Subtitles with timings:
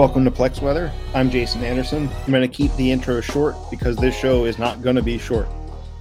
[0.00, 0.90] Welcome to Plex Weather.
[1.14, 2.08] I'm Jason Anderson.
[2.08, 5.18] I'm going to keep the intro short because this show is not going to be
[5.18, 5.46] short.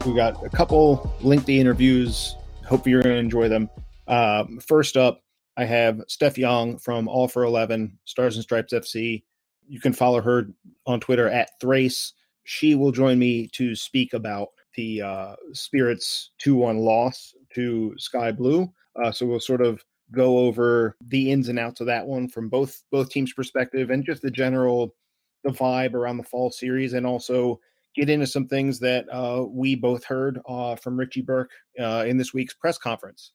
[0.06, 2.38] We got a couple lengthy interviews.
[2.66, 3.70] Hope you're going to enjoy them.
[4.08, 5.22] Uh, first up,
[5.58, 9.22] I have Steph Young from All for 11, Stars and Stripes FC.
[9.68, 10.48] You can follow her
[10.86, 12.14] on Twitter at Thrace.
[12.46, 18.32] She will join me to speak about the uh, Spirits 2 1 loss to Sky
[18.32, 18.72] Blue.
[18.96, 22.50] Uh, so we'll sort of go over the ins and outs of that one from
[22.50, 24.96] both both teams' perspective and just the general
[25.44, 27.60] the vibe around the fall series, and also
[27.96, 32.18] get into some things that uh, we both heard uh, from Richie Burke uh, in
[32.18, 33.32] this week's press conference,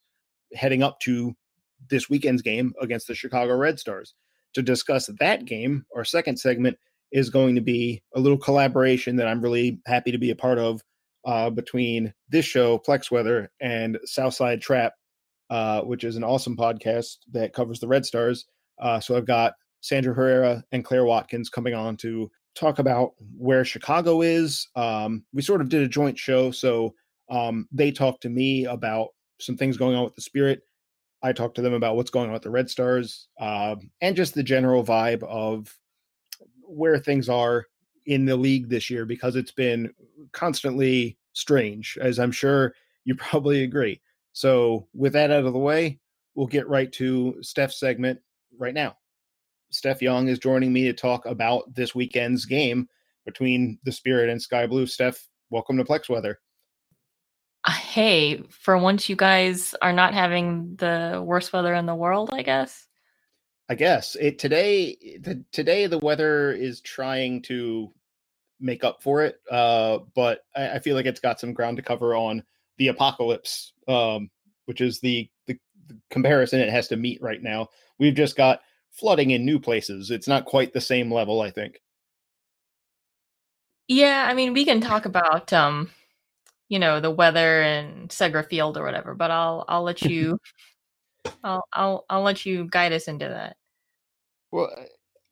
[0.54, 1.34] heading up to
[1.90, 4.14] this weekend's game against the Chicago Red Stars.
[4.54, 6.78] To discuss that game, our second segment
[7.10, 10.58] is going to be a little collaboration that I'm really happy to be a part
[10.58, 10.80] of
[11.24, 14.94] uh, between this show, Plex Weather, and Southside Trap,
[15.50, 18.46] uh, which is an awesome podcast that covers the Red Stars.
[18.80, 23.64] Uh, so I've got Sandra Herrera and Claire Watkins coming on to talk about where
[23.64, 24.68] Chicago is.
[24.76, 26.94] Um, we sort of did a joint show, so
[27.30, 29.08] um, they talked to me about
[29.40, 30.62] some things going on with the Spirit.
[31.22, 34.34] I talked to them about what's going on with the Red Stars uh, and just
[34.34, 35.74] the general vibe of
[36.66, 37.64] where things are
[38.06, 39.90] in the league this year because it's been
[40.32, 44.00] constantly strange, as I'm sure you probably agree.
[44.34, 46.00] So, with that out of the way,
[46.34, 48.20] we'll get right to Steph's segment
[48.58, 48.96] right now.
[49.70, 52.88] Steph Young is joining me to talk about this weekend's game
[53.24, 54.86] between the Spirit and Sky Blue.
[54.86, 56.40] Steph, welcome to Plex Weather.
[57.64, 62.30] Uh, hey, for once you guys are not having the worst weather in the world,
[62.32, 62.88] I guess.
[63.68, 64.96] I guess it today.
[65.20, 67.92] The, today the weather is trying to
[68.58, 71.84] make up for it, uh, but I, I feel like it's got some ground to
[71.84, 72.42] cover on
[72.78, 74.30] the apocalypse, um,
[74.66, 75.58] which is the, the,
[75.88, 77.68] the comparison it has to meet right now.
[77.98, 80.10] We've just got flooding in new places.
[80.10, 81.80] It's not quite the same level, I think.
[83.88, 85.90] Yeah, I mean, we can talk about um,
[86.68, 90.38] you know, the weather in Segra Field or whatever, but I'll I'll let you
[91.42, 93.56] I'll I'll I'll let you guide us into that.
[94.50, 94.70] Well,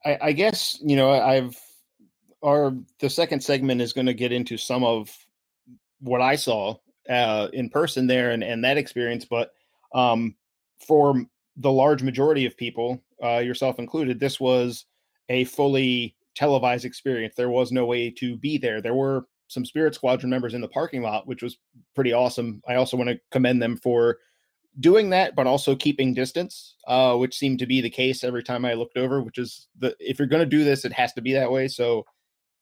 [0.04, 1.56] I, I guess you know I've
[2.42, 5.10] our the second segment is going to get into some of
[6.00, 6.76] what I saw
[7.08, 9.24] uh, in person there and, and that experience.
[9.24, 9.52] But
[9.94, 10.34] um,
[10.86, 11.24] for
[11.56, 14.86] the large majority of people, uh, yourself included, this was
[15.28, 17.34] a fully televised experience.
[17.36, 18.80] There was no way to be there.
[18.80, 21.58] There were some Spirit Squadron members in the parking lot, which was
[21.94, 22.62] pretty awesome.
[22.66, 24.18] I also want to commend them for
[24.80, 28.64] doing that, but also keeping distance, uh, which seemed to be the case every time
[28.64, 29.22] I looked over.
[29.22, 31.68] Which is the if you're going to do this, it has to be that way.
[31.68, 32.06] So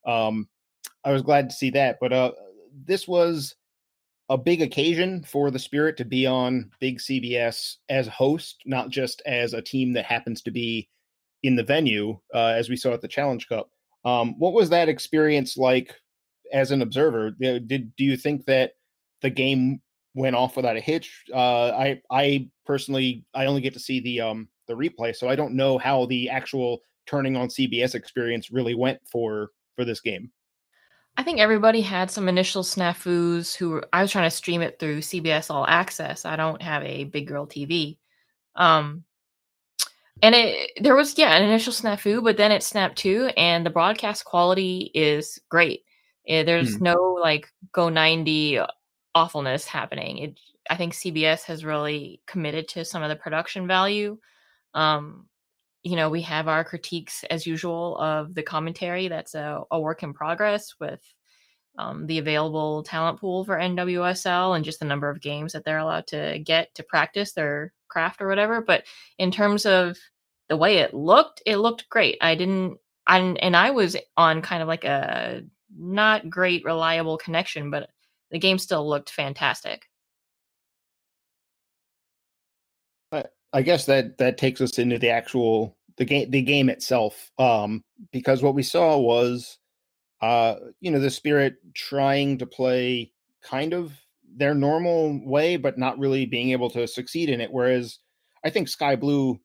[0.04, 0.48] um,
[1.04, 1.98] I was glad to see that.
[2.00, 2.32] But uh,
[2.84, 3.54] this was
[4.30, 9.20] a big occasion for the Spirit to be on Big CBS as host, not just
[9.26, 10.88] as a team that happens to be
[11.42, 13.68] in the venue, uh, as we saw at the Challenge Cup.
[14.04, 15.94] Um, what was that experience like
[16.52, 17.32] as an observer?
[17.32, 18.72] Did do you think that
[19.20, 19.82] the game
[20.14, 21.24] went off without a hitch?
[21.34, 25.34] Uh, I I personally I only get to see the um the replay, so I
[25.34, 30.30] don't know how the actual turning on CBS experience really went for for this game.
[31.20, 35.00] I think everybody had some initial snafus who I was trying to stream it through
[35.00, 36.24] CBS All Access.
[36.24, 37.98] I don't have a big girl TV.
[38.56, 39.04] Um
[40.22, 43.70] and it there was yeah, an initial snafu, but then it snapped too and the
[43.70, 45.82] broadcast quality is great.
[46.26, 46.80] Eh, there's mm.
[46.80, 48.60] no like go 90
[49.14, 50.16] awfulness happening.
[50.16, 54.16] It I think CBS has really committed to some of the production value.
[54.72, 55.26] Um
[55.82, 59.08] you know, we have our critiques as usual of the commentary.
[59.08, 61.00] That's a, a work in progress with
[61.78, 65.78] um, the available talent pool for NWSL and just the number of games that they're
[65.78, 68.60] allowed to get to practice their craft or whatever.
[68.60, 68.84] But
[69.18, 69.96] in terms of
[70.48, 72.18] the way it looked, it looked great.
[72.20, 75.42] I didn't, I, and I was on kind of like a
[75.74, 77.88] not great reliable connection, but
[78.30, 79.89] the game still looked fantastic.
[83.52, 87.84] I guess that that takes us into the actual the game the game itself um
[88.12, 89.58] because what we saw was
[90.22, 93.12] uh you know the spirit trying to play
[93.42, 93.92] kind of
[94.36, 97.98] their normal way but not really being able to succeed in it whereas
[98.44, 99.38] I think Sky Blue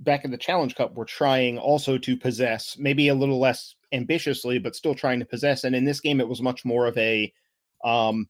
[0.00, 4.58] back in the Challenge Cup were trying also to possess maybe a little less ambitiously
[4.58, 7.32] but still trying to possess and in this game it was much more of a
[7.84, 8.26] um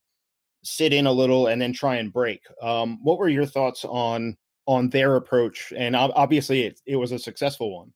[0.65, 2.43] sit in a little and then try and break.
[2.61, 4.37] Um what were your thoughts on
[4.67, 7.93] on their approach, and obviously it, it was a successful one.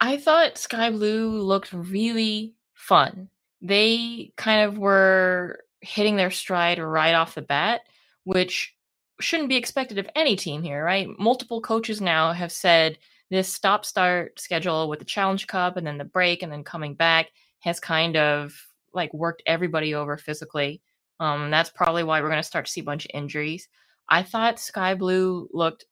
[0.00, 3.28] I thought Sky Blue looked really fun.
[3.60, 7.82] They kind of were hitting their stride right off the bat,
[8.24, 8.74] which
[9.20, 11.08] shouldn't be expected of any team here, right?
[11.18, 12.98] Multiple coaches now have said
[13.30, 16.94] this stop start schedule with the Challenge Cup and then the break and then coming
[16.94, 17.28] back
[17.60, 18.52] has kind of
[18.92, 20.82] like worked everybody over physically.
[21.20, 23.68] Um, that's probably why we're going to start to see a bunch of injuries.
[24.08, 25.86] I thought Sky Blue looked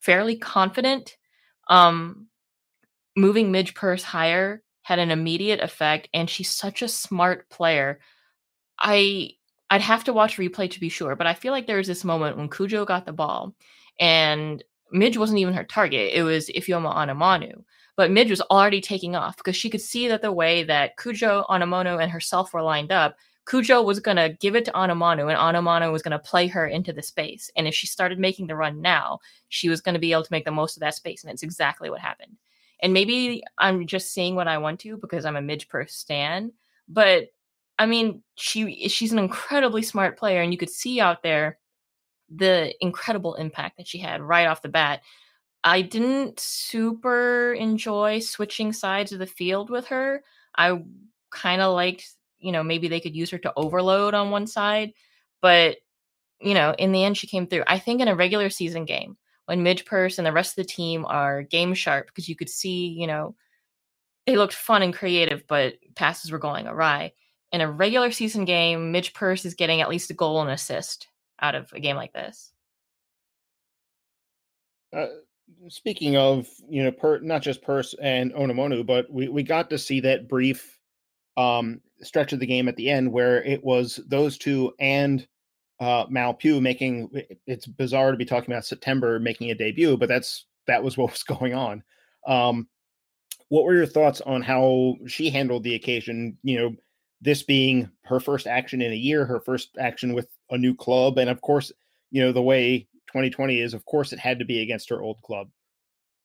[0.00, 1.16] fairly confident.
[1.68, 2.28] Um,
[3.16, 8.00] moving Midge Purce higher had an immediate effect, and she's such a smart player.
[8.80, 9.32] I
[9.70, 12.04] I'd have to watch replay to be sure, but I feel like there was this
[12.04, 13.54] moment when Cudjoe got the ball,
[14.00, 16.12] and Midge wasn't even her target.
[16.14, 17.62] It was Ifeoma Onumonu.
[17.96, 21.46] But Midge was already taking off because she could see that the way that Cudjoe,
[21.48, 23.16] Onumonu, and herself were lined up,
[23.50, 26.66] Cudjoe was going to give it to Onumonu, and Onumonu was going to play her
[26.66, 27.50] into the space.
[27.56, 29.18] And if she started making the run now,
[29.48, 31.24] she was going to be able to make the most of that space.
[31.24, 32.36] And it's exactly what happened.
[32.80, 36.52] And maybe I'm just seeing what I want to because I'm a Midge Purce stan.
[36.88, 37.28] But
[37.78, 41.58] I mean, she she's an incredibly smart player, and you could see out there
[42.34, 45.02] the incredible impact that she had right off the bat.
[45.64, 50.22] I didn't super enjoy switching sides of the field with her.
[50.56, 50.82] I
[51.30, 52.06] kind of liked,
[52.40, 54.92] you know, maybe they could use her to overload on one side,
[55.40, 55.76] but
[56.40, 57.64] you know, in the end she came through.
[57.66, 59.16] I think in a regular season game,
[59.46, 62.48] when Midge Purce and the rest of the team are game sharp because you could
[62.48, 63.34] see, you know,
[64.26, 67.12] they looked fun and creative, but passes were going awry.
[67.52, 71.08] In a regular season game, Midge Purce is getting at least a goal and assist
[71.40, 72.52] out of a game like this.
[74.96, 75.06] Uh,
[75.68, 79.78] speaking of, you know, per, not just Purce and Onumonu, but we, we got to
[79.78, 80.78] see that brief
[81.36, 85.26] um, stretch of the game at the end where it was those two and
[85.80, 87.10] uh, Mal Pugh making.
[87.46, 91.10] It's bizarre to be talking about September making a debut, but that's that was what
[91.10, 91.82] was going on.
[92.26, 92.68] Um,
[93.48, 96.38] what were your thoughts on how she handled the occasion?
[96.42, 96.76] You know,
[97.20, 101.18] this being her first action in a year, her first action with a new club,
[101.18, 101.72] and of course,
[102.10, 103.74] you know the way 2020 is.
[103.74, 105.48] Of course, it had to be against her old club.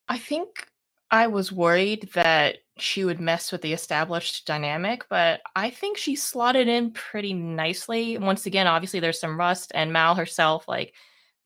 [0.08, 0.68] I think
[1.10, 6.14] I was worried that she would mess with the established dynamic, but I think she
[6.14, 8.18] slotted in pretty nicely.
[8.18, 10.92] Once again, obviously there's some rust and Mal herself, like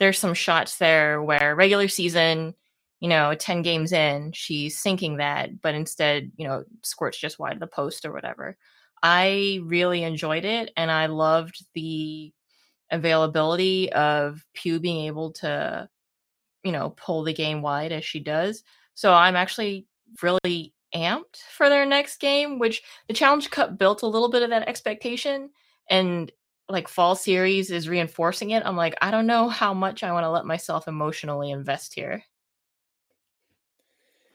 [0.00, 2.54] there's some shots there where regular season,
[2.98, 7.54] you know, 10 games in, she's sinking that, but instead, you know, squirts just wide
[7.54, 8.56] of the post or whatever.
[9.02, 12.32] I really enjoyed it and I loved the
[12.90, 15.88] availability of Pugh being able to,
[16.64, 18.64] you know, pull the game wide as she does.
[18.94, 19.86] So I'm actually
[20.22, 24.50] really amped for their next game, which the Challenge Cup built a little bit of
[24.50, 25.50] that expectation
[25.88, 26.30] and
[26.68, 28.62] like fall series is reinforcing it.
[28.64, 32.22] I'm like, I don't know how much I want to let myself emotionally invest here.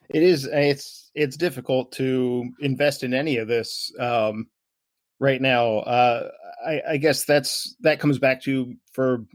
[0.10, 4.48] It is it's it's difficult to invest in any of this um
[5.20, 5.78] right now.
[5.80, 6.30] Uh,
[6.66, 9.26] I, I guess that's that comes back to for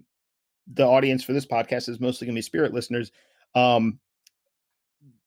[0.73, 3.11] the audience for this podcast is mostly to be spirit listeners.
[3.55, 3.99] Um,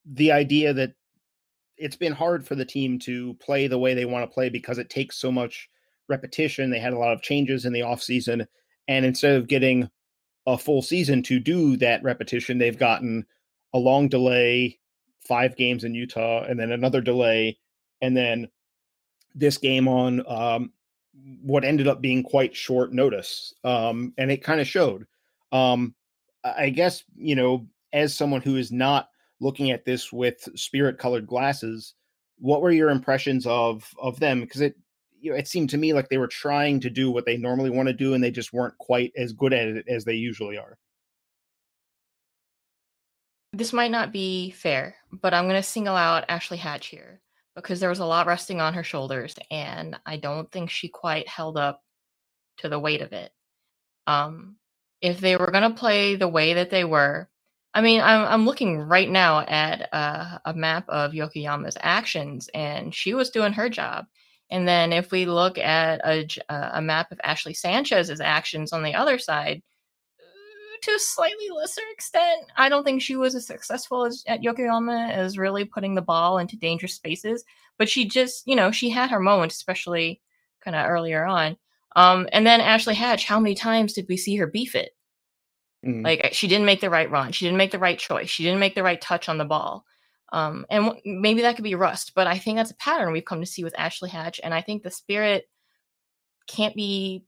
[0.05, 0.93] the idea that
[1.83, 4.77] it's been hard for the team to play the way they want to play because
[4.77, 5.69] it takes so much
[6.07, 6.69] repetition.
[6.69, 8.47] They had a lot of changes in the off season,
[8.87, 9.89] and instead of getting
[10.47, 13.25] a full season to do that repetition, they've gotten
[13.73, 14.79] a long delay,
[15.27, 17.57] five games in Utah, and then another delay,
[18.01, 18.47] and then
[19.35, 20.71] this game on um,
[21.41, 23.53] what ended up being quite short notice.
[23.65, 25.05] Um, and it kind of showed.
[25.51, 25.95] Um,
[26.45, 29.09] I guess, you know, as someone who is not
[29.43, 31.93] looking at this with spirit colored glasses,
[32.37, 34.41] what were your impressions of of them?
[34.41, 34.75] Because it
[35.19, 37.69] you know, it seemed to me like they were trying to do what they normally
[37.69, 40.57] want to do and they just weren't quite as good at it as they usually
[40.57, 40.77] are.
[43.53, 47.21] This might not be fair, but I'm going to single out Ashley Hatch here
[47.55, 51.27] because there was a lot resting on her shoulders and I don't think she quite
[51.29, 51.81] held up
[52.57, 53.31] to the weight of it.
[54.07, 54.57] Um
[55.01, 57.29] if they were going to play the way that they were,
[57.73, 62.93] I mean, I'm I'm looking right now at uh, a map of Yokoyama's actions and
[62.93, 64.05] she was doing her job.
[64.51, 68.93] And then if we look at a, a map of Ashley Sanchez's actions on the
[68.93, 69.63] other side,
[70.83, 72.45] to a slightly lesser extent.
[72.57, 76.39] I don't think she was as successful as at Yokoyama as really putting the ball
[76.39, 77.45] into dangerous spaces,
[77.77, 80.21] but she just, you know, she had her moments, especially
[80.61, 81.57] kind of earlier on.
[81.95, 84.91] Um, and then Ashley Hatch, how many times did we see her beef it?
[85.85, 86.03] Mm.
[86.03, 88.59] Like she didn't make the right run, she didn't make the right choice, she didn't
[88.59, 89.85] make the right touch on the ball.
[90.31, 93.25] Um, and w- maybe that could be rust, but I think that's a pattern we've
[93.25, 95.47] come to see with Ashley Hatch, and I think the spirit
[96.47, 97.23] can't be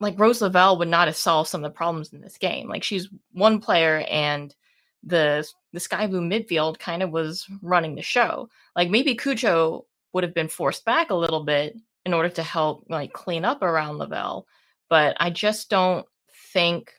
[0.00, 2.68] like Rose Lavelle would not have solved some of the problems in this game.
[2.68, 4.54] Like she's one player and
[5.02, 8.48] the the Sky Blue midfield kind of was running the show.
[8.76, 12.84] Like maybe Cudjoe would have been forced back a little bit in order to help
[12.88, 14.46] like clean up around Lavelle,
[14.88, 16.06] but I just don't
[16.52, 16.92] think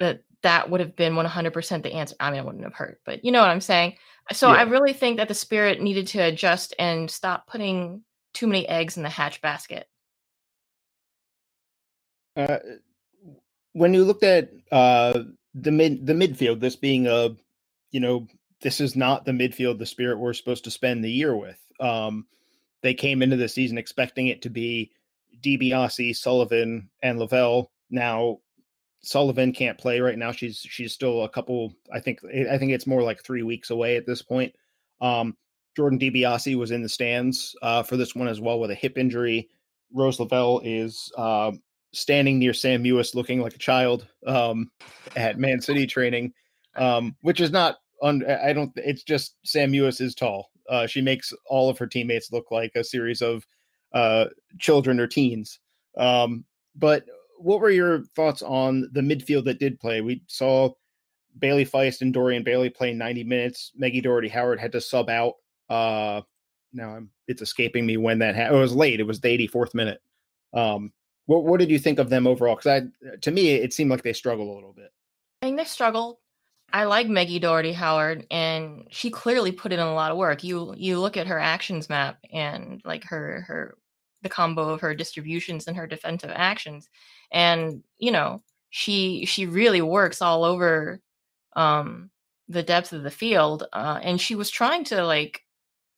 [0.00, 2.14] that that would have been 100% the answer.
[2.20, 3.96] I mean, it wouldn't have hurt, but you know what I'm saying.
[4.32, 4.58] So Yeah.
[4.58, 8.96] I really think that the spirit needed to adjust and stop putting too many eggs
[8.96, 9.88] in the hatch basket.
[12.36, 12.58] Uh,
[13.72, 15.20] when you looked at uh,
[15.54, 17.34] the mid the midfield, this being a,
[17.90, 18.26] you know,
[18.60, 21.58] this is not the midfield the Spirit we're supposed to spend the year with.
[21.80, 22.26] Um,
[22.82, 24.92] they came into the season expecting it to be
[25.40, 27.70] DiBiase, Sullivan, and Lavelle.
[27.90, 28.38] Now
[29.02, 30.32] Sullivan can't play right now.
[30.32, 31.74] She's she's still a couple.
[31.92, 34.54] I think I think it's more like three weeks away at this point.
[35.00, 35.36] Um,
[35.76, 38.96] Jordan DiBiase was in the stands uh, for this one as well with a hip
[38.96, 39.48] injury.
[39.92, 41.52] Rose Lavelle is uh,
[41.92, 44.70] standing near Sam Mewis, looking like a child um,
[45.16, 46.32] at Man City training,
[46.76, 47.76] um, which is not.
[48.02, 48.72] Un- I don't.
[48.76, 50.50] It's just Sam Mewis is tall.
[50.68, 53.46] Uh, she makes all of her teammates look like a series of
[53.92, 54.26] uh,
[54.58, 55.60] children or teens.
[55.96, 57.04] Um, but
[57.38, 60.00] what were your thoughts on the midfield that did play?
[60.00, 60.70] We saw
[61.38, 63.72] Bailey Feist and Dorian Bailey playing 90 minutes.
[63.76, 65.34] Maggie Dougherty Howard had to sub out.
[65.68, 66.22] Uh,
[66.72, 68.58] now I'm, it's escaping me when that happened.
[68.58, 69.00] It was late.
[69.00, 70.00] It was the 84th minute.
[70.52, 70.92] Um,
[71.26, 72.56] what what did you think of them overall?
[72.56, 74.92] Because I, to me, it seemed like they struggled a little bit.
[75.42, 76.18] I think they struggled.
[76.72, 80.44] I like Maggie Dougherty Howard, and she clearly put in a lot of work.
[80.44, 83.76] You you look at her actions map and like her her
[84.22, 86.88] the combo of her distributions and her defensive actions,
[87.32, 91.00] and you know she she really works all over
[91.54, 92.10] um,
[92.48, 95.42] the depth of the field, uh, and she was trying to like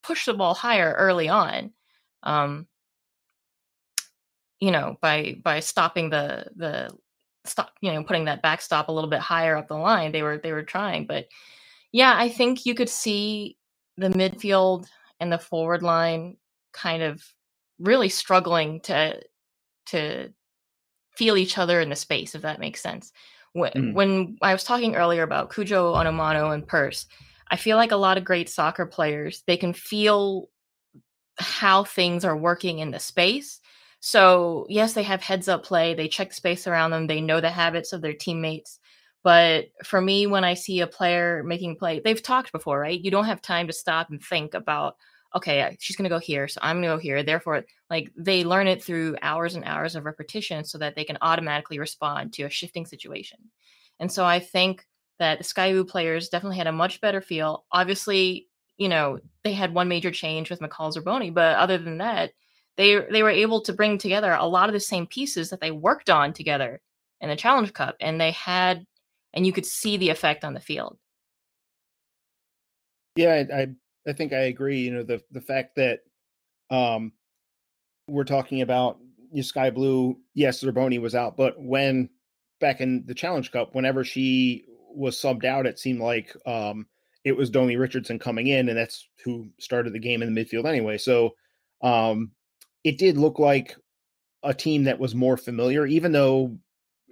[0.03, 1.73] push the ball higher early on.
[2.23, 2.67] Um,
[4.61, 6.91] you know, by by stopping the the
[7.45, 10.13] stop, you know, putting that backstop a little bit higher up the line.
[10.13, 11.27] They were they were trying, but
[11.93, 13.57] yeah, I think you could see
[13.97, 14.87] the midfield
[15.21, 16.37] and the forward line
[16.73, 17.25] kind of
[17.79, 19.21] really struggling to
[19.87, 20.33] to
[21.19, 23.13] feel each other in the space, if that makes sense.
[23.53, 23.95] When, Mm.
[23.95, 27.07] when I was talking earlier about Cudjoe, Onumonu, and Purce,
[27.51, 30.49] I feel like a lot of great soccer players they can feel
[31.39, 33.61] how things are working in the space.
[34.01, 37.51] So, yes, they have heads up play, they check space around them, they know the
[37.51, 38.79] habits of their teammates.
[39.25, 43.01] But for me, when I see a player making play, they've talked before, right?
[43.01, 44.97] You don't have time to stop and think about,
[45.35, 47.23] okay, uh, she's going to go here, so I'm going to go here.
[47.23, 51.19] Therefore, like they learn it through hours and hours of repetition so that they can
[51.21, 53.39] automatically respond to a shifting situation.
[54.01, 54.87] And so I think
[55.19, 57.65] that the players definitely had a much better feel.
[57.73, 62.33] Obviously, you know, they had one major change with McCall Zerboni, but other than that,
[62.77, 65.73] they they were able to bring together a lot of the same pieces that they
[65.73, 66.81] worked on together
[67.21, 68.87] in the Challenge Cup, and they had,
[69.35, 70.97] and you could see the effect on the field.
[73.17, 73.67] Yeah, I, I
[74.09, 74.81] I think I agree.
[74.81, 76.01] You know, the the fact that
[76.71, 77.13] um
[78.09, 78.99] we're talking about
[79.31, 82.09] you know, Sky Blue, yes, Zerboni was out, but when
[82.61, 86.87] back in the Challenge Cup, whenever she was subbed out, it seemed like um
[87.25, 90.67] it was Domi Richardson coming in, and that's who started the game in the midfield
[90.67, 90.99] anyway.
[90.99, 91.35] So
[91.83, 92.33] um
[92.85, 93.77] it did look like
[94.43, 96.57] a team that was more familiar, even though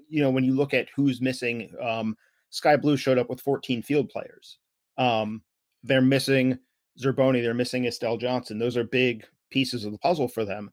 [0.09, 2.17] you know when you look at who's missing, um
[2.51, 4.59] Sky Blue showed up with 14 field players.
[4.97, 5.43] Um
[5.83, 6.59] they're missing
[7.01, 8.59] Zerboni, they're missing Estelle Johnson.
[8.59, 10.71] Those are big pieces of the puzzle for them.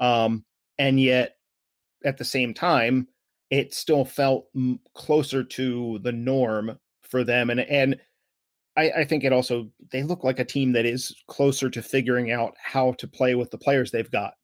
[0.00, 0.44] Um,
[0.78, 1.36] and yet,
[2.04, 3.08] at the same time,
[3.50, 7.50] it still felt m- closer to the norm for them.
[7.50, 7.96] And and
[8.76, 12.30] I, I think it also they look like a team that is closer to figuring
[12.30, 14.34] out how to play with the players they've got.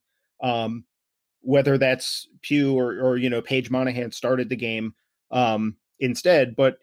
[0.41, 0.85] Um,
[1.41, 4.93] whether that's Pugh or or you know Paige Monahan started the game
[5.31, 6.77] um, instead, but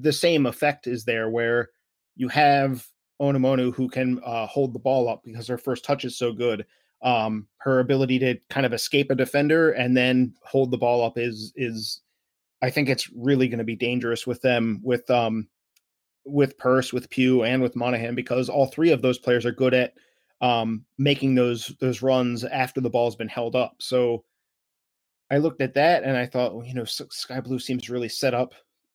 [0.00, 1.70] the same effect is there where
[2.16, 2.86] you have
[3.20, 6.64] Onumonu who can uh, hold the ball up because her first touch is so good.
[7.02, 11.16] Um, her ability to kind of escape a defender and then hold the ball up
[11.16, 12.00] is is
[12.60, 15.48] I think it's really going to be dangerous with them with um
[16.24, 19.74] with Purce, with Pugh, and with Monahan because all three of those players are good
[19.74, 19.94] at
[20.40, 23.76] um making those those runs after the ball's been held up.
[23.78, 24.24] So
[25.30, 28.34] I looked at that and I thought, well, you know, Sky Blue seems really set
[28.34, 28.54] up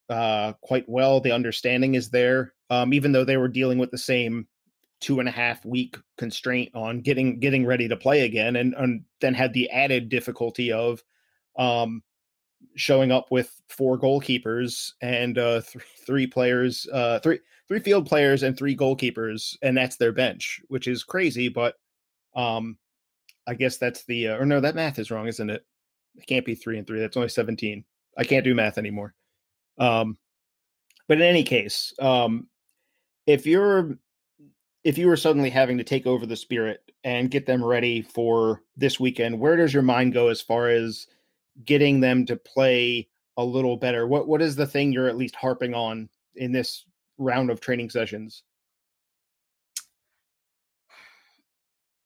[0.09, 1.19] uh quite well.
[1.19, 4.47] The understanding is there, um, even though they were dealing with the same
[4.99, 9.03] two and a half week constraint on getting getting ready to play again, and, and
[9.21, 11.03] then had the added difficulty of
[11.57, 12.01] um
[12.75, 18.43] showing up with four goalkeepers and uh th- three players uh three three field players
[18.43, 21.75] and three goalkeepers and that's their bench which is crazy but
[22.35, 22.77] um
[23.47, 25.65] i guess that's the uh, or no that math is wrong isn't it
[26.15, 27.83] it can't be three and three that's only 17
[28.17, 29.13] i can't do math anymore
[29.77, 30.17] um
[31.07, 32.47] but in any case um
[33.25, 33.97] if you're
[34.83, 38.61] if you were suddenly having to take over the spirit and get them ready for
[38.77, 41.07] this weekend where does your mind go as far as
[41.65, 44.07] getting them to play a little better?
[44.07, 46.85] What what is the thing you're at least harping on in this
[47.17, 48.43] round of training sessions?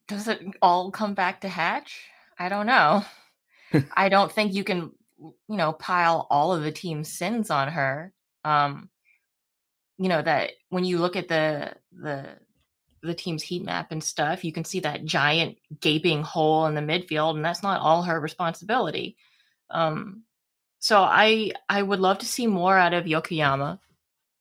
[0.08, 2.06] Does it all come back to Hatch?
[2.40, 3.04] I don't know.
[3.98, 8.14] I don't think you can, you know, pile all of the team's sins on her.
[8.44, 8.90] Um,
[9.98, 12.26] you know that when you look at the the
[13.02, 16.82] the team's heat map and stuff, you can see that giant gaping hole in the
[16.82, 19.18] midfield, and that's not all her responsibility.
[19.70, 20.24] Um,
[20.80, 23.80] so I I would love to see more out of Yokoyama.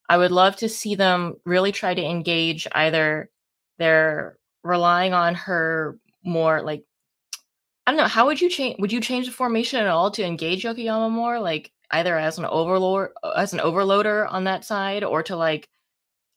[0.09, 3.31] I would love to see them really try to engage either
[3.79, 6.85] they're relying on her more like
[7.87, 10.25] I don't know, how would you change would you change the formation at all to
[10.25, 11.39] engage Yokoyama more?
[11.39, 15.69] Like either as an overlord uh, as an overloader on that side or to like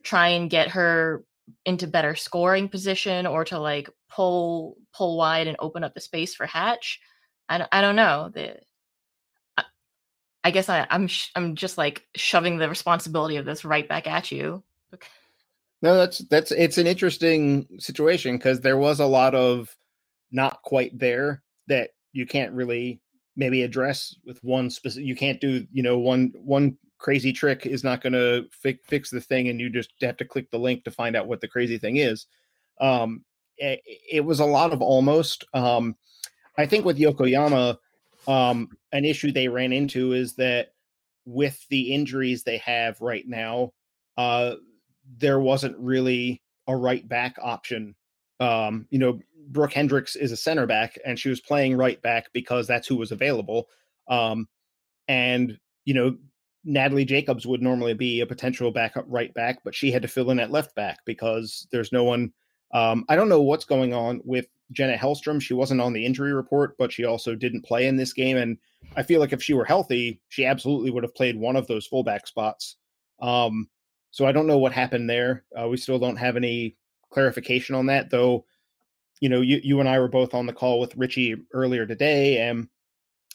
[0.04, 1.24] try and get her
[1.66, 6.36] into better scoring position or to like pull pull wide and open up the space
[6.36, 7.00] for Hatch.
[7.48, 8.30] I, I don't know.
[8.34, 8.60] The
[10.44, 14.08] I guess I, I'm sh- I'm just like shoving the responsibility of this right back
[14.08, 14.64] at you.
[15.82, 19.76] No, that's that's it's an interesting situation because there was a lot of
[20.32, 23.00] not quite there that you can't really
[23.36, 25.06] maybe address with one specific.
[25.06, 29.10] You can't do you know one one crazy trick is not going to fi- fix
[29.10, 31.48] the thing, and you just have to click the link to find out what the
[31.48, 32.28] crazy thing is.
[32.80, 33.24] Um,
[33.58, 33.82] it,
[34.12, 35.46] it was a lot of almost.
[35.54, 35.96] Um,
[36.58, 37.78] I think with Yokoyama,
[38.28, 40.74] um, an issue they ran into is that
[41.26, 43.72] with the injuries they have right now,
[44.18, 44.56] uh,
[45.18, 47.96] there wasn't really a right back option.
[48.40, 49.20] Um, you know,
[49.50, 52.96] Brooke Hendrix is a center back, and she was playing right back because that's who
[52.96, 53.68] was available.
[54.08, 54.48] Um,
[55.08, 56.18] and you know,
[56.64, 60.32] Natalie Jacobs would normally be a potential backup right back, but she had to fill
[60.32, 62.32] in at left back because there's no one.
[62.74, 65.42] Um, I don't know what's going on with Jenna Hellstrom.
[65.42, 68.38] She wasn't on the injury report, but she also didn't play in this game.
[68.38, 68.58] And
[68.96, 71.88] I feel like if she were healthy, she absolutely would have played one of those
[71.88, 72.76] fullback spots.
[73.20, 73.70] Um,
[74.12, 75.46] so I don't know what happened there.
[75.60, 76.76] Uh, we still don't have any
[77.10, 78.46] clarification on that, though.
[79.22, 82.38] You know, you, you and I were both on the call with Richie earlier today,
[82.38, 82.70] and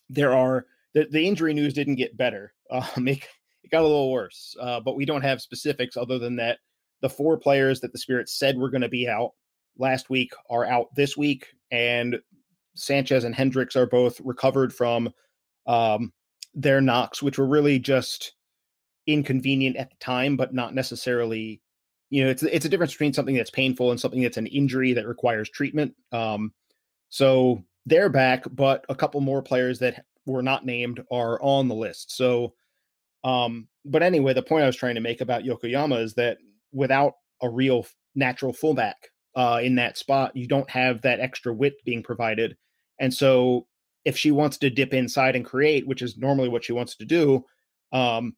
[0.09, 2.53] there are the, the injury news didn't get better.
[2.71, 3.19] Um, it,
[3.63, 6.59] it got a little worse, uh, but we don't have specifics other than that
[7.03, 9.33] the four players that the Spirit said were going to be out
[9.79, 12.19] last week are out this week, and
[12.75, 15.13] Sanchez and Hendrix are both recovered from
[15.67, 16.13] um,
[16.55, 18.33] their knocks, which were really just
[19.07, 21.61] inconvenient at the time, but not necessarily.
[22.15, 24.93] You know, it's it's a difference between something that's painful and something that's an injury
[24.93, 25.95] that requires treatment.
[26.13, 26.53] Um,
[27.09, 31.75] so they're back, but a couple more players that were not named are on the
[31.75, 32.17] list.
[32.17, 32.55] So,
[33.25, 36.39] um, but anyway, the point I was trying to make about Yokoyama is that
[36.73, 40.37] without a real natural fullback uh, in that spot.
[40.37, 42.57] You don't have that extra width being provided.
[43.01, 43.67] And so
[44.05, 47.05] if she wants to dip inside and create, which is normally what she wants to
[47.05, 47.45] do,
[47.93, 48.37] um,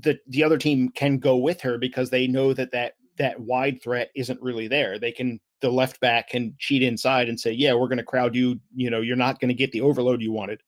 [0.00, 3.82] the the other team can go with her because they know that that that wide
[3.82, 4.98] threat isn't really there.
[4.98, 8.34] They can the left back can cheat inside and say, "Yeah, we're going to crowd
[8.34, 8.58] you.
[8.74, 10.62] You know, you're not going to get the overload you wanted."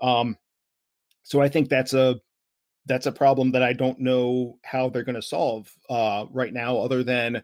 [0.00, 0.36] Um,
[1.24, 2.20] so I think that's a
[2.86, 6.78] that's a problem that I don't know how they're going to solve uh, right now,
[6.78, 7.42] other than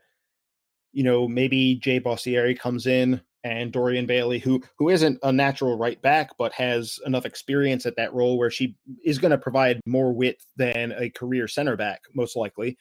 [0.93, 5.77] you know, maybe Jaye Boissiere comes in and Dorian Bailey, who who isn't a natural
[5.77, 9.81] right back, but has enough experience at that role where she is going to provide
[9.87, 12.79] more width than a career center back, most likely.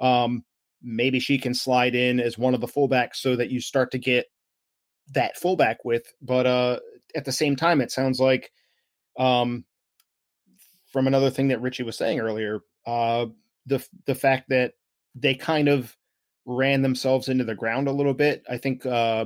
[0.00, 0.44] Um,
[0.84, 3.98] maybe she can slide in as one of the fullbacks so that you start to
[3.98, 4.26] get
[5.12, 6.12] that fullback with.
[6.22, 6.78] But uh,
[7.16, 8.52] at the same time, it sounds like
[9.18, 9.64] um,
[10.92, 13.26] from another thing that Richie was saying earlier, uh,
[13.66, 14.74] the the fact that
[15.14, 15.96] they kind of
[16.46, 18.44] ran themselves into the ground a little bit.
[18.48, 19.24] I think uh,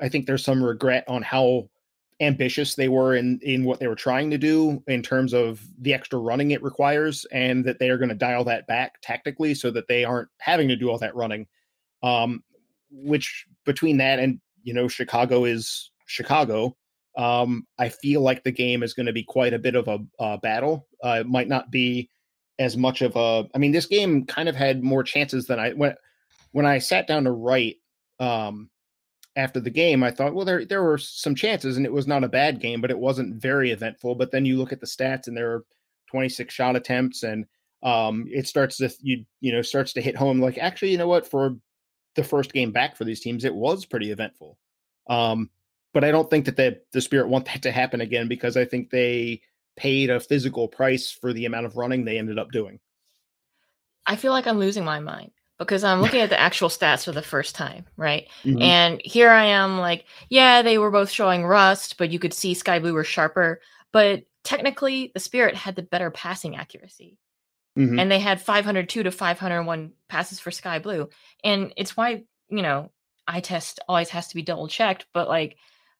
[0.00, 1.70] I think there's some regret on how
[2.20, 5.94] ambitious they were in in what they were trying to do in terms of the
[5.94, 9.70] extra running it requires, and that they are going to dial that back tactically so
[9.70, 11.46] that they aren't having to do all that running.
[12.02, 12.42] Um,
[12.90, 16.76] which between that and you know Chicago is Chicago.
[17.16, 19.98] Um, I feel like the game is going to be quite a bit of a,
[20.20, 20.86] a battle.
[21.04, 22.08] Uh, it might not be
[22.58, 23.48] as much of a.
[23.54, 25.94] I mean, this game kind of had more chances than I when
[26.52, 27.76] when I sat down to write
[28.20, 28.70] um,
[29.38, 32.24] after the game, I thought, well, there there were some chances, and it was not
[32.24, 34.16] a bad game, but it wasn't very eventful.
[34.16, 35.64] But then you look at the stats, and there are
[36.10, 37.46] 26 shot attempts, and
[37.84, 40.40] um, it starts to you you know starts to hit home.
[40.40, 41.26] Like, actually, you know what?
[41.26, 41.56] For
[42.16, 44.58] the first game back for these teams, it was pretty eventful.
[45.08, 45.50] Um,
[45.94, 48.64] but I don't think that the the Spirit want that to happen again because I
[48.64, 49.40] think they
[49.76, 52.80] paid a physical price for the amount of running they ended up doing.
[54.04, 57.12] I feel like I'm losing my mind because I'm looking at the actual stats for
[57.12, 58.28] the first time, right?
[58.44, 58.62] Mm-hmm.
[58.62, 62.54] And here I am like, yeah, they were both showing rust, but you could see
[62.54, 63.60] Sky Blue were sharper.
[63.92, 67.18] But technically the Spirit had the better passing accuracy.
[67.76, 68.00] Mhm.
[68.00, 71.08] And they had 502 to 501 passes for Sky Blue.
[71.44, 72.90] And it's why, you know,
[73.26, 75.06] eye test always has to be double checked.
[75.12, 75.56] But like,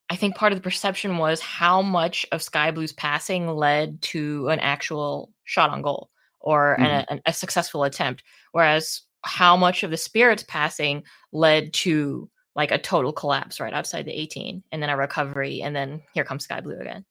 [0.09, 4.49] I think part of the perception was how much of Sky Blue's passing led to
[4.49, 6.83] an actual shot on goal or Mhm.
[6.85, 12.71] an, an- a successful attempt, whereas how much of the Spirit's passing led to like
[12.71, 16.43] a total collapse right outside the 18 and then a recovery and then here comes
[16.43, 17.05] Sky Blue again.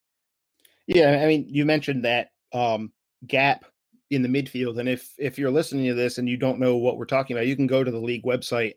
[0.87, 2.93] Yeah, I mean, you mentioned that um,
[3.27, 3.67] gap
[4.11, 6.97] in the midfield, and if if you're listening to this and you don't know what
[6.97, 8.75] we're talking about, you can go to the league website,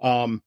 [0.00, 0.42] um,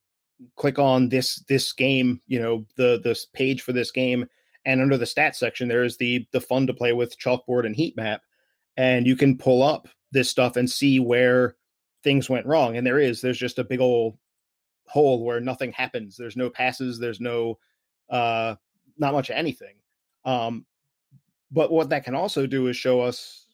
[0.56, 4.26] click on this this game, you know, the this page for this game,
[4.65, 7.76] and under the stats section, there is the the fun to play with chalkboard and
[7.76, 8.24] heat map,
[8.76, 11.56] and you can pull up this stuff and see where
[12.04, 12.78] things went wrong.
[12.78, 14.18] And there is there's just a big old
[14.86, 16.18] hole where nothing happens.
[16.18, 17.00] There's no passes.
[17.00, 17.58] There's no
[18.10, 18.56] uh,
[18.98, 19.76] not much of anything.
[20.26, 20.66] Um,
[21.52, 23.46] but what that can also do is show us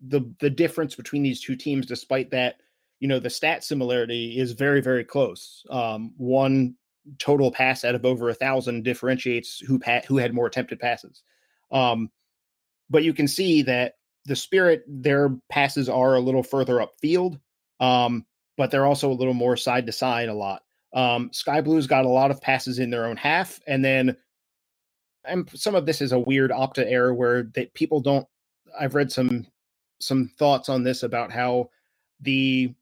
[0.00, 2.56] the the difference between these two teams despite that
[3.00, 6.74] you know the stat similarity is very very close um one
[7.18, 11.22] total pass out of over a thousand differentiates who pa- who had more attempted passes
[11.70, 12.10] um
[12.88, 17.38] but you can see that the spirit their passes are a little further upfield
[17.80, 18.26] um
[18.58, 20.62] but they're also a little more side to side a lot.
[20.94, 24.16] Um sky blues got a lot of passes in their own half and then
[25.26, 28.26] and some of this is a weird opta error where that people don't
[28.80, 29.46] i've read some
[30.00, 31.70] some thoughts on this about how
[32.20, 32.74] the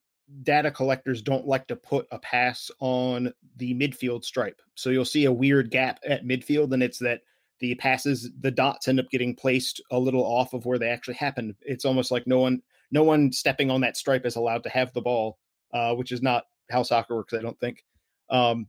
[0.45, 4.63] data collectors don't like to put a pass on the midfield stripe.
[4.77, 7.23] So you'll see a weird gap at midfield and it's that
[7.61, 11.15] the passes the dots end up getting placed a little off of where they actually
[11.17, 14.69] happen it's almost like no one no one stepping on that stripe is allowed to
[14.69, 15.39] have the ball
[15.75, 17.85] uh, which is not how soccer works i don't think
[18.31, 18.67] um,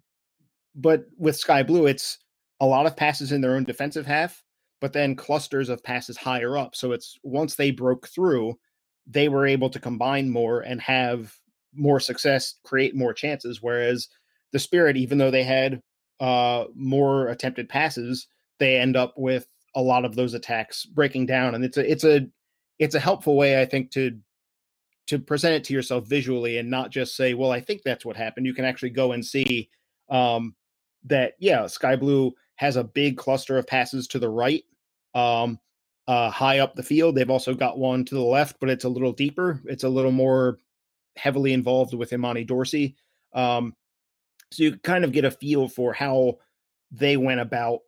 [0.75, 2.19] but with sky blue it's
[2.59, 4.43] a lot of passes in their own defensive half,
[4.81, 6.75] but then clusters of passes higher up.
[6.75, 8.55] So it's once they broke through,
[9.07, 11.35] they were able to combine more and have
[11.73, 13.61] more success, create more chances.
[13.61, 14.07] Whereas
[14.51, 15.81] the Spirit, even though they had
[16.19, 18.27] uh, more attempted passes,
[18.59, 21.55] they end up with a lot of those attacks breaking down.
[21.55, 22.27] And it's a it's a
[22.79, 24.17] it's a helpful way, I think, to
[25.07, 28.15] to present it to yourself visually and not just say, well, I think that's what
[28.15, 28.45] happened.
[28.45, 29.67] You can actually go and see
[30.09, 30.55] um,
[31.05, 34.63] that, yeah, Sky Blue has a big cluster of passes to the right,
[35.15, 35.57] um,
[36.07, 37.15] uh, high up the field.
[37.15, 39.59] They've also got one to the left, but it's a little deeper.
[39.65, 40.59] It's a little more
[41.15, 42.95] heavily involved with Imani Dorsey.
[43.33, 43.75] Um,
[44.51, 46.37] so you kind of get a feel for how
[46.91, 47.79] they went about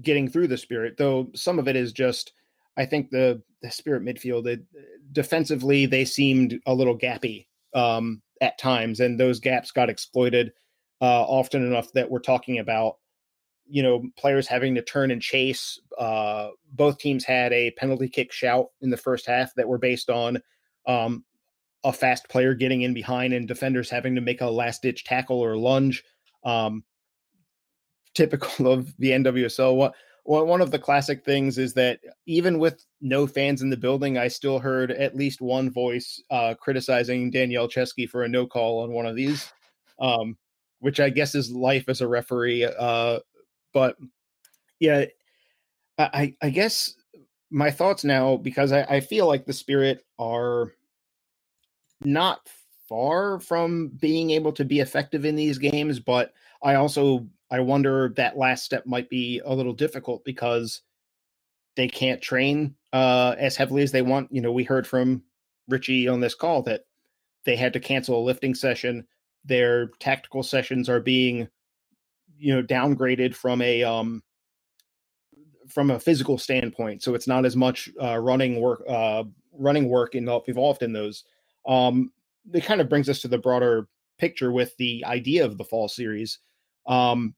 [0.00, 2.32] getting through the spirit, though some of it is just,
[2.76, 4.62] I think the the spirit midfield, it,
[5.12, 10.52] defensively, they seemed a little gappy um, at times, and those gaps got exploited
[11.00, 12.96] uh, often enough that we're talking about
[13.68, 18.32] you know players having to turn and chase uh both teams had a penalty kick
[18.32, 20.40] shout in the first half that were based on
[20.86, 21.24] um
[21.84, 25.40] a fast player getting in behind and defenders having to make a last ditch tackle
[25.40, 26.04] or lunge
[26.44, 26.84] um
[28.14, 29.94] typical of the NWSL what
[30.26, 34.28] one of the classic things is that even with no fans in the building, I
[34.28, 38.92] still heard at least one voice uh, criticizing Danielle Chesky for a no call on
[38.92, 39.52] one of these,
[40.00, 40.36] um,
[40.80, 42.64] which I guess is life as a referee.
[42.64, 43.20] Uh,
[43.72, 43.96] but
[44.80, 45.04] yeah,
[45.98, 46.94] I, I guess
[47.50, 50.72] my thoughts now because I, I feel like the Spirit are
[52.02, 52.40] not
[52.88, 58.12] far from being able to be effective in these games, but I also I wonder
[58.16, 60.82] that last step might be a little difficult because
[61.76, 64.32] they can't train uh, as heavily as they want.
[64.32, 65.22] You know, we heard from
[65.68, 66.86] Richie on this call that
[67.44, 69.06] they had to cancel a lifting session.
[69.44, 71.48] Their tactical sessions are being
[72.38, 74.22] you know downgraded from a um
[75.68, 80.14] from a physical standpoint so it's not as much uh running work uh running work
[80.14, 81.24] involved in those
[81.66, 82.12] um
[82.52, 85.88] it kind of brings us to the broader picture with the idea of the fall
[85.88, 86.38] series
[86.86, 87.34] um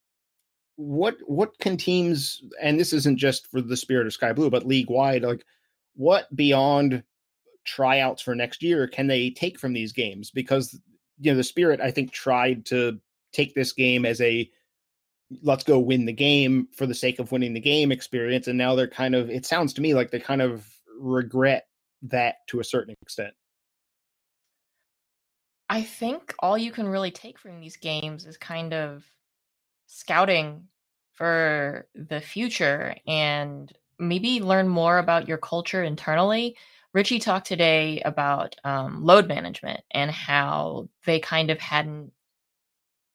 [0.76, 4.66] what what can teams and this isn't just for the spirit of sky blue but
[4.66, 5.44] league wide like
[5.94, 7.02] what beyond
[7.64, 10.30] tryouts for next year can they take from these games?
[10.30, 10.80] Because
[11.20, 12.98] you know the spirit i think tried to
[13.32, 14.48] take this game as a
[15.42, 18.74] let's go win the game for the sake of winning the game experience and now
[18.74, 20.66] they're kind of it sounds to me like they kind of
[20.98, 21.66] regret
[22.02, 23.34] that to a certain extent.
[25.68, 29.04] I think all you can really take from these games is kind of
[29.88, 30.68] scouting
[31.14, 36.56] for the future and maybe learn more about your culture internally.
[36.92, 42.12] Richie talked today about um, load management and how they kind of hadn't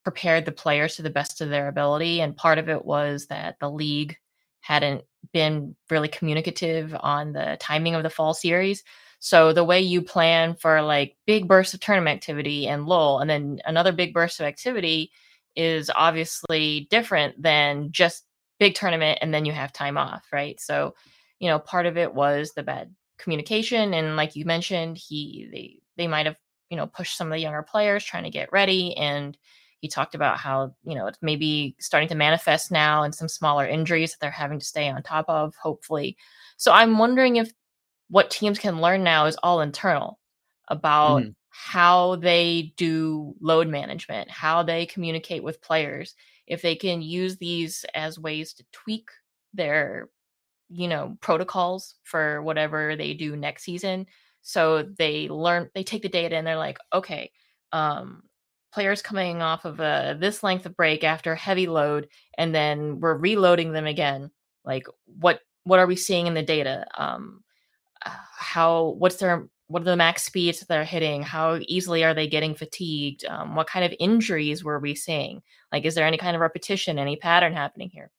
[0.04, 2.20] prepared the players to the best of their ability.
[2.22, 4.18] And part of it was that the league
[4.60, 8.84] hadn't been really communicative on the timing of the fall series.
[9.20, 13.30] So the way you plan for like big bursts of tournament activity and lull, and
[13.30, 15.12] then another big burst of activity
[15.56, 18.26] is obviously different than just
[18.60, 20.60] big tournament and then you have time off, right?
[20.60, 20.96] So,
[21.40, 25.80] you know, part of it was the bad communication and like you mentioned, he they
[25.98, 26.38] they might have,
[26.70, 29.38] you know, pushed some of the younger players trying to get ready and
[29.84, 33.68] he talked about how, you know, it's maybe starting to manifest now and some smaller
[33.68, 36.16] injuries that they're having to stay on top of, hopefully.
[36.56, 37.52] So I'm wondering if
[38.10, 40.20] what teams can learn now is all internal
[40.70, 41.32] about mm-hmm.
[41.56, 46.16] How they do load management, how they communicate with players,
[46.48, 49.08] if they can use these as ways to tweak
[49.54, 50.10] their
[50.70, 54.08] you know protocols for whatever they do next season.
[54.42, 57.32] So they learn they take the data and they're like okay
[57.72, 58.24] um
[58.74, 63.16] players coming off of a this length of break after heavy load and then we're
[63.16, 64.32] reloading them again.
[64.66, 66.88] Like what what are we seeing in the data?
[66.98, 67.44] Um
[68.02, 71.24] how what's their what are the max speeds they're hitting?
[71.24, 73.26] How easily are they getting fatigued?
[73.26, 75.42] Um, what kind of injuries were we seeing?
[75.72, 78.12] Like is there any kind of repetition any pattern happening here?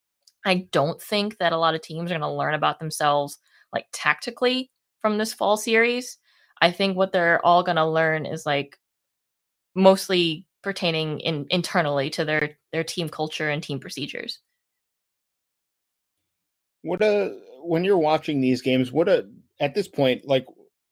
[0.45, 3.37] I don't think that a lot of teams are going to learn about themselves
[3.73, 6.17] like tactically from this fall series.
[6.61, 8.79] I think what they're all going to learn is like
[9.75, 14.39] mostly pertaining in internally to their their team culture and team procedures.
[16.81, 17.29] What a uh,
[17.63, 19.27] when you're watching these games what a
[19.59, 20.45] at this point like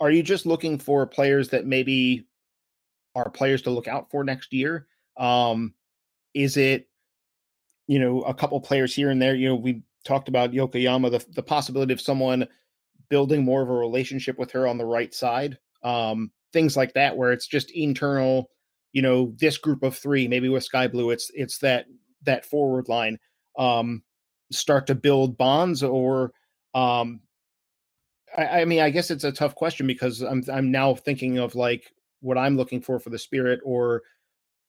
[0.04, 2.28] are you just looking for players that maybe
[3.16, 4.86] are players to look out for next year?
[5.16, 5.74] Um,
[6.34, 6.90] is it,
[7.88, 9.34] you know, a couple players here and there?
[9.34, 12.46] You know, we talked about Yokoyama, the, the possibility of someone
[13.10, 15.58] building more of a relationship with her on the right side.
[15.84, 18.50] Um, things like that, where it's just internal,
[18.92, 21.86] you know, this group of three, maybe with Sky Blue, it's it's that
[22.24, 23.18] that forward line
[23.58, 24.04] um,
[24.52, 26.34] start to build bonds or
[26.74, 27.22] um,
[28.38, 31.56] I, I mean, I guess it's a tough question because I'm I'm now thinking of
[31.56, 34.04] like what I'm looking for for the Spirit or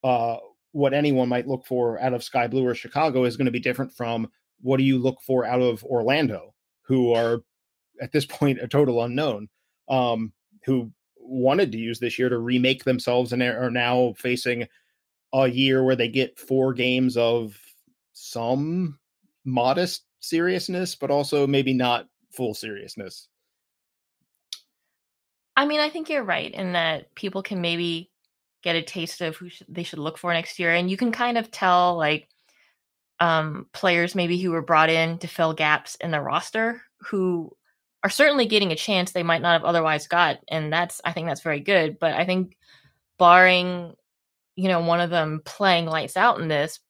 [0.02, 0.36] uh,
[0.72, 3.60] what anyone might look for out of Sky Blue or Chicago is going to be
[3.60, 4.28] different from
[4.60, 7.40] what do you look for out of Orlando, who are
[8.00, 9.48] at this point a total unknown,
[9.88, 10.32] um,
[10.64, 14.66] who wanted to use this year to remake themselves and are now facing
[15.32, 17.56] a year where they get four games of
[18.12, 18.98] some
[19.44, 23.28] modest seriousness, but also maybe not full seriousness.
[25.56, 28.10] I mean, I think you're right in that people can maybe
[28.62, 31.38] get a taste of who they should look for next year, and you can kind
[31.38, 32.28] of tell like
[33.20, 37.50] um, players maybe who were brought in to fill gaps in the roster who
[38.02, 41.28] are certainly getting a chance they might not have otherwise got, and that's I think
[41.28, 41.98] that's very good.
[41.98, 42.56] But I think
[43.18, 43.94] barring
[44.56, 46.80] you know one of them playing lights out in this,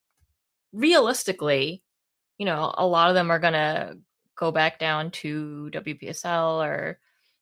[0.73, 1.83] realistically,
[2.39, 3.95] you know a lot of them are gonna
[4.37, 6.99] go back down to WPSL or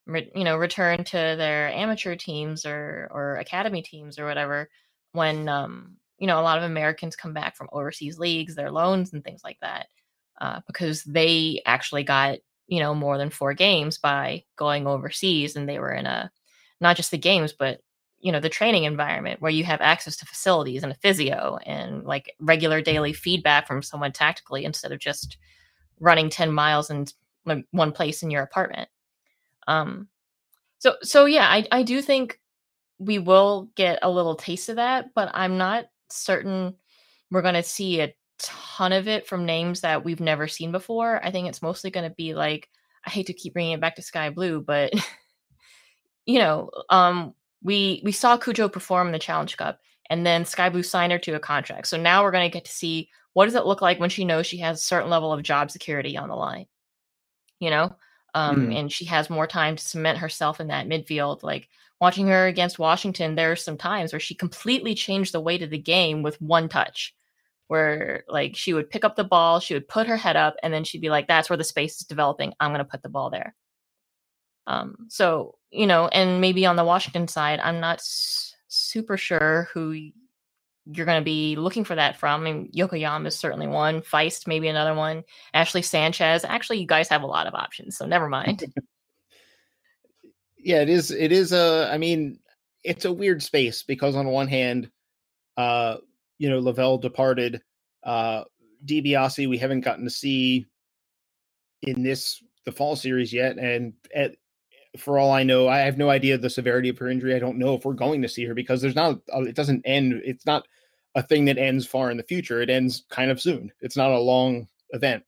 [0.06, 4.68] re- you know return to their amateur teams or or academy teams or whatever
[5.12, 9.12] when um you know a lot of Americans come back from overseas leagues, their loans
[9.12, 9.86] and things like that,
[10.40, 12.38] uh, because they actually got
[12.68, 16.30] you know more than four games by going overseas, and they were in a
[16.80, 17.80] not just the games but
[18.20, 22.04] you know the training environment where you have access to facilities and a physio and
[22.04, 25.36] like regular daily feedback from someone tactically instead of just
[26.00, 27.06] running 10 miles in
[27.72, 28.88] one place in your apartment
[29.68, 30.08] um,
[30.78, 32.40] so so yeah, I I do think
[32.98, 36.74] we will get a little taste of that, but I'm not certain
[37.30, 41.24] we're going to see a ton of it from names that we've never seen before.
[41.24, 42.68] I think it's mostly going to be like
[43.06, 44.92] I hate to keep bringing it back to Sky Blue, but
[46.26, 50.68] you know, um, we we saw Cudjoe perform in the Challenge Cup, and then Sky
[50.68, 51.86] Blue signed her to a contract.
[51.88, 54.24] So now we're going to get to see what does it look like when she
[54.24, 56.66] knows she has a certain level of job security on the line.
[57.58, 57.96] You know,
[58.34, 58.72] um, mm-hmm.
[58.72, 61.42] and she has more time to cement herself in that midfield.
[61.42, 61.68] Like
[62.00, 65.70] watching her against Washington, there are some times where she completely changed the weight of
[65.70, 67.14] the game with one touch,
[67.68, 70.72] where like she would pick up the ball, she would put her head up, and
[70.72, 72.54] then she'd be like, "That's where the space is developing.
[72.60, 73.54] I'm going to put the ball there."
[74.66, 79.68] Um, so you know, and maybe on the Washington side, I'm not s- super sure
[79.72, 80.10] who
[80.86, 82.40] you're going to be looking for that from.
[82.40, 84.00] I mean, Yokoyama is certainly one.
[84.00, 85.22] Feist, maybe another one.
[85.54, 86.44] Ashley Sanchez.
[86.44, 88.64] Actually, you guys have a lot of options, so never mind.
[90.58, 91.10] yeah, it is.
[91.10, 91.88] It is a.
[91.92, 92.40] I mean,
[92.82, 94.90] it's a weird space because on one hand,
[95.56, 95.96] uh,
[96.38, 97.62] you know, Lavelle departed.
[98.02, 98.44] Uh,
[98.84, 100.66] DiBiase, we haven't gotten to see
[101.82, 104.34] in this the fall series yet, and at
[104.98, 107.34] for all I know, I have no idea the severity of her injury.
[107.34, 110.20] I don't know if we're going to see her because there's not, it doesn't end.
[110.24, 110.66] It's not
[111.14, 112.60] a thing that ends far in the future.
[112.60, 113.72] It ends kind of soon.
[113.80, 115.24] It's not a long event.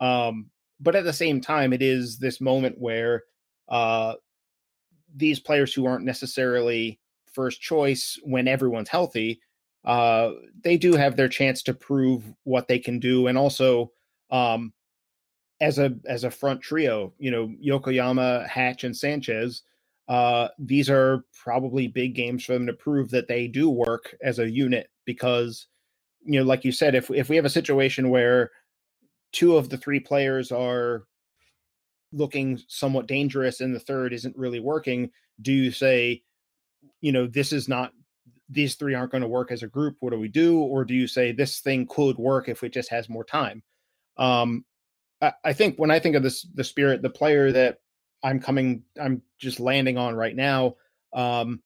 [0.00, 3.24] Um, but at the same time, it is this moment where
[3.68, 4.14] uh,
[5.14, 6.98] these players who aren't necessarily
[7.32, 9.40] first choice when everyone's healthy,
[9.84, 10.30] uh,
[10.62, 13.92] they do have their chance to prove what they can do, and also
[14.30, 14.72] um,
[15.60, 19.62] as a as a front trio, you know, Yokoyama, Hatch, and Sanchez.
[20.08, 24.38] Uh, these are probably big games for them to prove that they do work as
[24.38, 25.66] a unit because,
[26.24, 28.50] you know, like you said, if if we have a situation where
[29.32, 31.04] two of the three players are
[32.12, 36.22] looking somewhat dangerous and the third isn't really working, do you say,
[37.00, 37.92] you know, this is not
[38.48, 39.96] these three aren't going to work as a group.
[40.00, 40.58] What do we do?
[40.58, 43.62] Or do you say this thing could work if it just has more time?
[44.16, 44.64] Um,
[45.44, 47.78] I, think when I think of this, the spirit, the player that
[48.22, 50.76] I'm coming, I'm just landing on right now,
[51.12, 51.62] um,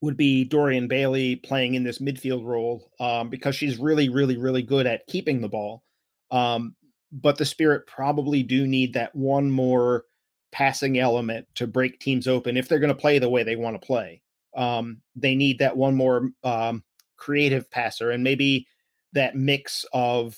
[0.00, 4.62] would be Dorian Bailey playing in this midfield role um, because she's really, really, really
[4.62, 5.82] good at keeping the ball.
[6.30, 6.74] Um,
[7.10, 10.04] but the Spirit probably do need that one more
[10.52, 13.80] passing element to break teams open if they're going to play the way they want
[13.80, 14.22] to play.
[14.56, 16.84] Um, they need that one more um,
[17.16, 18.66] creative passer, and maybe
[19.12, 20.36] that mix of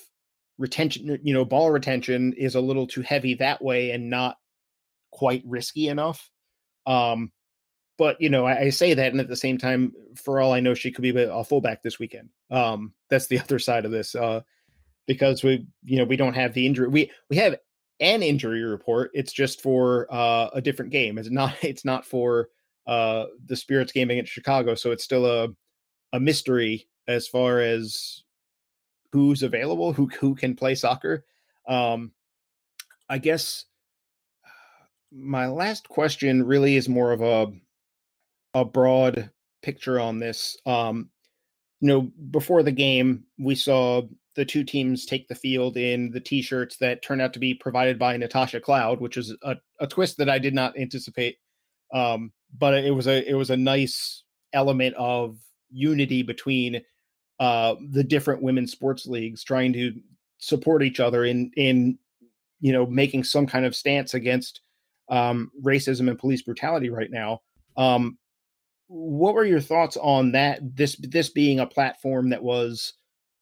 [0.59, 4.37] retention, you know, ball retention is a little too heavy that way and not
[5.13, 6.31] quite risky enough.
[6.87, 7.33] Um,
[7.99, 10.61] but you know, I, I, say that, and at the same time, for all I
[10.61, 12.29] know, she could be a fullback this weekend.
[12.51, 14.15] Um, that's the other side of this.
[14.15, 14.43] Uh,
[15.07, 17.57] because we you know we don't have the injury we we have
[18.01, 22.49] an injury report it's just for uh, a different game it's not it's not for
[22.87, 25.49] uh, the spirits game against chicago so it's still a
[26.13, 28.23] a mystery as far as
[29.13, 31.25] who's available who who can play soccer
[31.69, 32.13] um
[33.09, 33.65] i guess
[35.13, 37.47] my last question really is more of a
[38.55, 39.31] a broad
[39.63, 41.11] picture on this um
[41.81, 44.03] you know before the game we saw
[44.37, 47.99] the two teams take the field in the t-shirts that turned out to be provided
[47.99, 51.39] by Natasha Cloud, which is a, a twist that I did not anticipate.
[51.93, 55.39] Um, but it was a it was a nice element of
[55.71, 56.83] unity between
[57.41, 59.93] uh, the different women's sports leagues trying to
[60.39, 61.99] support each other in in
[62.61, 64.61] you know making some kind of stance against
[65.09, 67.41] um, racism and police brutality right now.
[67.77, 68.19] Um,
[68.89, 70.61] what were your thoughts on that?
[70.77, 72.95] This this being a platform that was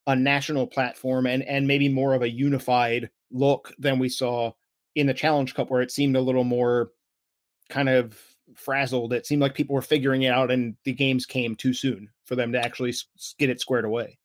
[0.06, 4.52] a national platform and and maybe more of a unified look than we saw
[4.94, 6.90] in the Challenge Cup, where it seemed a little more
[7.68, 8.18] kind of
[8.54, 9.12] frazzled.
[9.12, 12.36] It seemed like people were figuring it out, and the games came too soon for
[12.36, 12.94] them to actually
[13.38, 14.18] get it squared away.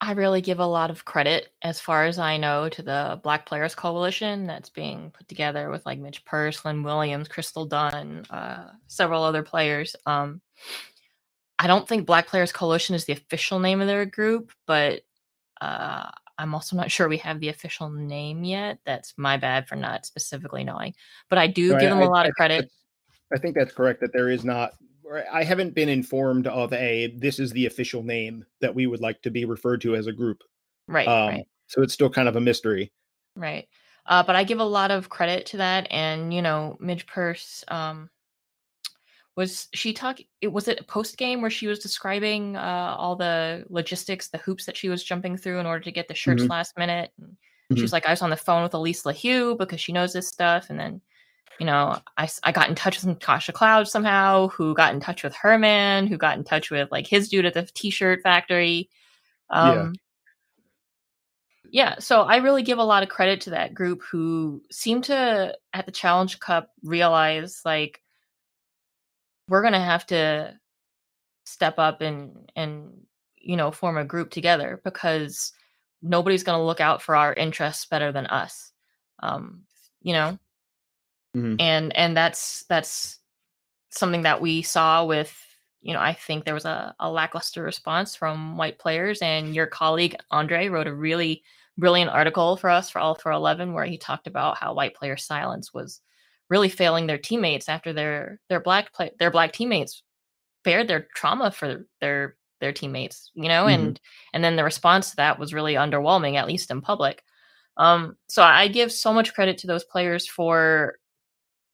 [0.00, 3.46] I really give a lot of credit, as far as I know, to the Black
[3.46, 8.70] Players Coalition that's being put together with like Midge Purce, Lynn Williams, Crystal Dunn, uh,
[8.86, 9.96] several other players.
[10.04, 10.42] Um,
[11.58, 15.02] I don't think Black Players Coalition is the official name of their group, but
[15.60, 18.78] uh, I'm also not sure we have the official name yet.
[18.84, 20.94] That's my bad for not specifically knowing.
[21.30, 22.70] But I do give them a lot I, of credit.
[23.32, 24.74] I think that's correct that there is not
[25.32, 29.20] I haven't been informed of a this is the official name that we would like
[29.22, 30.42] to be referred to as a group.
[30.88, 31.06] Right.
[31.06, 31.44] Um, right.
[31.66, 32.92] So it's still kind of a mystery.
[33.36, 33.68] Right.
[34.06, 35.86] Uh, but I give a lot of credit to that.
[35.90, 38.10] And, you know, Midge Purce um,
[39.36, 43.64] was she talking was it a post game where she was describing uh, all the
[43.68, 46.52] logistics the hoops that she was jumping through in order to get the shirts mm-hmm.
[46.52, 47.76] last minute and mm-hmm.
[47.76, 50.28] she was like i was on the phone with elise lahue because she knows this
[50.28, 51.00] stuff and then
[51.58, 55.22] you know I, I got in touch with natasha cloud somehow who got in touch
[55.22, 58.90] with her man who got in touch with like his dude at the t-shirt factory.
[59.50, 59.94] Um
[61.64, 61.92] yeah.
[61.92, 65.56] yeah so i really give a lot of credit to that group who seemed to
[65.72, 68.00] at the challenge cup realize like
[69.48, 70.54] we're going to have to
[71.44, 72.90] step up and and
[73.36, 75.52] you know form a group together because
[76.02, 78.72] nobody's going to look out for our interests better than us.
[79.22, 79.62] Um
[80.02, 80.38] you know
[81.34, 81.56] mm-hmm.
[81.58, 83.18] and and that's that's
[83.90, 85.36] something that we saw with
[85.80, 89.66] you know i think there was a, a lackluster response from white players and your
[89.66, 91.42] colleague andre wrote a really
[91.78, 95.16] brilliant article for us for all for 11 where he talked about how white player
[95.16, 96.00] silence was
[96.48, 100.02] really failing their teammates after their their black play, their black teammates
[100.62, 103.86] bared their trauma for their their teammates you know mm-hmm.
[103.86, 104.00] and
[104.32, 107.22] and then the response to that was really underwhelming at least in public
[107.76, 110.96] um so i give so much credit to those players for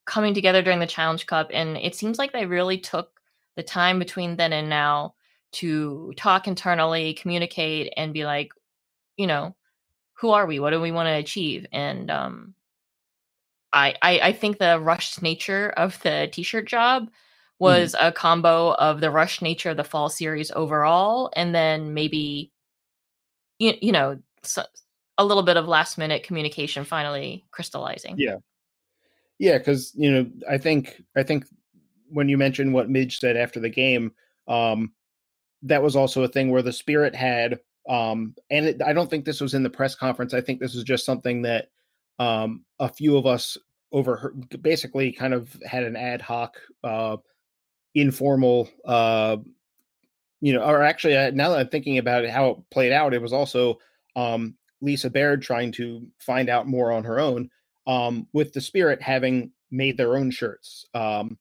[0.06, 3.20] coming together during the challenge cup and it seems like they really took
[3.56, 5.14] the time between then and now
[5.52, 8.52] to talk internally communicate and be like
[9.16, 9.54] you know
[10.14, 12.54] who are we what do we want to achieve and um
[13.72, 17.10] I, I, I think the rushed nature of the t-shirt job mm-hmm.
[17.58, 18.08] was mm.
[18.08, 22.52] a combo of the rushed nature of the fall series overall, and then maybe
[23.58, 24.64] you, you know so,
[25.18, 28.16] a little bit of last minute communication finally crystallizing.
[28.18, 28.36] Yeah.
[29.40, 31.46] Yeah, because you know, I think I think
[32.08, 34.12] when you mentioned what Midge said after the game,
[34.46, 34.92] um,
[35.62, 39.24] that was also a thing where the spirit had um, and it, I don't think
[39.24, 40.32] this was in the press conference.
[40.32, 41.70] I think this was just something that
[42.18, 43.58] um, a few of us
[43.90, 47.16] overheard, basically kind of had an ad hoc, uh,
[47.94, 49.38] informal, uh,
[50.40, 53.12] you know, or actually, uh, now that I'm thinking about it, how it played out,
[53.12, 53.78] it was also
[54.14, 57.50] um, Lisa Baird trying to find out more on her own,
[57.86, 61.38] um, with the Spirit having made their own shirts, um,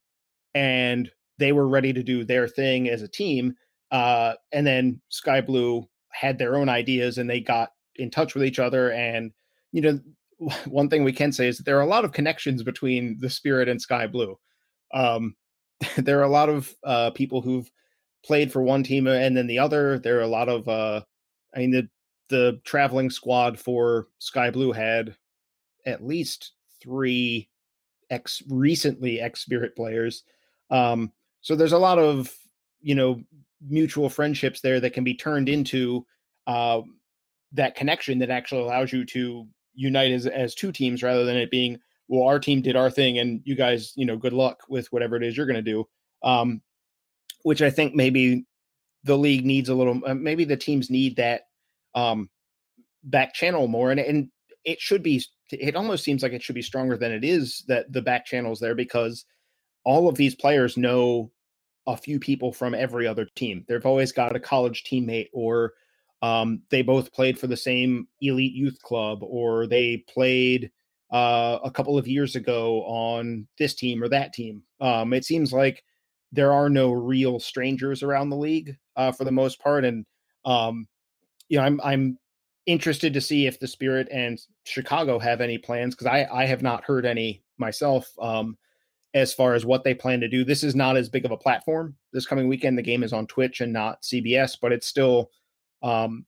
[0.54, 3.54] and they were ready to do their thing as a team.
[3.90, 8.44] Uh, and then Sky Blue had their own ideas, and they got in touch with
[8.44, 8.92] each other.
[8.92, 9.32] And
[9.72, 10.00] you know,
[10.66, 13.30] one thing we can say is that there are a lot of connections between the
[13.30, 14.38] Spirit and Sky Blue.
[14.92, 15.36] Um,
[15.96, 17.70] there are a lot of uh, people who've
[18.24, 19.98] played for one team and then the other.
[19.98, 21.02] There are a lot of, uh,
[21.54, 21.88] I mean, the
[22.28, 25.16] the traveling squad for Sky Blue had
[25.90, 27.48] at least three
[28.10, 30.24] ex recently ex Spirit players.
[30.70, 32.34] Um, so there's a lot of
[32.80, 33.22] you know
[33.66, 36.06] mutual friendships there that can be turned into
[36.46, 36.80] uh,
[37.52, 41.50] that connection that actually allows you to unite as as two teams rather than it
[41.50, 41.78] being
[42.08, 45.16] well our team did our thing and you guys you know good luck with whatever
[45.16, 45.86] it is you're going to do
[46.22, 46.60] um,
[47.42, 48.44] which i think maybe
[49.04, 51.42] the league needs a little uh, maybe the teams need that
[51.94, 52.28] um,
[53.04, 54.28] back channel more and and
[54.64, 55.22] it should be
[55.52, 58.60] it almost seems like it should be stronger than it is that the back channels
[58.60, 59.24] there because
[59.84, 61.30] all of these players know
[61.86, 63.64] a few people from every other team.
[63.66, 65.72] They've always got a college teammate or
[66.22, 70.70] um, they both played for the same elite youth club or they played
[71.10, 74.62] uh, a couple of years ago on this team or that team.
[74.80, 75.82] Um, it seems like
[76.30, 79.84] there are no real strangers around the league uh, for the most part.
[79.84, 80.04] And
[80.44, 80.86] um,
[81.50, 82.18] you know i'm i'm
[82.66, 86.62] interested to see if the spirit and chicago have any plans because i i have
[86.62, 88.56] not heard any myself um,
[89.14, 91.36] as far as what they plan to do this is not as big of a
[91.36, 95.30] platform this coming weekend the game is on twitch and not cbs but it's still
[95.82, 96.26] um,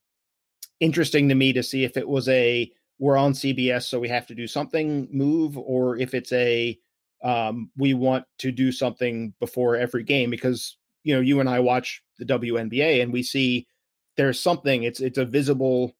[0.79, 4.27] interesting to me to see if it was a we're on CBS, so we have
[4.27, 6.79] to do something move, or if it's a
[7.23, 11.59] um, we want to do something before every game because you know you and I
[11.59, 13.67] watch the WNBA and we see
[14.15, 14.83] there's something.
[14.83, 15.93] It's it's a visible,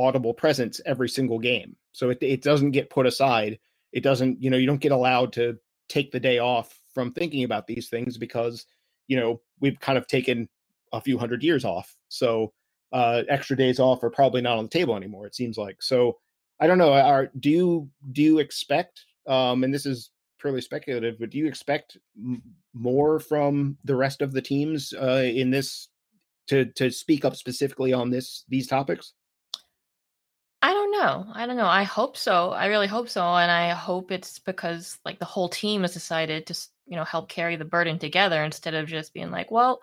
[0.00, 3.58] audible presence every single game, so it it doesn't get put aside.
[3.92, 7.44] It doesn't you know you don't get allowed to take the day off from thinking
[7.44, 8.66] about these things because
[9.08, 10.48] you know we've kind of taken
[10.92, 11.96] a few hundred years off.
[12.08, 12.52] So
[12.92, 15.26] uh, extra days off are probably not on the table anymore.
[15.26, 16.18] It seems like so.
[16.60, 16.92] I don't know.
[16.92, 19.04] Are do you do you expect?
[19.26, 22.42] Um, and this is purely speculative, but do you expect m-
[22.74, 25.88] more from the rest of the teams uh, in this
[26.48, 29.14] to to speak up specifically on this these topics?
[30.62, 31.26] I don't know.
[31.34, 31.66] I don't know.
[31.66, 32.50] I hope so.
[32.50, 36.46] I really hope so, and I hope it's because like the whole team has decided
[36.46, 39.80] to you know help carry the burden together instead of just being like, well,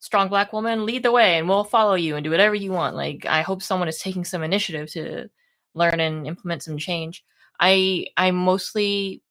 [0.00, 2.96] strong black woman, lead the way and we'll follow you and do whatever you want.
[2.96, 5.28] Like I hope someone is taking some initiative to
[5.74, 7.24] learn and implement some change.
[7.60, 9.22] I I mostly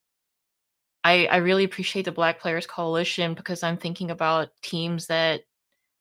[1.03, 5.41] I I really appreciate the Black Players Coalition because I'm thinking about teams that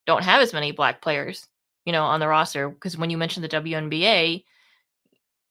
[0.07, 1.49] don't have as many black players,
[1.87, 2.71] you know, on the roster.
[2.71, 4.45] Because when you mentioned the WNBA,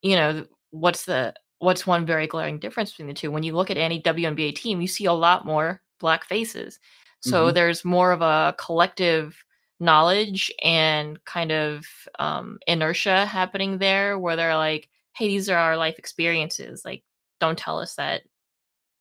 [0.04, 3.32] you know, what's the what's one very glaring difference between the two?
[3.32, 6.80] When you look at any WNBA team, you see a lot more black faces.
[7.22, 7.54] So mm-hmm.
[7.56, 9.44] there's more of a collective
[9.80, 11.86] knowledge and kind of
[12.20, 16.84] um, inertia happening there where they're like, hey, these are our life experiences.
[16.84, 17.04] Like,
[17.40, 18.24] don't tell us that,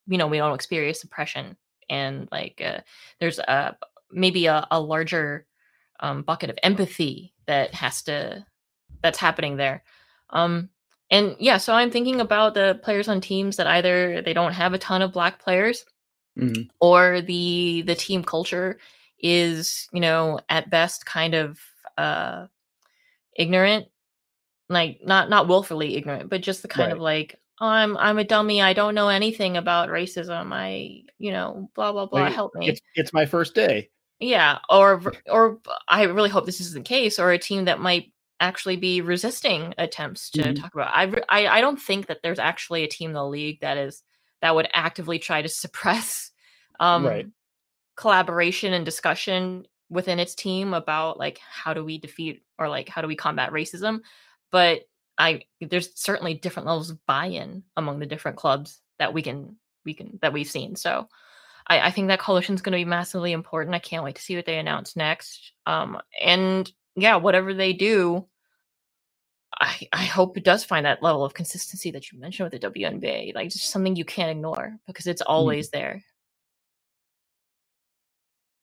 [0.07, 1.57] you know, we don't experience oppression.
[1.91, 2.81] And like, uh,
[3.19, 3.77] there's a
[4.11, 5.47] maybe a, a larger
[6.01, 8.47] um, bucket of empathy that has to,
[9.03, 9.83] that's happening there.
[10.31, 10.69] Um,
[11.13, 14.73] and yeah, so I'm thinking about the players on teams that either they don't have
[14.73, 15.85] a ton of black players
[16.39, 16.63] mm-hmm.
[16.81, 18.79] or the the team culture
[19.21, 21.61] is you know at best kind of
[21.99, 22.47] uh
[23.37, 23.87] ignorant
[24.69, 26.97] like not not willfully ignorant but just the kind right.
[26.97, 31.31] of like oh, i'm i'm a dummy i don't know anything about racism i you
[31.31, 33.89] know blah blah blah help me it's, it's my first day
[34.19, 35.01] yeah or
[35.31, 35.59] or
[35.89, 39.73] i really hope this isn't the case or a team that might actually be resisting
[39.79, 40.55] attempts to mm-hmm.
[40.55, 40.91] talk about.
[40.93, 44.03] I, I i don't think that there's actually a team in the league that is
[44.43, 46.31] that would actively try to suppress
[46.81, 47.27] um, right.
[47.97, 53.01] collaboration and discussion within its team about like how do we defeat or like how
[53.01, 54.01] do we combat racism.
[54.51, 54.83] But
[55.19, 59.95] i there's certainly different levels of buy-in among the different clubs that we can we
[59.95, 60.75] can that we've seen.
[60.75, 61.09] So
[61.69, 63.77] i, I think that coalition is going to be massively important.
[63.77, 65.53] I can't wait to see what they announce next.
[65.67, 68.27] Um and yeah whatever they do
[69.63, 72.69] I, I hope it does find that level of consistency that you mentioned with the
[72.71, 73.35] WNBA.
[73.35, 75.63] Like just something you can't ignore because it's Mm-hmm.
[75.63, 76.03] always there.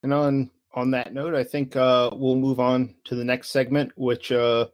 [0.04, 3.92] And on on that note, I think uh, we'll move on to the next segment,
[3.96, 4.68] which uh,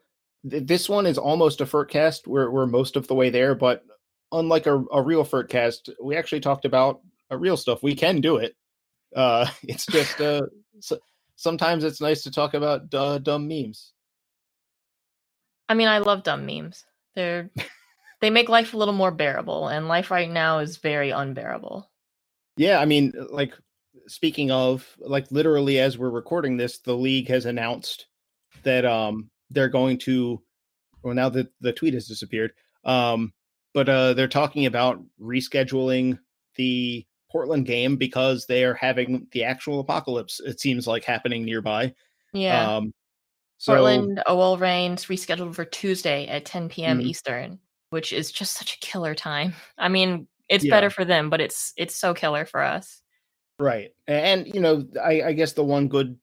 [0.49, 2.27] th- this one is almost a Furtcast.
[2.27, 3.83] We're we're most of the way there, but
[4.31, 7.01] unlike a, a real Furtcast, we actually talked about
[7.31, 7.83] uh, real stuff.
[7.83, 8.55] We can do it.
[9.15, 10.41] Uh, it's just uh,
[10.79, 10.99] so,
[11.35, 13.93] sometimes it's nice to talk about uh, dumb memes.
[15.69, 16.85] I mean, I love dumb memes.
[17.15, 17.49] They're
[18.21, 21.89] they make life a little more bearable, and life right now is very unbearable.
[22.57, 23.53] Yeah, I mean, like
[24.07, 28.07] speaking of, like literally as we're recording this, the league has announced
[28.63, 30.41] that um they're going to
[31.03, 32.51] well now that the tweet has disappeared.
[32.83, 33.33] Um
[33.73, 36.19] but uh they're talking about rescheduling
[36.55, 41.93] the Portland game because they are having the actual apocalypse, it seems like happening nearby.
[42.33, 42.77] Yeah.
[42.77, 42.93] Um
[43.57, 46.99] so Portland OL Reigns rescheduled for Tuesday at 10 p.m.
[46.99, 47.03] Mhm.
[47.05, 49.53] Eastern, which is just such a killer time.
[49.77, 50.71] I mean, it's Yeah.
[50.71, 53.01] better for them, but it's it's so killer for us.
[53.57, 53.91] Right.
[54.07, 56.17] And you know, I, I guess the one good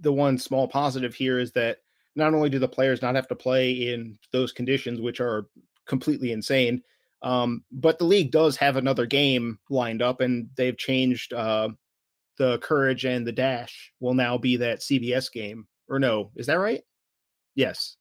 [0.00, 1.78] the one small positive here is that
[2.16, 5.46] not only do the players not have to play in those conditions, which are
[5.86, 6.82] completely insane,
[7.22, 11.68] um, but the league does have another game lined up and they've changed uh
[12.38, 15.66] the courage and the dash will now be that CBS game.
[15.92, 16.82] Or no, is that right?
[17.54, 17.96] Yes.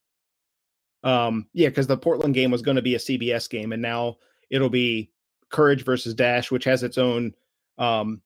[1.04, 4.16] Um, yeah, because the Portland game was going to be a CBS game, and now
[4.50, 5.12] it'll be
[5.50, 7.34] Courage versus Dash, which has its own
[7.78, 8.22] um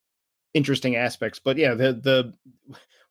[0.53, 1.39] interesting aspects.
[1.43, 2.33] But yeah, the the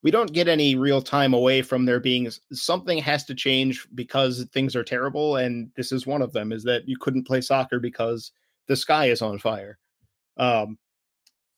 [0.02, 4.46] we don't get any real time away from there being something has to change because
[4.52, 6.52] things are terrible, and this is one of them.
[6.52, 8.30] Is that you couldn't play soccer because
[8.68, 9.78] the sky is on fire.
[10.36, 10.78] Um,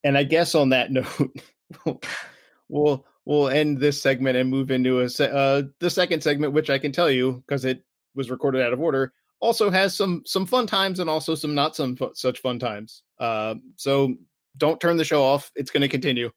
[0.05, 0.91] and I guess on that
[1.85, 2.07] note,
[2.71, 6.71] we'll we'll end this segment and move into a se- uh, the second segment, which
[6.71, 9.13] I can tell you because it was recorded out of order.
[9.41, 13.03] Also has some some fun times and also some not some fu- such fun times.
[13.21, 14.15] Uh, so
[14.57, 15.51] don't turn the show off.
[15.55, 16.31] It's going to continue.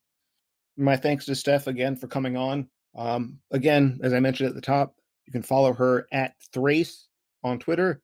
[0.76, 2.68] My thanks to Steph again for coming on.
[2.98, 7.08] Um, again, as I mentioned at the top, you can follow her at Thrace
[7.44, 8.02] on Twitter.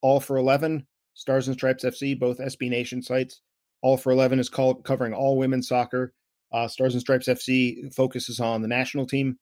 [0.00, 3.42] All for Eleven, Stars and Stripes FC, both SB Nation sites.
[3.82, 6.14] All for Eleven is called covering all women's soccer.
[6.52, 9.38] Uh, Stars and Stripes FC focuses on the national team.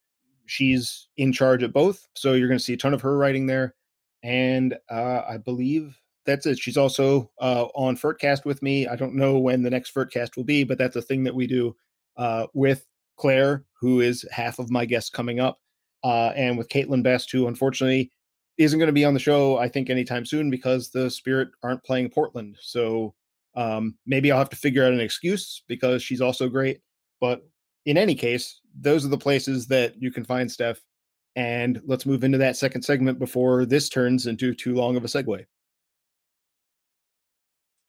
[0.47, 3.47] She's in charge at both, so you're going to see a ton of her writing
[3.47, 3.75] there.
[4.23, 6.59] And uh, I believe that's it.
[6.59, 8.87] She's also uh, on Furtcast with me.
[8.87, 11.47] I don't know when the next Furtcast will be, but that's a thing that we
[11.47, 11.75] do
[12.17, 12.87] uh, with
[13.17, 15.61] Claire, who is half of my guests coming up,
[16.05, 18.11] uh, and with Caitlin Best, who unfortunately
[18.59, 21.85] isn't going to be on the show, I think, anytime soon because the Spirit aren't
[21.85, 22.57] playing Portland.
[22.61, 23.15] So
[23.55, 26.81] um, maybe I'll have to figure out an excuse because she's also great.
[27.21, 27.43] But
[27.87, 30.81] in any case, those are the places that you can find Steph.
[31.37, 35.09] And let's move into that second segment before this turns into too long of a
[35.09, 35.45] segue.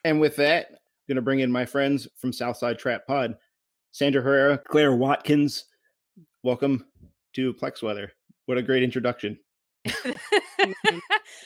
[0.03, 3.35] And with that, I'm going to bring in my friends from Southside Trap Pod,
[3.91, 5.65] Sandra Herrera, Claire Watkins.
[6.43, 6.85] Welcome
[7.33, 8.11] to Plex Weather.
[8.45, 9.37] What a great introduction.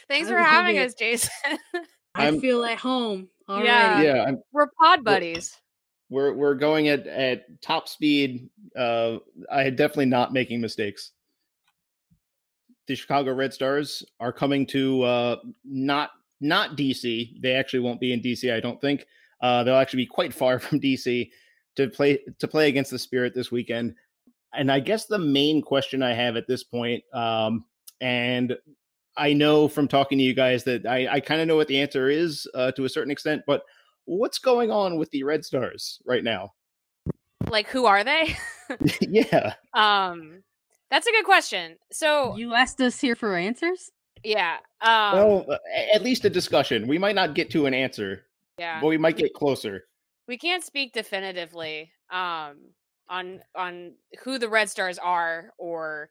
[0.07, 1.29] Thanks for having us, Jason.
[2.15, 3.67] I I'm- feel at home already.
[3.67, 4.01] Yeah.
[4.01, 5.55] yeah, I'm, We're pod buddies.
[6.11, 8.49] We're we're going at at top speed.
[8.75, 9.17] Uh,
[9.51, 11.11] I had definitely not making mistakes.
[12.87, 17.41] The Chicago Red Stars are coming to uh, not not DC.
[17.41, 18.53] They actually won't be in DC.
[18.53, 19.07] I don't think.
[19.41, 21.31] Uh, they'll actually be quite far from DC
[21.77, 23.95] to play to play against the Spirit this weekend.
[24.53, 27.63] And I guess the main question I have at this point, um,
[28.01, 28.57] and
[29.15, 31.79] I know from talking to you guys that I, I kind of know what the
[31.79, 33.63] answer is uh, to a certain extent, but
[34.17, 36.53] what's going on with the Red Stars right now?
[37.49, 38.35] Like, who are they?
[39.01, 39.53] yeah.
[39.73, 40.43] um,
[40.89, 41.77] that's a good question.
[41.91, 43.91] So, You asked us here for answers?
[44.23, 44.57] yeah.
[44.81, 45.57] Um, well, uh,
[45.93, 46.87] at least a discussion.
[46.87, 48.25] We might not get to an answer,
[48.59, 48.79] yeah.
[48.81, 49.85] but we might get closer.
[50.27, 52.57] we can't speak definitively um
[53.09, 53.93] on on
[54.23, 56.09] who the red stars are or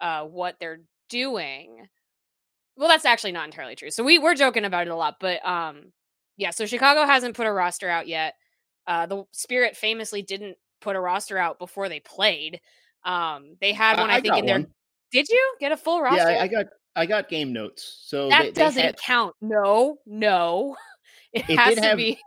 [0.00, 1.86] uh what they're doing
[2.76, 5.44] well that's actually not entirely true so we we're joking about it a lot but
[5.46, 5.92] um
[6.38, 8.34] yeah so chicago hasn't put a roster out yet
[8.86, 12.60] uh the spirit famously didn't put a roster out before they played
[13.04, 14.66] um they had one i, I think in their one.
[15.12, 16.66] did you get a full roster Yeah, I, I got
[16.96, 18.00] I got game notes.
[18.06, 20.74] So that they, they doesn't had- count no no
[21.32, 22.18] it, It has to have be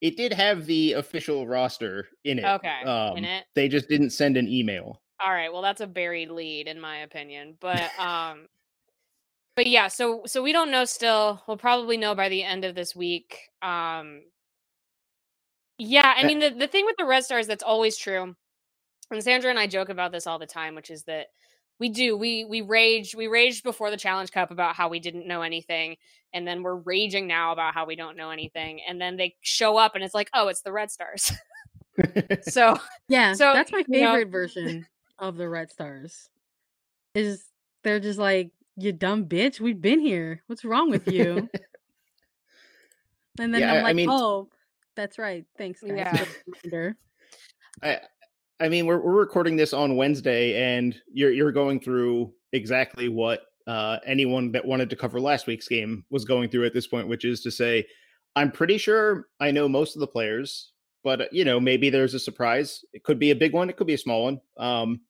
[0.00, 2.44] it did have the official roster in it.
[2.44, 5.00] okay Um, in it They just didn't send an email.
[5.24, 7.56] All right, well that's a buried lead in my opinion.
[7.60, 8.46] But um
[9.56, 11.42] but yeah, so so we don't know still.
[11.46, 13.38] We'll probably know by the end of this week.
[13.62, 14.22] Um
[15.78, 18.34] Yeah, I Uh, mean the the thing with the Red Stars that's always true.
[19.10, 21.26] And Sandra and I joke about this all the time, which is that
[21.78, 22.16] We do.
[22.16, 23.14] We we rage.
[23.14, 25.96] We raged before the Challenge Cup about how we didn't know anything,
[26.32, 28.80] and then we're raging now about how we don't know anything.
[28.88, 31.32] And then they show up, and it's like, oh, it's the Red Stars.
[32.42, 32.78] so
[33.08, 34.86] Yeah, So, that's my you know- favorite version
[35.18, 36.30] of the Red Stars.
[37.14, 37.44] Is
[37.82, 40.42] they're just like, you dumb bitch, we've been here.
[40.46, 41.48] What's wrong with you?
[43.40, 44.48] And then Yeah, I- I'm I like, mean- oh,
[44.94, 45.44] that's right.
[45.56, 46.26] Thanks, guys.
[46.70, 46.90] Yeah.
[47.82, 47.98] I,
[48.60, 53.44] I mean, we're we're recording this on Wednesday, and you're you're going through exactly what
[53.66, 57.08] uh, anyone that wanted to cover last week's game was going through at this point,
[57.08, 57.86] which is to say,
[58.36, 62.12] I'm pretty sure I know most of the players, but uh, you know, maybe there's
[62.12, 62.84] a surprise.
[62.92, 64.40] It could be a big one, it could be a small one.
[64.58, 65.00] Um,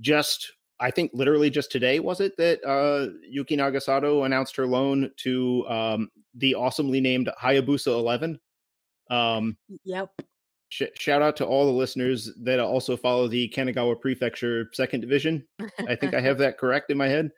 [0.00, 5.10] just I think literally just today was it that uh, Yuki Nagasato announced her loan
[5.18, 8.38] to um, the awesomely named Hayabusa 11.
[9.10, 10.10] Um, Yep.
[10.68, 15.46] Sh- shout out to all the listeners that also follow the Kanagawa Prefecture Second Division.
[15.88, 17.30] I think I have that correct in my head.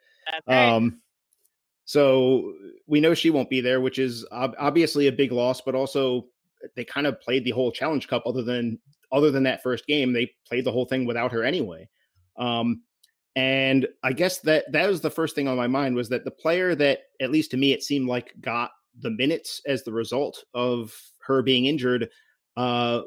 [0.47, 0.69] Right.
[0.69, 1.01] Um,
[1.85, 2.53] so
[2.87, 6.27] we know she won't be there, which is ob- obviously a big loss, but also
[6.75, 8.23] they kind of played the whole Challenge Cup.
[8.25, 8.79] Other than
[9.11, 11.87] other than that first game, they played the whole thing without her anyway.
[12.37, 12.83] Um,
[13.39, 16.31] and I guess that that was the first thing on my mind was that the
[16.31, 20.43] player that, at least to me, it seemed like got the minutes as the result
[20.53, 22.09] of her being injured
[22.57, 23.01] uh,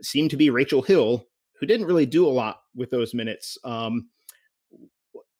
[0.00, 1.26] seemed to be Rachel Hill,
[1.60, 3.58] who didn't really do a lot with those minutes.
[3.64, 4.08] Um,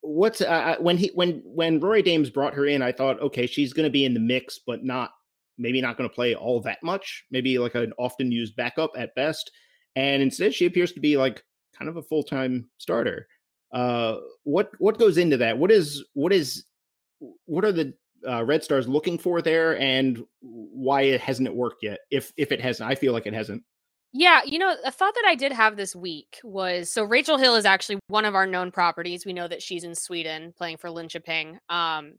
[0.02, 3.72] what's uh, when he when when Rory Dames brought her in, I thought, okay, she's
[3.72, 5.12] going to be in the mix, but not
[5.56, 7.24] maybe not going to play all that much.
[7.30, 9.50] Maybe like an often used backup at best.
[9.94, 11.42] And instead, she appears to be like
[11.78, 13.26] kind of a full time starter.
[13.72, 15.58] Uh, what what goes into that?
[15.58, 16.64] What is what is
[17.46, 17.94] what are the
[18.26, 21.98] uh, Red Stars looking for there, and why it hasn't it worked yet?
[22.10, 23.62] If if it hasn't, I feel like it hasn't.
[24.12, 27.54] Yeah, you know, a thought that I did have this week was so Rachel Hill
[27.56, 29.26] is actually one of our known properties.
[29.26, 31.58] We know that she's in Sweden playing for Linköping.
[31.68, 32.12] Um,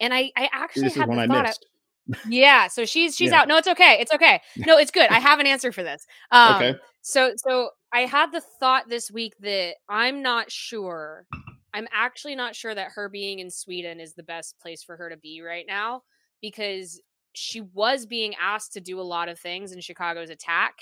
[0.00, 1.44] and I, I actually This is had one the I thought.
[1.44, 1.66] missed.
[2.30, 3.40] yeah, so she's she's Yeah.
[3.42, 3.48] out.
[3.48, 3.98] No, it's okay.
[4.00, 4.40] It's okay.
[4.56, 5.10] No, it's good.
[5.10, 6.06] I have an answer for this.
[6.30, 6.74] Um, Okay.
[7.02, 11.26] So so I had the thought this week that I'm not sure.
[11.72, 15.08] I'm actually not sure that her being in Sweden is the best place for her
[15.10, 16.02] to be right now
[16.40, 17.00] because
[17.32, 20.74] she was being asked to do a lot of things in Chicago's attack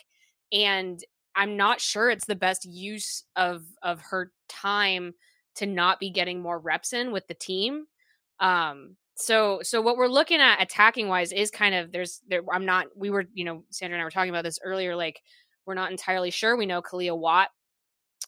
[0.53, 1.01] and
[1.35, 5.13] I'm not sure it's the best use of of her time
[5.57, 7.85] to not be getting more reps in with the team.
[8.41, 12.65] Um so so what we're looking at attacking wise is kind of there's there I'm
[12.65, 15.21] not we were you know Sandra and I were talking about this earlier like
[15.67, 16.57] we're not entirely sure.
[16.57, 17.49] We know Kealia Watt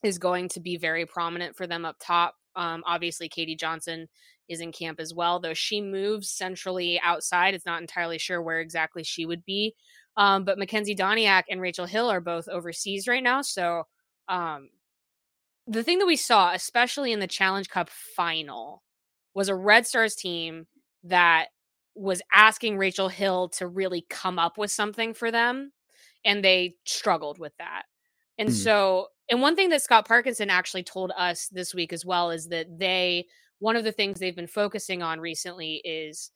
[0.02, 2.34] is going to be very prominent for them up top.
[2.56, 4.08] Um, obviously, Katie Johnson
[4.48, 7.54] is in camp as well, though she moves centrally outside.
[7.54, 9.74] It's not entirely sure where exactly she would be.
[10.16, 13.42] Um, but Mackenzie Doniak and Rachel Hill are both overseas right now.
[13.42, 13.84] So
[14.28, 14.70] um,
[15.66, 18.82] the thing that we saw, especially in the Challenge Cup final,
[19.34, 20.66] was a Red Stars team
[21.04, 21.48] that
[21.94, 25.72] was asking Rachel Hill to really come up with something for them
[26.24, 27.82] and they struggled with that.
[28.38, 28.54] And Hmm.
[28.54, 32.48] so, and one thing that Scott Parkinson actually told us this week as well is
[32.48, 33.26] that they,
[33.58, 36.30] one of the things they've been focusing on recently is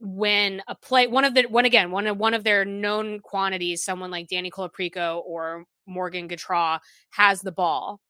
[0.00, 3.84] when a play, one of the, one again, one of one of their known quantities,
[3.84, 6.80] someone like Dani Colaprico or Morgan Gautrat
[7.10, 8.00] has the ball,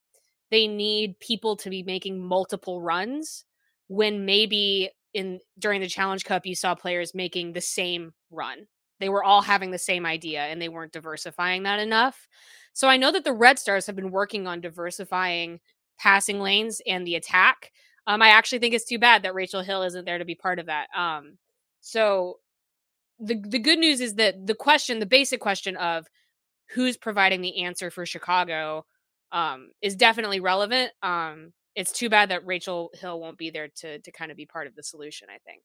[0.50, 3.44] they need people to be making multiple runs
[3.88, 8.66] when maybe in during the challenge cup you saw players making the same run
[9.00, 12.28] they were all having the same idea and they weren't diversifying that enough
[12.72, 15.60] so i know that the red stars have been working on diversifying
[15.98, 17.72] passing lanes and the attack
[18.06, 20.58] um, i actually think it's too bad that rachel hill isn't there to be part
[20.58, 21.38] of that um,
[21.80, 22.38] so
[23.18, 26.06] the the good news is that the question the basic question of
[26.74, 28.84] who's providing the answer for chicago
[29.32, 34.00] um, is definitely relevant um, it's too bad that Rachel Hill won't be there to
[34.00, 35.28] to kind of be part of the solution.
[35.30, 35.62] I think.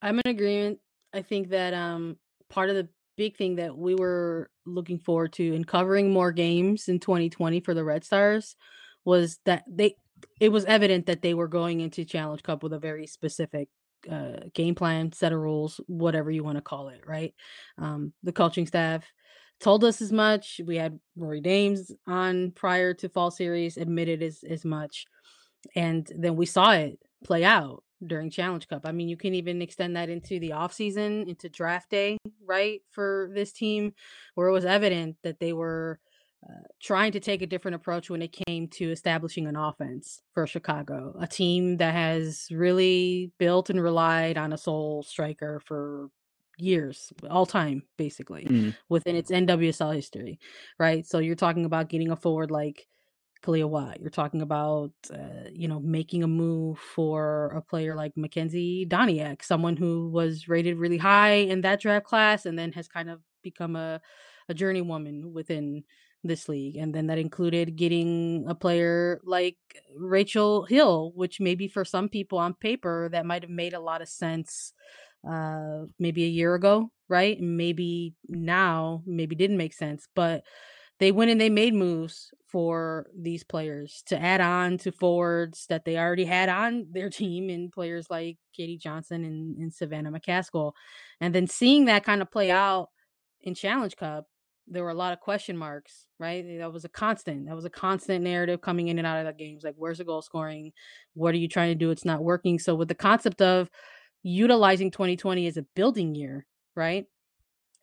[0.00, 0.78] I'm in agreement.
[1.12, 2.16] I think that um
[2.50, 6.88] part of the big thing that we were looking forward to in covering more games
[6.88, 8.56] in 2020 for the Red Stars
[9.04, 9.96] was that they
[10.40, 13.68] it was evident that they were going into Challenge Cup with a very specific
[14.10, 17.34] uh, game plan, set of rules, whatever you want to call it, right?
[17.78, 19.04] Um, the coaching staff
[19.60, 20.60] told us as much.
[20.64, 25.06] We had Rory Dames on prior to fall series, admitted as as much,
[25.74, 28.82] and then we saw it play out during Challenge Cup.
[28.84, 32.80] I mean, you can even extend that into the off season, into draft day, right?
[32.90, 33.92] For this team,
[34.34, 35.98] where it was evident that they were
[36.48, 40.46] uh, trying to take a different approach when it came to establishing an offense for
[40.46, 46.10] Chicago, a team that has really built and relied on a sole striker for
[46.56, 48.74] years, all time, basically Mm.
[48.88, 50.38] within its NWSL history,
[50.78, 51.06] right?
[51.06, 52.86] So you're talking about getting a forward like
[53.42, 54.00] Kealia Watt.
[54.00, 59.44] You're talking about, uh, you know, making a move for a player like Mackenzie Doniak,
[59.44, 63.20] someone who was rated really high in that draft class and then has kind of
[63.42, 64.00] become a,
[64.48, 65.84] a journeywoman within
[66.24, 66.76] this league.
[66.76, 69.56] And then that included getting a player like
[69.96, 74.02] Rachel Hill, which maybe for some people on paper that might have made a lot
[74.02, 74.72] of sense
[75.28, 77.40] uh maybe a year ago, right?
[77.40, 80.44] Maybe now, maybe didn't make sense, but
[80.98, 85.84] they went and they made moves for these players to add on to forwards that
[85.84, 90.72] they already had on their team and players like Katie Johnson and, and Savannah McCaskill.
[91.20, 92.88] And then seeing that kind of play out
[93.42, 94.26] in Challenge Cup,
[94.66, 96.44] there were a lot of question marks, right?
[96.58, 97.46] That was a constant.
[97.46, 99.64] That was a constant narrative coming in and out of the games.
[99.64, 100.72] Like, where's the goal scoring?
[101.14, 101.90] What are you trying to do?
[101.90, 102.58] It's not working.
[102.58, 103.70] So, with the concept of
[104.22, 107.06] utilizing 2020 as a building year, right?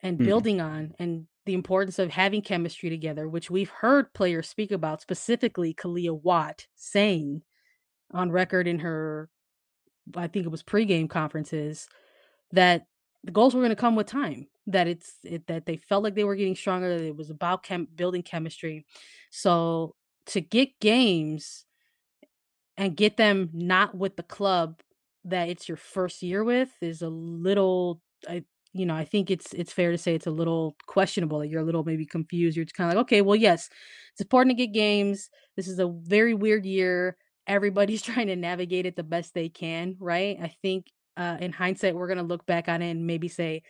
[0.02, 0.26] And mm-hmm.
[0.26, 5.00] building on and the importance of having chemistry together, which we've heard players speak about,
[5.00, 7.42] specifically Kealia Watt saying
[8.12, 9.30] on record in her,
[10.14, 11.88] I think it was pregame conferences,
[12.52, 12.86] that
[13.24, 14.48] the goals were going to come with time.
[14.68, 16.98] That it's it, that they felt like they were getting stronger.
[16.98, 18.84] That it was about chem- building chemistry.
[19.30, 19.94] So
[20.26, 21.64] to get games
[22.76, 24.80] and get them not with the club
[25.24, 28.42] that it's your first year with is a little I
[28.78, 31.38] you know, I think it's it's fair to say it's a little questionable.
[31.38, 32.56] Like you're a little maybe confused.
[32.56, 33.68] You're just kind of like, okay, well, yes,
[34.12, 35.28] it's important to get games.
[35.56, 37.16] This is a very weird year.
[37.46, 40.38] Everybody's trying to navigate it the best they can, right?
[40.40, 43.62] I think uh, in hindsight, we're gonna look back on it and maybe say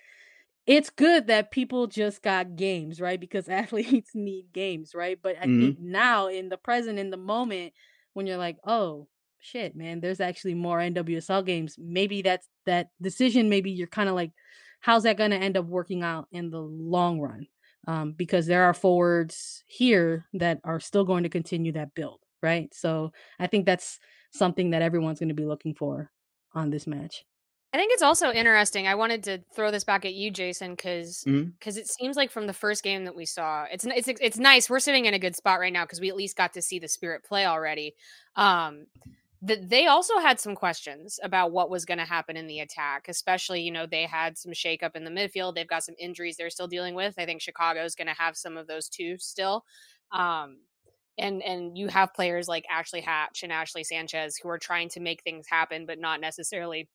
[0.67, 3.21] it's good that people just got games, right?
[3.21, 5.19] Because athletes need games, right?
[5.23, 5.61] But I mm-hmm.
[5.61, 7.73] think now in the present, in the moment,
[8.15, 9.09] when you're like, oh,
[9.41, 11.77] shit, man, there's actually more NWSL games.
[11.79, 13.49] Maybe that's that decision.
[13.49, 14.33] Maybe you're kind of like,
[14.81, 17.47] how's that going to end up working out in the long run?
[17.89, 22.73] Um, because there are forwards here that are still going to continue that build, right?
[22.75, 24.01] So I think that's
[24.33, 26.11] something that everyone's going to be looking for
[26.53, 27.25] on this match.
[27.73, 28.89] I think it's also interesting.
[28.89, 31.81] I wanted to throw this back at you, Jason, because because mm-hmm.
[31.81, 34.71] it seems like from the first game that we saw, it's it's it's nice.
[34.71, 36.79] We're sitting in a good spot right now because we at least got to see
[36.79, 37.95] the Spirit play already.
[38.35, 38.87] Um,
[39.47, 43.07] that they also had some questions about what was going to happen in the attack,
[43.09, 45.55] especially, you know, they had some shakeup in the midfield.
[45.55, 47.15] They've got some injuries they're still dealing with.
[47.19, 49.65] I think Chicago's going to have some of those too still.
[50.13, 50.59] Um,
[51.19, 55.01] and and you have players like Ashley Hatch and Ashley Sanchez who are trying to
[55.01, 56.89] make things happen, but not necessarily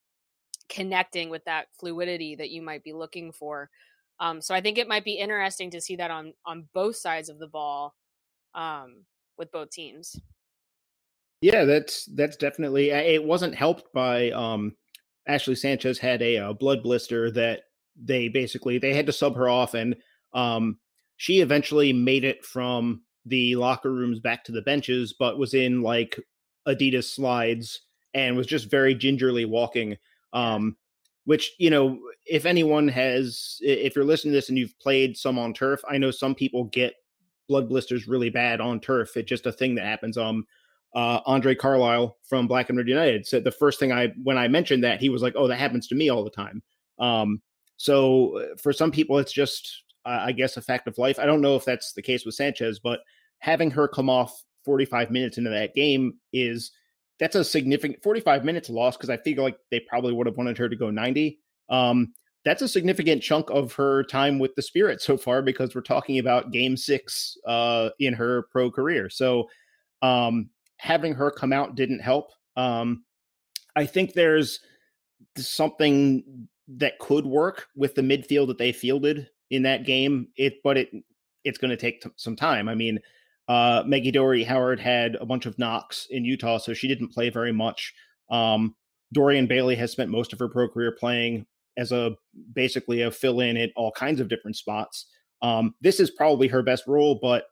[0.69, 3.69] connecting with that fluidity that you might be looking for.
[4.19, 7.29] Um, so I think it might be interesting to see that on on both sides
[7.29, 7.95] of the ball
[8.53, 9.05] um,
[9.37, 10.19] with both teams.
[11.41, 12.91] Yeah, that's that's definitely.
[12.91, 14.75] It wasn't helped by um,
[15.27, 17.63] Ashley Sanchez had a, a, uh, blood blister that
[18.01, 19.95] they basically they had to sub her off, and
[20.33, 20.77] um,
[21.17, 25.81] she eventually made it from the locker rooms back to the benches, but was in
[25.81, 26.19] like
[26.67, 27.81] Adidas slides
[28.13, 29.97] and was just very gingerly walking.
[30.33, 30.77] Um,
[31.25, 35.39] which you know, if anyone has, if you're listening to this and you've played some
[35.39, 36.93] on turf, I know some people get
[37.47, 39.17] blood blisters really bad on turf.
[39.17, 40.17] It's just a thing that happens.
[40.17, 40.45] Um,
[40.93, 44.47] uh, Andre Carlisle from Black and Red United said the first thing I when I
[44.47, 46.61] mentioned that he was like, "Oh, that happens to me all the time."
[46.99, 47.41] Um,
[47.77, 51.19] so uh, for some people, it's just uh, I guess a fact of life.
[51.19, 52.99] I don't know if that's the case with Sanchez, but
[53.39, 56.71] having her come off 45 minutes into that game is
[57.19, 60.57] that's a significant 45 minutes loss because I feel like they probably would have wanted
[60.57, 61.39] her to go 90.
[61.69, 62.13] Um,
[62.43, 66.17] that's a significant chunk of her time with the Spirit so far because we're talking
[66.17, 69.09] about game six uh, in her pro career.
[69.09, 69.47] So
[70.01, 70.49] um,
[70.82, 72.32] having her come out didn't help.
[72.57, 73.03] Um,
[73.75, 74.59] I think there's
[75.38, 80.29] something that could work with the midfield that they fielded in that game.
[80.38, 80.89] It, but it
[81.43, 82.67] it's going to take t- some time.
[82.67, 82.99] I mean,
[83.47, 87.29] uh, Maggie Dougherty Howard had a bunch of knocks in Utah, so she didn't play
[87.29, 87.93] very much.
[88.32, 88.75] Um,
[89.13, 91.45] Dorian Bailey has spent most of her pro career playing
[91.77, 92.15] as a
[92.53, 95.05] basically a fill in at all kinds of different spots.
[95.43, 97.45] Um, this is probably her best role, but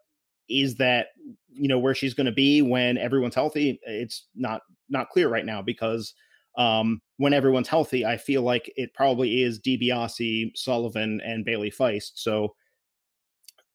[0.49, 1.07] is that
[1.51, 3.79] you know where she's going to be when everyone's healthy?
[3.83, 6.13] It's not not clear right now because
[6.57, 12.11] um, when everyone's healthy, I feel like it probably is DiBiase, Sullivan, and Bayley Feist.
[12.15, 12.55] So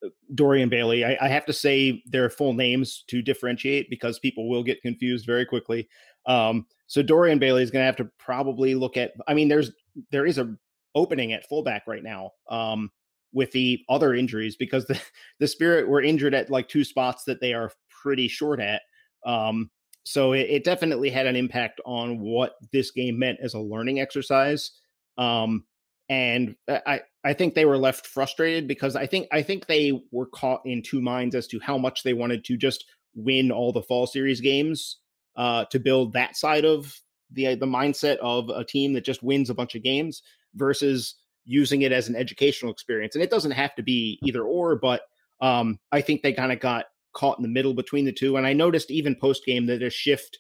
[0.04, 4.50] uh, Dorian Bailey, I, I, have to say their full names to differentiate because people
[4.50, 5.88] will get confused very quickly.
[6.26, 9.12] Um, so Dorian Bailey is going to have to probably look at.
[9.28, 9.70] I mean, there's
[10.10, 10.54] there is a
[10.94, 12.32] opening at fullback right now.
[12.48, 12.90] Um,
[13.35, 15.01] with the other injuries because the,
[15.41, 17.72] the Spirit were injured at like two spots that they are
[18.03, 18.82] pretty short at.
[19.26, 19.70] Um,
[20.05, 24.01] so it, it, definitely had an impact on what this game meant as a learning
[24.01, 24.72] exercise.
[25.16, 25.64] Um,
[26.11, 30.26] and I, I think they were left frustrated because I think I think they were
[30.26, 33.82] caught in two minds as to how much they wanted to just win all the
[33.82, 34.99] fall series games
[35.37, 36.95] uh, to build that side of
[37.32, 40.22] the the mindset of a team that just wins a bunch of games
[40.55, 41.14] versus
[41.45, 43.14] using it as an educational experience.
[43.14, 45.03] And it doesn't have to be either or, but
[45.40, 48.36] um, I think they kind of got caught in the middle between the two.
[48.36, 50.38] And I noticed even post game that a shift.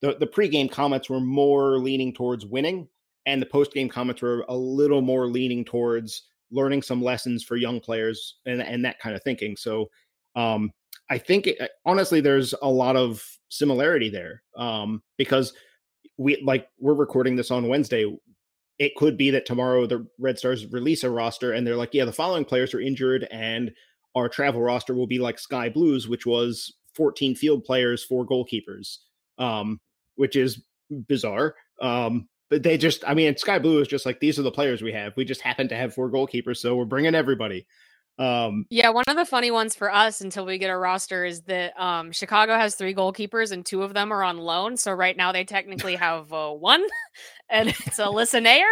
[0.00, 2.88] The the pregame comments were more leaning towards winning,
[3.26, 7.56] and the post game comments were a little more leaning towards learning some lessons for
[7.56, 9.56] young players and and that kind of thinking.
[9.56, 9.90] So
[10.34, 10.72] um,
[11.08, 15.52] I think it, honestly, there's a lot of similarity there um, because
[16.16, 18.12] we like we're recording this on Wednesday.
[18.78, 22.04] It could be that tomorrow the Red Stars release a roster and they're like, yeah,
[22.04, 23.70] the following players are injured and
[24.14, 28.98] our travel roster will be like Sky Blues, which was 14 field players, four goalkeepers,
[29.38, 29.80] um,
[30.16, 30.62] which is
[31.08, 31.54] bizarre.
[31.80, 34.82] Um, but they just, I mean, Sky Blue is just like these are the players
[34.82, 35.16] we have.
[35.16, 37.66] We just happen to have four goalkeepers, so we're bringing everybody.
[38.18, 41.42] Um, yeah, one of the funny ones for us until we get a roster is
[41.42, 44.76] that um, Chicago has three goalkeepers and two of them are on loan.
[44.76, 46.84] So right now they technically have uh, one,
[47.50, 48.60] and it's a listener.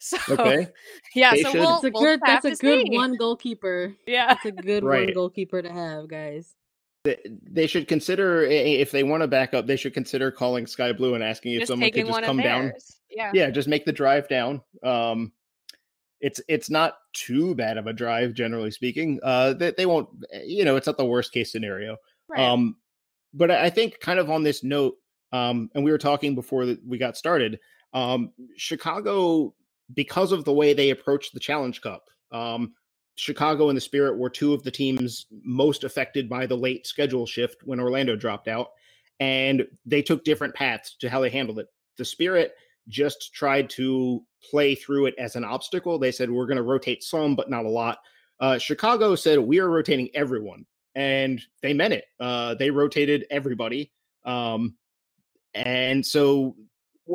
[0.00, 0.66] So okay.
[1.14, 2.96] yeah, they so we'll, that's a good that's a good see.
[2.96, 3.94] one goalkeeper.
[4.06, 5.06] Yeah, it's a good right.
[5.06, 6.54] one goalkeeper to have, guys.
[7.04, 9.66] They should consider if they want to back up.
[9.66, 12.72] They should consider calling Sky Blue and asking just if someone could just come down.
[13.10, 14.60] Yeah, yeah, just make the drive down.
[14.82, 15.32] Um,
[16.22, 19.18] it's it's not too bad of a drive, generally speaking.
[19.22, 20.08] Uh, they, they won't,
[20.44, 21.96] you know, it's not the worst case scenario.
[22.28, 22.40] Right.
[22.40, 22.76] Um,
[23.34, 24.96] but I think kind of on this note,
[25.32, 27.58] um, and we were talking before that we got started.
[27.92, 29.54] Um, Chicago,
[29.92, 32.72] because of the way they approached the Challenge Cup, um,
[33.16, 37.26] Chicago and the Spirit were two of the teams most affected by the late schedule
[37.26, 38.68] shift when Orlando dropped out,
[39.18, 41.66] and they took different paths to how they handled it.
[41.98, 42.52] The Spirit
[42.88, 45.98] just tried to play through it as an obstacle.
[45.98, 47.98] They said, we're going to rotate some, but not a lot.
[48.40, 50.66] Uh, Chicago said, we are rotating everyone.
[50.94, 52.04] And they meant it.
[52.20, 53.92] Uh, they rotated everybody.
[54.24, 54.76] Um,
[55.54, 56.54] and so,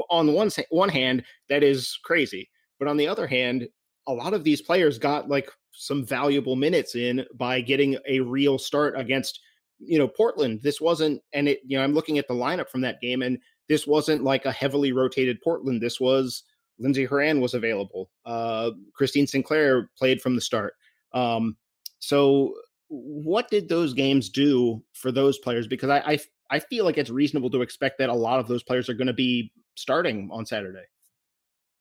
[0.09, 2.49] on the one, one hand, that is crazy.
[2.79, 3.67] But on the other hand,
[4.07, 8.57] a lot of these players got like some valuable minutes in by getting a real
[8.57, 9.39] start against
[9.79, 10.61] you know Portland.
[10.63, 13.37] This wasn't, and it you know I'm looking at the lineup from that game, and
[13.69, 15.81] this wasn't like a heavily rotated Portland.
[15.81, 16.43] This was
[16.79, 18.09] Lindsey Horan was available.
[18.25, 20.73] Uh, Christine Sinclair played from the start.
[21.13, 21.57] Um,
[21.99, 22.53] so,
[22.89, 25.67] what did those games do for those players?
[25.67, 28.63] Because I, I, I feel like it's reasonable to expect that a lot of those
[28.63, 30.85] players are going to be starting on Saturday.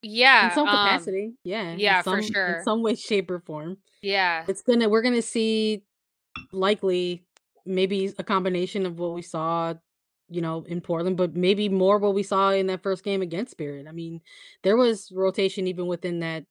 [0.03, 1.27] Yeah, in some um, capacity.
[1.27, 2.57] Um, yeah, yeah, some, for sure.
[2.59, 3.79] In some way, shape, or form.
[4.03, 4.89] Yeah, it's gonna.
[4.89, 5.85] We're gonna see
[6.53, 7.25] likely
[7.65, 9.75] maybe a combination of what we saw
[10.29, 13.53] you know, in Portland, but maybe more what we saw in that first game against
[13.53, 13.87] Spirit.
[13.89, 14.21] I mean,
[14.63, 16.45] there was rotation even within that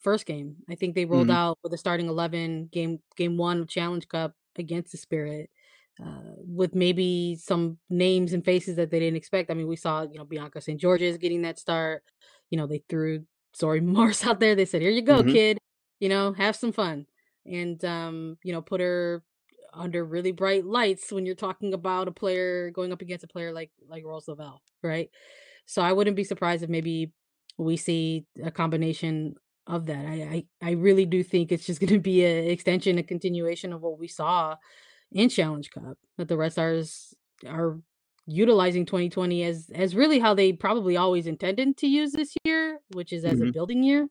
[0.00, 0.56] first game.
[0.70, 1.36] I think they rolled mm-hmm.
[1.36, 5.50] out with a starting eleven game game one of Challenge Cup against the Spirit.
[5.98, 9.50] Uh, with maybe some names and faces that they didn't expect.
[9.50, 10.78] I mean, we saw, you know, Bianca St.
[10.78, 12.02] Georges getting that start.
[12.50, 13.24] You know, they threw
[13.56, 14.54] Zoe Morse out there.
[14.54, 15.32] They said, "Here you go, mm-hmm.
[15.32, 15.58] kid.
[15.98, 17.06] You know, have some fun."
[17.46, 19.22] And um, you know, put her
[19.76, 23.52] under really bright lights when you're talking about a player going up against a player
[23.52, 25.10] like like Rose Lavelle, right?
[25.66, 27.12] So I wouldn't be surprised if maybe
[27.58, 29.34] we see a combination
[29.66, 30.04] of that.
[30.06, 33.72] I I, I really do think it's just going to be an extension, a continuation
[33.72, 34.56] of what we saw
[35.12, 37.14] in Challenge Cup that the Red Stars
[37.46, 37.78] are
[38.26, 43.12] utilizing 2020 as as really how they probably always intended to use this year, which
[43.12, 43.48] is as mm-hmm.
[43.48, 44.08] a building year.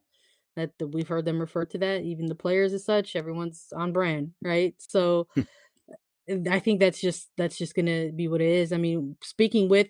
[0.56, 3.14] That, we've heard them refer to that, even the players as such.
[3.14, 4.74] Everyone's on brand, right?
[4.78, 5.28] So
[6.50, 8.72] I think that's just that's just gonna be what it is.
[8.72, 9.88] I mean, speaking with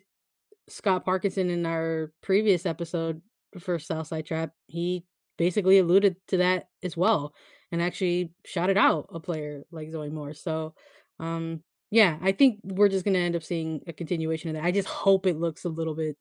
[0.69, 3.23] Scott Parkinson in our previous episode
[3.59, 5.05] for Southside Trap, he
[5.39, 7.35] basically alluded to that as well
[7.73, 10.43] and actually shouted out a player like Zoe Morse.
[10.43, 10.75] So
[11.21, 14.64] um yeah, I think we're just gonna end up seeing a continuation of that.
[14.64, 16.17] I just hope it looks a little bit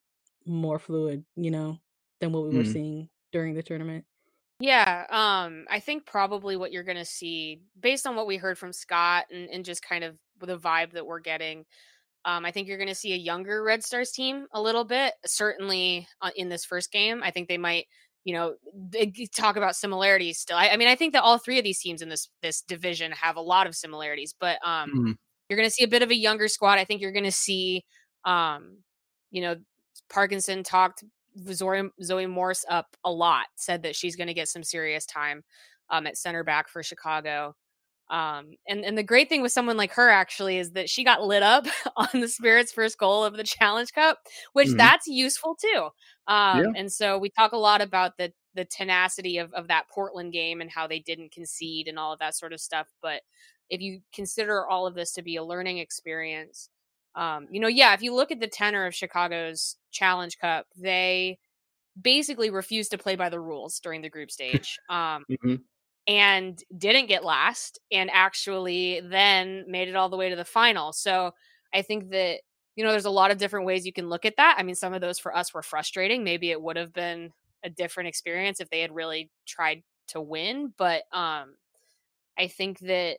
[0.46, 1.80] more fluid, you know,
[2.20, 2.58] than what we mm.
[2.58, 4.06] were seeing during the tournament.
[4.60, 8.58] Yeah, um, I think probably what you're going to see, based on what we heard
[8.58, 11.66] from Scott and, and just kind of the vibe that we're getting,
[12.26, 15.14] um, I think you're going to see a younger Red Stars team a little bit.
[15.26, 17.86] Certainly uh, in this first game, I think they might,
[18.24, 18.56] you know,
[19.36, 20.58] talk about similarities still.
[20.58, 23.12] I, I, mean, I think that all three of these teams in this this division
[23.12, 25.12] have a lot of similarities, but um, mm-hmm.
[25.50, 26.80] you're going to see a bit of a younger squad.
[26.80, 27.84] I think you're going to see,
[28.24, 28.78] um,
[29.30, 29.58] you know,
[30.10, 31.04] Parkinson talked
[31.52, 35.44] Zoe, Zoe Morse up a lot, said that she's going to get some serious time
[35.90, 37.56] um, at center back for Chicago.
[38.10, 41.24] Um, and and the great thing with someone like her actually is that she got
[41.24, 41.66] lit up
[41.98, 44.20] on the Spirit's first goal of the Challenge Cup,
[44.54, 44.78] which mm-hmm.
[44.78, 45.90] that's useful too.
[46.28, 46.72] Um, yeah.
[46.76, 50.62] And so we talk a lot about the the tenacity of of that Portland game
[50.62, 52.88] and how they didn't concede and all of that sort of stuff.
[53.02, 53.22] But
[53.70, 56.70] if you consider all of this to be a learning experience,
[57.16, 61.40] um, you know, yeah, if you look at the tenor of Chicago's Challenge Cup, they
[62.00, 64.78] basically refused to play by the rules during the group stage.
[64.90, 65.56] Um, mm-hmm.
[66.08, 70.94] And didn't get last, and actually then made it all the way to the final.
[70.94, 71.32] So
[71.74, 72.42] I think that
[72.76, 74.58] you know there's a lot of different ways you can look at that.
[74.60, 76.24] I mean, some of those for us were frustrating.
[76.24, 77.32] Maybe it would have been
[77.64, 81.56] a different experience if they had really tried to win, but um,
[82.38, 83.18] I think that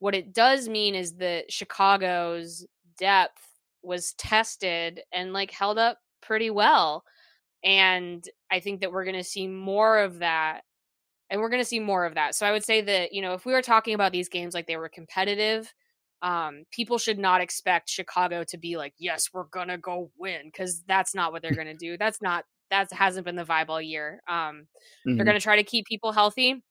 [0.00, 2.66] what it does mean is that Chicago's
[2.98, 3.46] depth
[3.82, 7.04] was tested and like held up pretty well.
[7.64, 10.62] And I think that we're going to see more of that.
[11.30, 12.34] And we're going to see more of that.
[12.34, 14.66] So I would say that, you know, if we were talking about these games like
[14.66, 15.72] they were competitive,
[16.20, 20.42] um, people should not expect Chicago to be like, yes, we're going to go win
[20.44, 21.96] because that's not what they're going to do.
[21.96, 24.22] That's not, that hasn't been the vibe all year.
[24.28, 24.66] Um,
[25.06, 25.16] mm-hmm.
[25.16, 26.62] They're going to try to keep people healthy.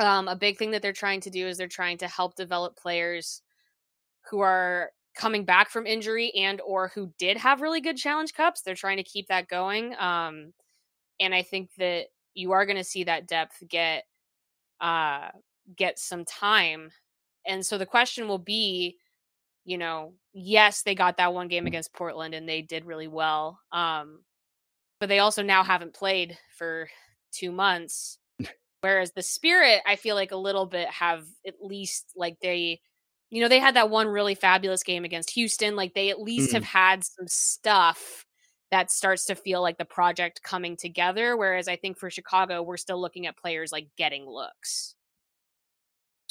[0.00, 2.76] Um, a big thing that they're trying to do is they're trying to help develop
[2.76, 3.42] players
[4.30, 8.62] who are coming back from injury and or who did have really good challenge cups
[8.62, 10.52] they're trying to keep that going um
[11.20, 14.04] and i think that you are going to see that depth get
[14.80, 15.28] uh
[15.76, 16.90] get some time
[17.46, 18.96] and so the question will be
[19.64, 23.58] you know yes they got that one game against portland and they did really well
[23.72, 24.20] um
[25.00, 26.88] but they also now haven't played for
[27.32, 28.18] 2 months
[28.80, 32.80] whereas the spirit i feel like a little bit have at least like they
[33.30, 35.76] you know, they had that one really fabulous game against Houston.
[35.76, 36.56] Like they at least mm-hmm.
[36.56, 38.26] have had some stuff
[38.70, 41.36] that starts to feel like the project coming together.
[41.36, 44.94] Whereas I think for Chicago, we're still looking at players like getting looks.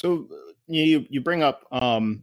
[0.00, 2.22] So uh, you you bring up um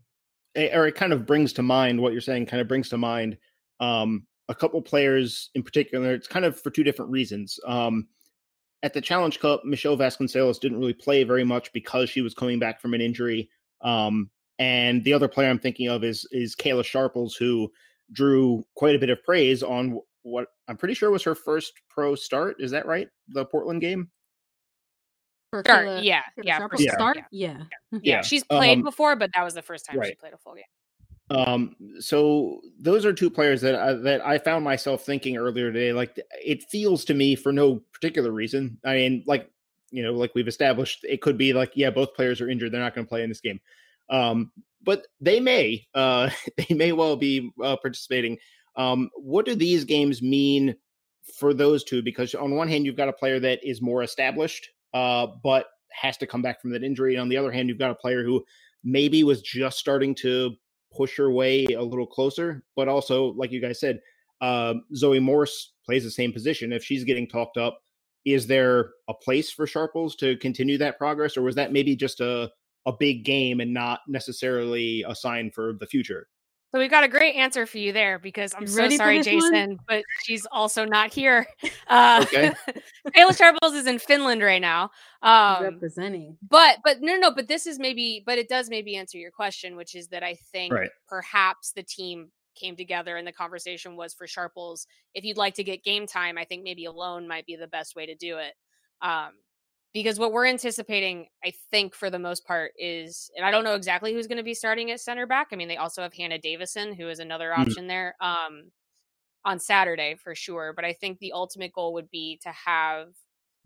[0.56, 3.38] or it kind of brings to mind what you're saying kind of brings to mind
[3.80, 8.08] um a couple players in particular it's kind of for two different reasons um
[8.84, 12.60] at the challenge cup michele vasconcelos didn't really play very much because she was coming
[12.60, 13.50] back from an injury
[13.82, 14.30] um
[14.62, 17.72] and the other player I'm thinking of is is Kayla Sharples, who
[18.12, 22.14] drew quite a bit of praise on what I'm pretty sure was her first pro
[22.14, 22.58] start.
[22.60, 23.10] Is that right?
[23.30, 24.12] The Portland game.
[25.50, 27.58] For start, Kayla, yeah, Kayla yeah, yeah, start, yeah.
[27.92, 28.22] yeah, yeah.
[28.22, 30.10] She's played um, before, but that was the first time right.
[30.10, 30.64] she played a full game.
[31.32, 35.92] Um, so those are two players that I, that I found myself thinking earlier today.
[35.92, 38.78] Like it feels to me for no particular reason.
[38.86, 39.50] I mean, like
[39.90, 42.80] you know, like we've established, it could be like, yeah, both players are injured; they're
[42.80, 43.60] not going to play in this game.
[44.12, 44.52] Um,
[44.84, 48.38] but they may, uh, they may well be uh, participating.
[48.76, 50.76] Um, what do these games mean
[51.40, 52.02] for those two?
[52.02, 56.18] Because on one hand, you've got a player that is more established, uh, but has
[56.18, 57.16] to come back from that injury.
[57.16, 58.44] And on the other hand, you've got a player who
[58.84, 60.56] maybe was just starting to
[60.96, 64.00] push her way a little closer, but also, like you guys said,
[64.42, 66.74] uh, Zoe Morse plays the same position.
[66.74, 67.80] If she's getting talked up,
[68.26, 72.20] is there a place for Sharples to continue that progress, or was that maybe just
[72.20, 72.52] a
[72.86, 76.28] a big game and not necessarily a sign for the future.
[76.72, 79.80] So we've got a great answer for you there because I'm so sorry, Jason, one?
[79.90, 81.46] but she's also not here.
[81.88, 82.54] Uh, okay.
[83.18, 84.90] Kayla Sharples is in Finland right now.
[85.22, 86.38] Um, representing.
[86.50, 89.76] But but no no but this is maybe but it does maybe answer your question,
[89.76, 90.90] which is that I think right.
[91.10, 94.88] perhaps the team came together and the conversation was for Sharples.
[95.14, 97.94] If you'd like to get game time, I think maybe alone might be the best
[97.94, 98.54] way to do it.
[99.02, 99.32] Um,
[99.94, 103.76] because what we're anticipating, I think, for the most part, is, and I don't know
[103.76, 105.48] exactly who's going to be starting at center back.
[105.52, 107.62] I mean, they also have Hannah Davison, who is another mm-hmm.
[107.62, 107.88] option mm-hmm.
[107.88, 108.72] there um,
[109.44, 110.74] on Saturday for sure.
[110.74, 113.08] But I think the ultimate goal would be to have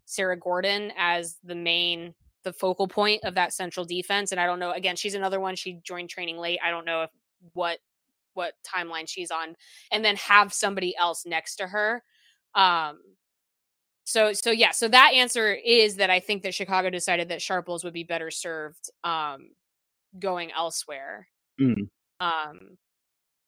[0.05, 4.31] Sarah Gordon as the main, the focal point of that central defense.
[4.31, 5.55] And I don't know, again, she's another one.
[5.55, 6.59] She joined training late.
[6.65, 7.09] I don't know if
[7.53, 7.79] what
[8.33, 9.55] what timeline she's on,
[9.91, 12.03] and then have somebody else next to her.
[12.53, 12.99] Um,
[14.05, 17.83] so so yeah so that answer is that i think that chicago decided that sharples
[17.83, 19.49] would be better served um
[20.17, 21.27] going elsewhere
[21.59, 21.89] mm.
[22.21, 22.77] um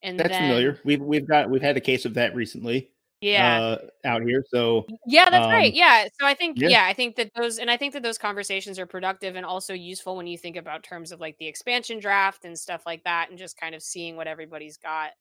[0.03, 2.89] and that's then, familiar we've we've got we've had a case of that recently
[3.22, 6.70] yeah uh, out here so yeah that's um, right yeah so i think yeah.
[6.70, 6.86] yeah.
[6.86, 10.16] i think that those and i think that those conversations are productive and also useful
[10.16, 13.39] when you think about terms of like the expansion draft and stuff like that and
[13.39, 15.12] just kind of seeing what everybody's got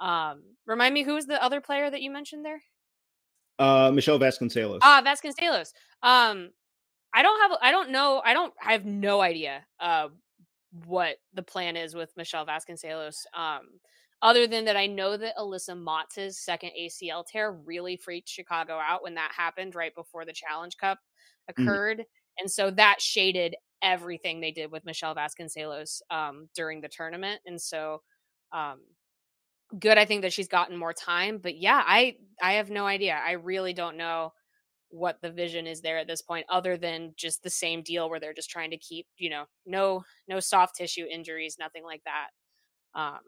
[0.00, 2.60] um remind me who was the other player that you mentioned there
[3.58, 4.78] uh, Michele Vasconcelos.
[4.82, 5.72] Ah, Vasconcelos.
[6.02, 6.50] Um,
[7.14, 7.58] I don't have.
[7.62, 8.22] I don't know.
[8.24, 8.52] I don't.
[8.64, 9.64] I have no idea.
[9.80, 10.08] Uh,
[10.86, 13.16] what the plan is with Michele Vasconcelos.
[13.34, 13.80] Um,
[14.20, 19.02] other than that, I know that Alyssa Mautz's second ACL tear really freaked Chicago out
[19.02, 20.98] when that happened right before the Challenge Cup
[21.50, 21.62] mm.
[21.62, 22.04] occurred, mm.
[22.38, 27.40] and so that shaded everything they did with Michele Vasconcelos um, during the tournament.
[27.46, 28.02] And so,
[28.52, 28.80] um,
[29.78, 33.18] good i think that she's gotten more time but yeah i i have no idea
[33.26, 34.32] i really don't know
[34.90, 38.18] what the vision is there at this point other than just the same deal where
[38.18, 42.28] they're just trying to keep you know no no soft tissue injuries nothing like that
[42.98, 43.20] um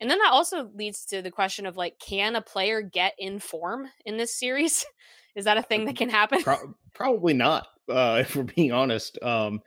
[0.00, 3.38] and then that also leads to the question of like can a player get in
[3.38, 4.84] form in this series?
[5.36, 6.42] Is that a thing that can happen?
[6.42, 9.60] Pro- probably not uh if we're being honest um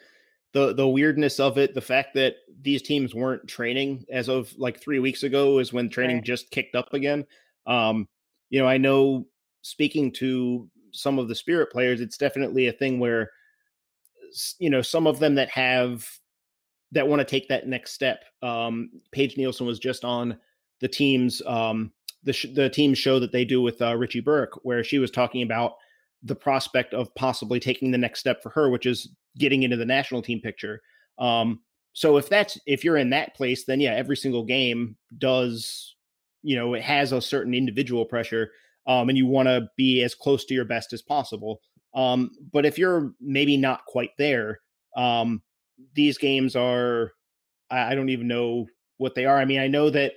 [0.54, 4.80] the the weirdness of it the fact that these teams weren't training as of like
[4.80, 6.26] 3 weeks ago is when training Right.
[6.26, 7.26] just kicked up again
[7.68, 8.08] um
[8.50, 9.26] you know i know
[9.62, 13.32] speaking to some of the spirit players it's definitely a thing where
[14.60, 16.08] you know some of them that have
[16.92, 20.38] that want to take that next step um paige nielsen was just on
[20.82, 21.92] the team's um
[22.24, 25.12] the sh- the team show that they do with uh, richie burke where she was
[25.12, 25.74] talking about
[26.24, 29.86] the prospect of possibly taking the next step for her which is getting into the
[29.86, 30.82] national team picture
[31.20, 31.60] um
[31.94, 35.96] so if that's if you're in that place then yeah every single game does
[36.42, 38.52] you know it has a certain individual pressure
[38.88, 41.62] um, and you want to be as close to your best as possible.
[41.94, 44.60] Um, but if you're maybe not quite there,
[44.98, 45.42] um,
[45.96, 47.12] these games are,
[47.70, 48.68] I, I don't even know
[48.98, 49.38] what they are.
[49.38, 50.14] I mean, I know that,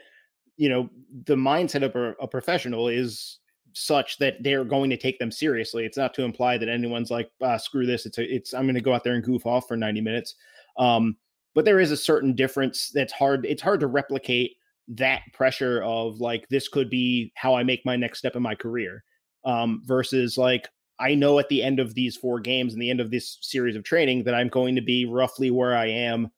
[0.57, 0.89] you know,
[1.25, 3.39] the mindset of a, a professional is
[3.77, 5.85] such that they're going to take them seriously.
[5.85, 8.07] It's not to imply that anyone's like, ah, screw this.
[8.07, 10.35] It's, a, it's, I'm going to go out there and goof off for 90 minutes.
[10.79, 11.17] Um,
[11.55, 13.45] but there is a certain difference that's hard.
[13.45, 14.57] It's hard to replicate
[14.89, 18.55] that pressure of like this could be how I make my next step in my
[18.55, 19.05] career
[19.45, 20.69] um, versus like
[20.99, 23.77] I know at the end of these four games and the end of this series
[23.77, 26.31] of training that I'm going to be roughly where I am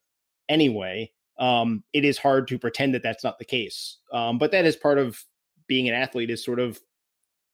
[0.48, 1.12] anyway.
[1.38, 4.74] Um, it is hard to pretend that that's not the case, um, but that is
[4.74, 5.22] part of
[5.68, 6.80] being an athlete is sort of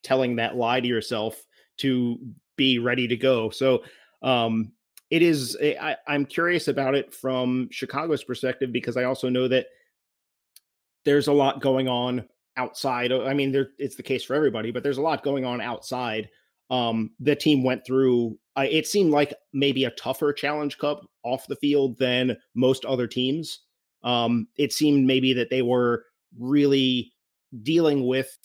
[0.05, 1.43] telling that lie to yourself
[1.79, 2.19] to
[2.57, 3.51] be ready to go.
[3.51, 3.83] So
[4.23, 4.73] um,
[5.11, 5.57] it is.
[5.61, 9.67] I, I'm curious about it from Chicago's perspective because I also know that
[11.05, 12.27] there's a lot going on
[12.57, 13.13] outside.
[13.13, 16.29] I mean, there it's the case for everybody, but there's a lot going on outside.
[16.71, 18.39] Um, the team went through.
[18.57, 23.61] It seemed like maybe a tougher Challenge Cup off the field than most other teams.
[24.03, 26.05] Um, it seemed maybe that they were
[26.39, 27.13] really
[27.63, 28.37] dealing with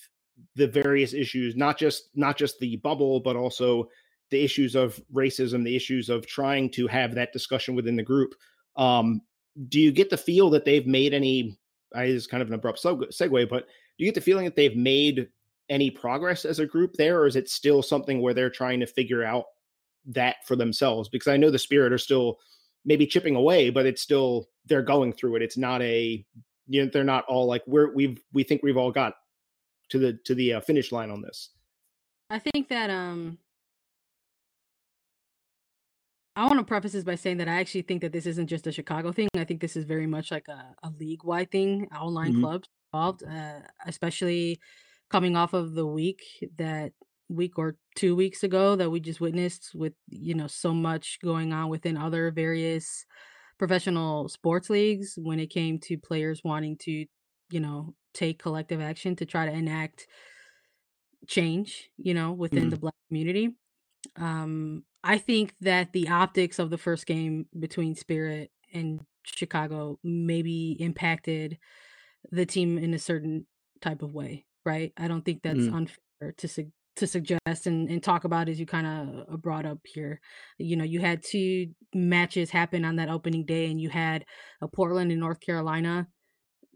[0.56, 3.90] the various issues, not just not just the bubble, but also
[4.32, 8.36] the issues of racism, the issues of trying to have that discussion within the group.
[8.76, 9.22] Um,
[9.68, 11.58] do you get the feel that they've made any
[11.96, 14.76] I is kind of an abrupt segue, but do you get the feeling that they've
[14.76, 15.28] made
[15.70, 18.88] any progress as a group there, or is it still something where they're trying to
[18.88, 19.46] figure out
[20.06, 21.10] that for themselves?
[21.10, 22.38] Because I know the Spirit are still
[22.86, 25.42] maybe chipping away, but it's still they're going through it.
[25.42, 26.26] It's not a
[26.68, 29.14] you know they're not all like we're we've we think we've all got
[29.90, 31.50] to the to the uh, finish line on this.
[32.30, 33.38] I think that um
[36.36, 38.68] I want to preface this by saying that I actually think that this isn't just
[38.68, 39.28] a Chicago thing.
[39.36, 42.42] I think this is very much like a, a league wide thing, online Mhm.
[42.42, 44.60] clubs involved, uh, especially
[45.10, 46.22] coming off of the week
[46.58, 46.94] that
[47.28, 51.52] week or two weeks ago that we just witnessed with, you know, so much going
[51.52, 53.06] on within other various
[53.58, 57.06] professional sports leagues when it came to players wanting to,
[57.52, 60.08] you know, take collective action to try to enact
[61.28, 62.72] change, you know, within Mhm.
[62.72, 63.56] the black community.
[64.18, 70.74] Um, I think that the optics of the first game between Spirit and Chicago maybe
[70.82, 71.60] impacted
[72.32, 73.48] the team in a certain
[73.82, 74.94] type of way, right?
[74.98, 75.74] I don't think that's Mm.
[75.74, 78.88] unfair to sug- to suggest and, and talk about as you kind
[79.30, 80.22] of brought up here.
[80.58, 84.26] You know, you had two matches happen on that opening day, and you had
[84.62, 86.08] a Portland and North Carolina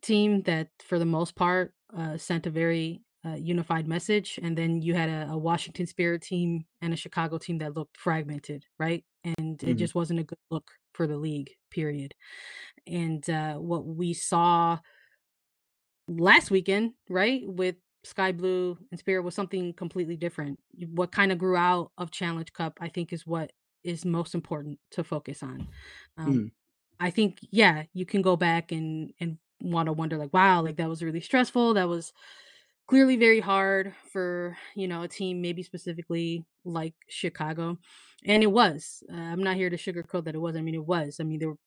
[0.04, 4.82] team that, for the most part, uh, sent a very uh, unified message, and then
[4.82, 9.06] you had a, a Washington Spirit team and a Chicago team that looked fragmented, right?
[9.24, 9.78] And it Mhm.
[9.78, 12.14] just wasn't a good look for the league, period.
[12.88, 14.80] And uh, what we saw
[16.08, 20.60] last weekend, right, with Sky Blue and Spirit was something completely different.
[20.90, 23.52] What kind of grew out of Challenge Cup, I think, is what
[23.84, 25.68] is most important to focus on.
[26.18, 26.52] Um, Mm.
[27.00, 30.78] I think, yeah, you can go back and and want to wonder, like, wow, like
[30.78, 31.74] that was really stressful.
[31.74, 32.14] That was
[32.88, 37.78] clearly very hard for you know a team, maybe specifically like Chicago,
[38.26, 39.04] and it was.
[39.12, 40.56] Uh, I'm not here to sugarcoat that it was.
[40.56, 41.18] I mean, it was.
[41.20, 41.58] I mean, there were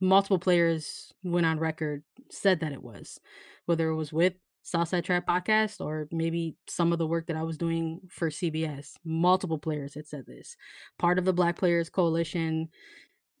[0.00, 3.18] multiple players went on record said that it was,
[3.66, 7.42] whether it was with Southside Trap podcast or maybe some of the work that I
[7.42, 8.92] was doing for CBS.
[9.04, 10.56] Multiple players had said this.
[10.98, 12.68] Part of the Black Players Coalition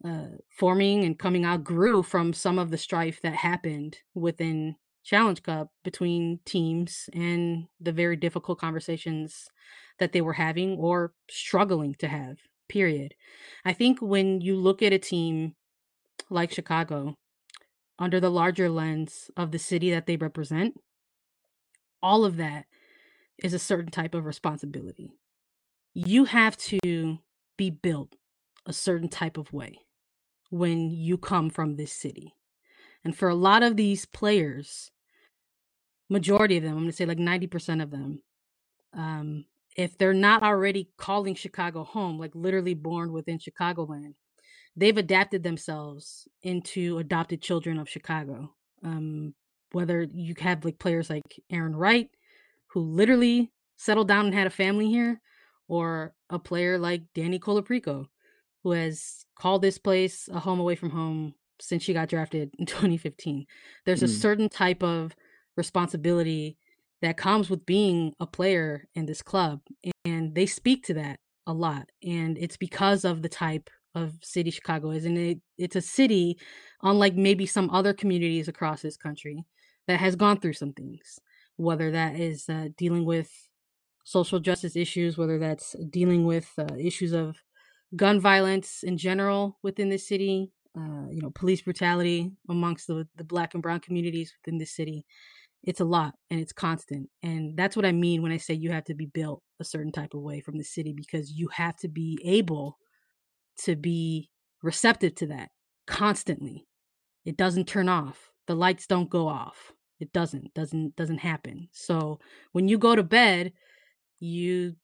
[0.04, 5.42] uh, forming and coming out grew from some of the strife that happened within Challenge
[5.42, 9.48] Cup between teams and the very difficult conversations
[9.98, 12.38] that they were having or struggling to have.
[12.68, 13.14] Period.
[13.64, 15.54] I think when you look at a team
[16.30, 17.14] like Chicago
[17.98, 20.74] under the larger lens of the city that they represent,
[22.02, 22.66] all of that
[23.42, 25.12] is a certain type of responsibility.
[25.94, 27.18] you have to
[27.56, 28.14] be built
[28.66, 29.78] a certain type of way
[30.50, 32.34] when you come from this city.
[33.04, 34.90] And for a lot of these players,
[36.08, 38.22] majority of them, I'm going to say like 90% of them,
[38.94, 39.44] um,
[39.76, 44.14] if they're not already calling Chicago home, like literally born within Chicagoland,
[44.74, 48.54] they've adapted themselves into adopted children of Chicago.
[48.82, 49.34] Um,
[49.72, 52.10] whether you have like players like Arin Wright,
[52.68, 55.20] who literally settled down and had a family here,
[55.68, 58.06] or a player like Dani Colaprico,
[58.62, 62.66] who has called this place a home away from home since she got drafted in
[62.66, 63.46] 2015.
[63.84, 64.04] There's mm.
[64.04, 65.14] a certain type of
[65.56, 66.56] responsibility
[67.02, 69.60] that comes with being a player in this club,
[70.04, 71.88] and they speak to that a lot.
[72.02, 76.38] And it's because of the type of city Chicago is, and it, it's a city,
[76.82, 79.44] unlike maybe some other communities across this country,
[79.86, 81.18] that has gone through some things.
[81.56, 83.30] Whether that is uh, dealing with
[84.04, 87.36] social justice issues, whether that's dealing with uh, issues of
[87.96, 93.24] gun violence in general within the city, uh, you know, police brutality amongst the, the
[93.24, 95.04] black and brown communities within the city.
[95.64, 97.08] It's a lot and it's constant.
[97.22, 99.92] And that's what I mean when I say you have to be built a certain
[99.92, 102.78] type of way from the city because you have to be able
[103.64, 104.30] to be
[104.62, 105.50] receptive to that
[105.86, 106.66] constantly.
[107.24, 108.30] It doesn't turn off.
[108.46, 109.72] The lights don't go off.
[110.00, 111.68] It doesn't doesn't doesn't happen.
[111.72, 112.20] So
[112.52, 113.52] when you go to bed,
[114.20, 114.76] you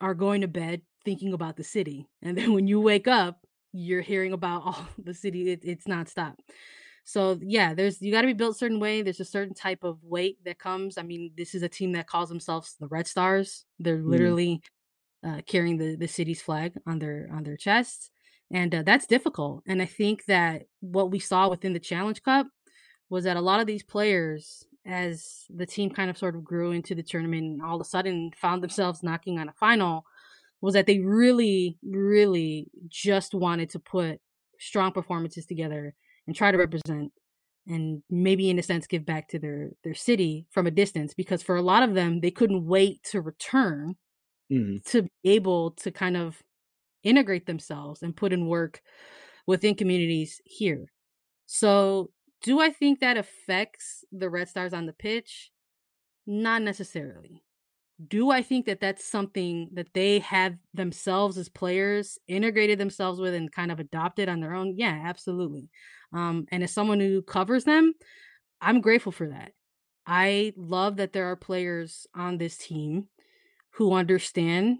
[0.00, 2.08] are going to bed thinking about the city.
[2.22, 5.50] And then when you wake up, you're hearing about all the city.
[5.50, 6.34] It, it's nonstop.
[7.04, 9.02] So yeah, there's you got to be built a certain way.
[9.02, 10.98] There's a certain type of weight that comes.
[10.98, 13.64] I mean, this is a team that calls themselves the Red Stars.
[13.80, 14.08] They're mm.
[14.08, 14.62] literally
[15.26, 18.10] uh, carrying the the city's flag on their on their chests,
[18.52, 19.64] and uh, that's difficult.
[19.66, 22.46] And I think that what we saw within the Challenge Cup
[23.10, 26.72] was that a lot of these players as the team kind of sort of grew
[26.72, 30.04] into the tournament and all of a sudden found themselves knocking on a final
[30.62, 34.20] was that they really, really just wanted to put
[34.58, 35.94] strong performances together
[36.26, 37.12] and try to represent
[37.66, 41.42] and maybe in a sense give back to their their city from a distance because
[41.42, 43.94] for a lot of them they couldn't wait to return
[44.50, 44.76] mm-hmm.
[44.84, 46.42] to be able to kind of
[47.04, 48.80] integrate themselves and put in work
[49.46, 50.86] within communities here
[51.46, 52.10] so
[52.42, 55.50] do I think that affects the Red Stars on the pitch?
[56.26, 57.42] Not necessarily.
[58.08, 63.34] Do I think that that's something that they have themselves as players integrated themselves with
[63.34, 64.76] and kind of adopted on their own?
[64.76, 65.68] Yeah, absolutely.
[66.12, 67.92] Um, and as someone who covers them,
[68.60, 69.52] I'm grateful for that.
[70.06, 73.08] I love that there are players on this team
[73.72, 74.78] who understand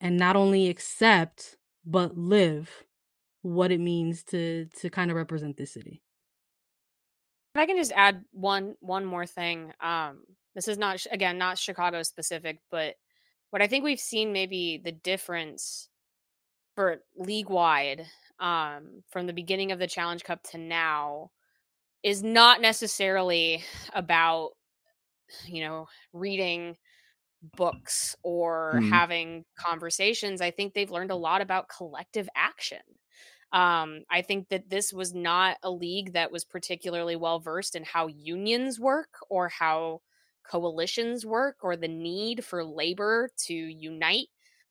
[0.00, 1.56] and not only accept
[1.86, 2.84] but live
[3.42, 6.02] what it means to to kind of represent this city.
[7.54, 9.72] If I can just add one one more thing.
[9.80, 10.24] Um,
[10.56, 12.96] this is not again not Chicago specific, but
[13.50, 15.88] what I think we've seen maybe the difference
[16.74, 18.04] for league wide
[18.40, 21.30] um, from the beginning of the Challenge Cup to now
[22.02, 23.62] is not necessarily
[23.94, 24.50] about
[25.46, 26.76] you know reading
[27.56, 28.90] books or mm.
[28.90, 30.40] having conversations.
[30.40, 32.80] I think they've learned a lot about collective action.
[33.54, 37.84] Um, I think that this was not a league that was particularly well versed in
[37.84, 40.02] how unions work or how
[40.50, 44.28] coalitions work or the need for labor to unite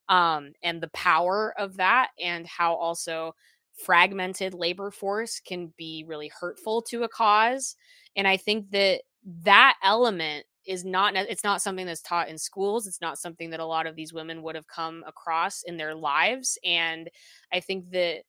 [0.09, 3.33] um, and the power of that and how also
[3.73, 7.75] fragmented labor force can be really hurtful to a cause.
[8.15, 9.01] And i think that
[9.43, 13.59] that element is not it's not something that's taught in schools it's not something that
[13.59, 16.57] a lot of these women would have come across in their lives.
[16.65, 17.09] And
[17.51, 18.23] i think that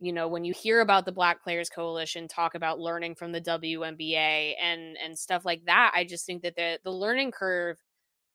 [0.00, 3.40] you know when you hear about the black players coalition talk about learning from the
[3.40, 7.78] WNBA and and stuff like that i just think that the the learning curve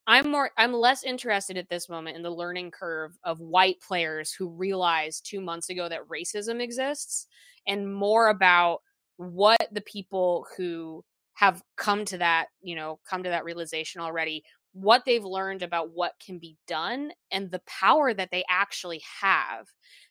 [0.07, 4.31] i'm more i'm less interested at this moment in the learning curve of white players
[4.31, 7.27] who realized 2 months ago that racism exists
[7.67, 8.79] and more about
[9.17, 14.43] what the people who have come to that you know come to that realization already
[14.73, 19.67] what they've learned about what can be done and the power that they actually have.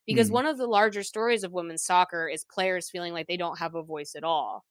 [0.06, 0.34] Because mm.
[0.34, 3.74] one of the larger stories of women's soccer is players feeling like they don't have
[3.74, 4.64] a voice at all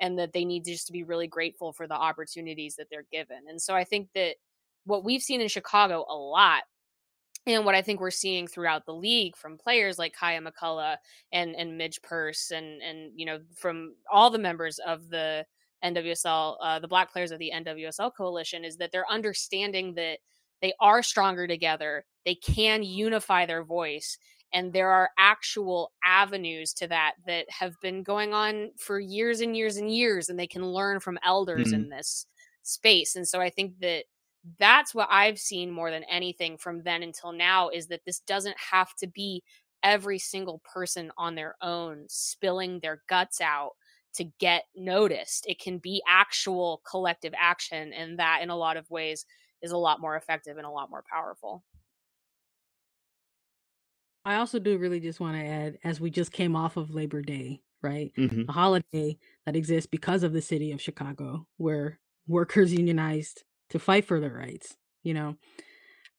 [0.00, 3.38] and that they need just to be really grateful for the opportunities that they're given.
[3.48, 4.36] And so I think that
[4.84, 6.62] what we've seen in Chicago a lot
[7.46, 10.96] and what I think we're seeing throughout the league from players like Kaiya McCullough
[11.32, 15.44] and and Midge Purce and and you know from all the members of the
[15.84, 20.18] NWSL, uh, the Black players of the NWSL coalition, is that they're understanding that
[20.60, 22.04] they are stronger together.
[22.24, 24.18] They can unify their voice.
[24.52, 29.56] And there are actual avenues to that that have been going on for years and
[29.56, 31.82] years and years, and they can learn from elders mm-hmm.
[31.82, 32.26] in this
[32.62, 33.16] space.
[33.16, 34.04] And so I think that
[34.58, 38.56] that's what I've seen more than anything from then until now is that this doesn't
[38.70, 39.42] have to be
[39.82, 43.72] every single person on their own spilling their guts out
[44.14, 45.46] to get noticed.
[45.46, 49.26] It can be actual collective action, and that in a lot of ways
[49.60, 51.62] is a lot more effective and a lot more powerful.
[54.28, 57.22] I also do really just want to add, as we just came off of Labor
[57.22, 58.12] Day, right?
[58.14, 58.46] Mhm.
[58.46, 64.04] A holiday that exists because of the city of Chicago, where workers unionized to fight
[64.04, 64.76] for their rights.
[65.02, 65.36] You know,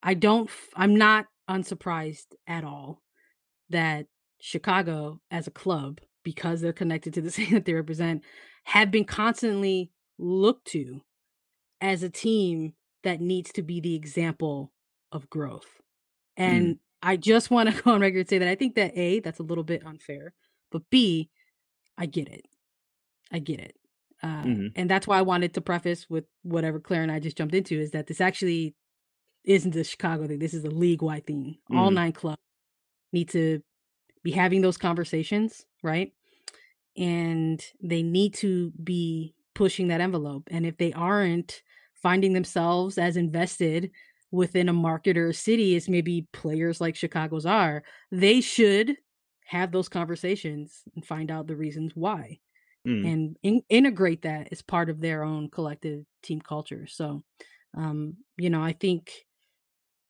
[0.02, 3.00] I don't, I'm not unsurprised at all
[3.68, 4.06] that
[4.40, 8.24] Chicago as a club, because they're connected to the city that they represent,
[8.64, 11.00] have been constantly looked to
[11.80, 12.74] as a team
[13.04, 14.72] that needs to be the example
[15.12, 15.80] of growth.
[16.36, 19.20] And I just want to go on record and say that I think that A,
[19.20, 20.34] that's a little bit unfair,
[20.70, 21.30] but B,
[21.98, 22.46] I get it.
[23.32, 23.76] I get it.
[24.22, 24.72] Uh, Mhm.
[24.76, 27.78] And that's why I wanted to preface with whatever Claire and I just jumped into
[27.80, 28.74] is that this actually
[29.44, 30.38] isn't a Chicago thing.
[30.38, 31.58] This is a league wide thing.
[31.70, 31.94] All Mhm.
[31.94, 32.42] nine clubs
[33.12, 33.62] need to
[34.22, 36.12] be having those conversations, right?
[36.96, 40.48] And they need to be pushing that envelope.
[40.50, 41.62] And if they aren't
[41.94, 43.90] finding themselves as invested
[44.30, 48.96] within a market or a city as maybe players like Chicago's are, they should
[49.46, 52.38] have those conversations and find out the reasons why
[52.86, 53.12] Mm.
[53.12, 56.86] and in- integrate that as part of their own collective team culture.
[56.86, 57.22] So,
[57.76, 59.12] um, you know, I think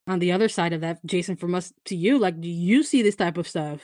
[0.06, 3.02] on the other side of that, Jason, from us to you, like, do you see
[3.02, 3.80] this type of stuff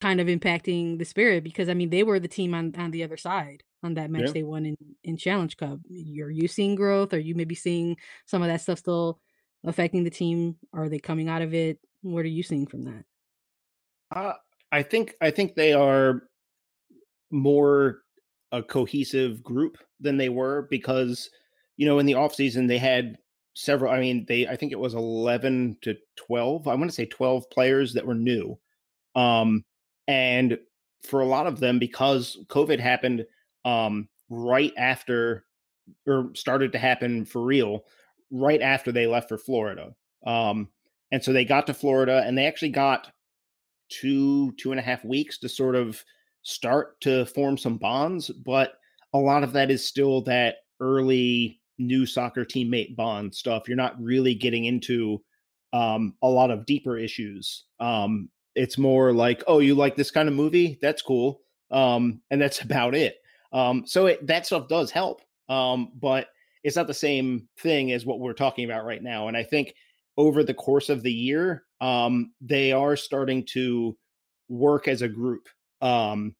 [0.00, 1.44] kind of impacting the spirit?
[1.44, 4.26] Because I mean, they were the team on on the other side on that match
[4.26, 4.32] Yeah.
[4.32, 5.78] they won in in Challenge Cup.
[5.88, 7.12] Are you seeing growth?
[7.14, 7.96] Are you maybe seeing
[8.26, 9.20] some of that stuff still
[9.64, 10.56] affecting the team?
[10.72, 11.78] Are they coming out of it?
[12.02, 13.04] What are you seeing from that?
[14.14, 14.32] Uh,
[14.72, 16.22] I think I think they are
[17.30, 18.02] more
[18.52, 21.30] a cohesive group than they were because
[21.76, 23.16] you know in the off season they had
[23.54, 27.06] several I mean they I think it was 11 to 12 I want to say
[27.06, 28.58] 12 players that were new
[29.14, 29.64] um
[30.08, 30.58] and
[31.04, 33.24] for a lot of them because covid happened
[33.64, 35.44] um right after
[36.06, 37.84] or started to happen for real
[38.30, 39.94] right after they left for Florida
[40.26, 40.68] um
[41.12, 43.10] and so they got to Florida and they actually got
[43.90, 46.02] two two and a half weeks to sort of
[46.42, 48.74] start to form some bonds but
[49.12, 53.66] a lot of that is still that early new soccer teammate bond stuff.
[53.66, 55.22] You're not really getting into
[55.72, 60.28] um a lot of deeper issues um it's more like oh you like this kind
[60.28, 60.78] of movie?
[60.82, 63.16] That's cool um and that's about it
[63.52, 66.28] um so it, that stuff does help um but
[66.62, 69.74] it's not the same thing as what we're talking about right now and i think
[70.16, 73.96] over the course of the year um they are starting to
[74.48, 75.48] work as a group
[75.80, 76.34] um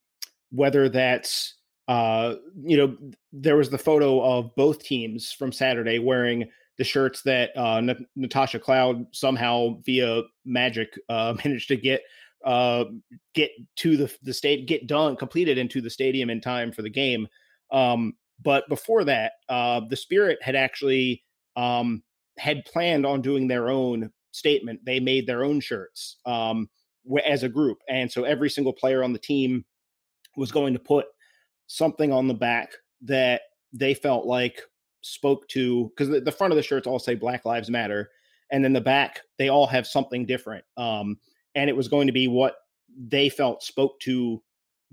[0.51, 1.55] whether that's
[1.87, 2.95] uh you know
[3.33, 6.47] there was the photo of both teams from saturday wearing
[6.77, 12.01] the shirts that uh N- natasha cloud somehow via magic uh managed to get
[12.45, 12.85] uh
[13.33, 16.89] get to the the state get done completed into the stadium in time for the
[16.89, 17.27] game
[17.71, 18.13] um
[18.43, 21.23] but before that uh the spirit had actually
[21.55, 22.01] um
[22.37, 24.79] had planned on doing their own statement.
[24.85, 26.69] They made their own shirts um
[27.25, 29.65] as a group and so every single player on the team
[30.37, 31.07] was going to put
[31.65, 33.41] something on the back that
[33.73, 34.61] they felt like
[35.01, 38.11] spoke to because the, front of the shirts all say black lives matter
[38.51, 41.17] and then the back they all have something different um
[41.55, 42.55] and it was going to be what
[42.97, 44.41] they felt spoke to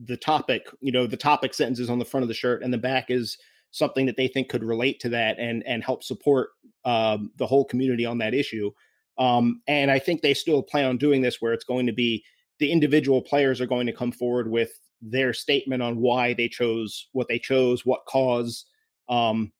[0.04, 2.78] the topic you know the topic sentences on the front of the shirt and the
[2.78, 3.38] back is
[3.70, 6.50] something that they think could relate to that and and help support
[6.84, 8.70] um, the whole community on that issue.
[9.18, 12.24] Um, and i think they still plan on doing this where it's going to be
[12.60, 17.08] the individual players are going to come forward with their statement on why they chose
[17.12, 18.64] what they chose what cause
[19.08, 19.52] um,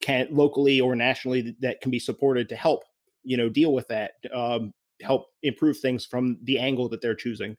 [0.00, 2.84] can locally or nationally that can be supported to help
[3.22, 4.12] you know deal with that.
[4.32, 4.72] Um,
[5.02, 7.56] help improve things from the angle that they're choosing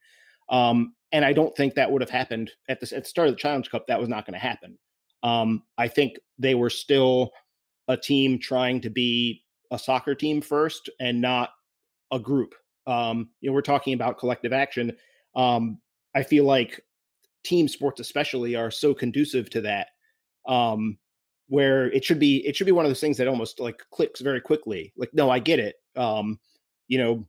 [0.50, 3.34] um, and i don't think that would have happened at the, at the start of
[3.34, 4.78] the challenge cup that was not going to happen.
[5.24, 7.32] Um, i think they were still
[7.88, 11.52] a team trying to be a soccer team first and not
[12.12, 12.54] a group.
[12.88, 14.96] Um, you know we're talking about collective action.
[15.36, 15.80] Um,
[16.14, 16.82] i feel like
[17.44, 19.90] team sports especially are so conducive to that
[20.48, 20.98] um
[21.48, 24.22] where it should be it should be one of those things that almost like clicks
[24.22, 24.94] very quickly.
[24.98, 26.40] Like no i get it um
[26.88, 27.26] you know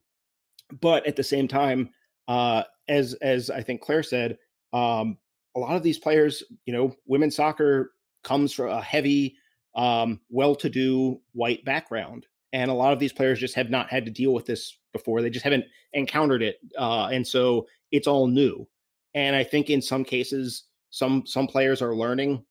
[0.81, 1.89] but at the same time
[2.27, 4.37] uh as as i think claire said
[4.73, 5.17] um
[5.55, 7.93] a lot of these players you know women's soccer
[8.23, 9.35] comes from a heavy
[9.75, 14.11] um well-to-do white background and a lot of these players just have not had to
[14.11, 18.67] deal with this before they just haven't encountered it uh and so it's all new
[19.13, 22.43] and i think in some cases some some players are learning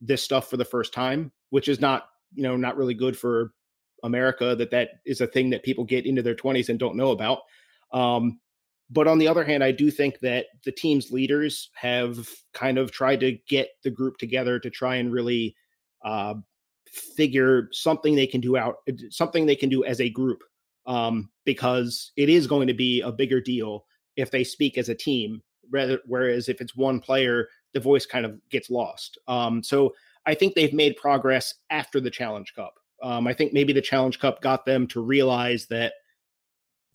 [0.00, 3.52] this stuff for the first time which is not you know not really good for
[4.02, 7.10] America that that is a thing that people get into their 20s and don't know
[7.10, 7.40] about.
[7.92, 8.40] Um,
[8.90, 12.92] but on the other hand, I do think that the team's leaders have kind of
[12.92, 15.56] tried to get the group together to try and really
[16.04, 16.34] uh,
[16.86, 18.76] figure something they can do out,
[19.08, 20.42] something they can do as a group,
[20.86, 24.94] um, because it is going to be a bigger deal if they speak as a
[24.94, 25.42] team.
[25.70, 29.16] Rather, whereas if it's one player, the voice kind of gets lost.
[29.26, 29.94] Um, so
[30.26, 32.74] I think they've made progress after the Challenge Cup.
[33.02, 35.94] Um, I think maybe the Challenge Cup got them to realize that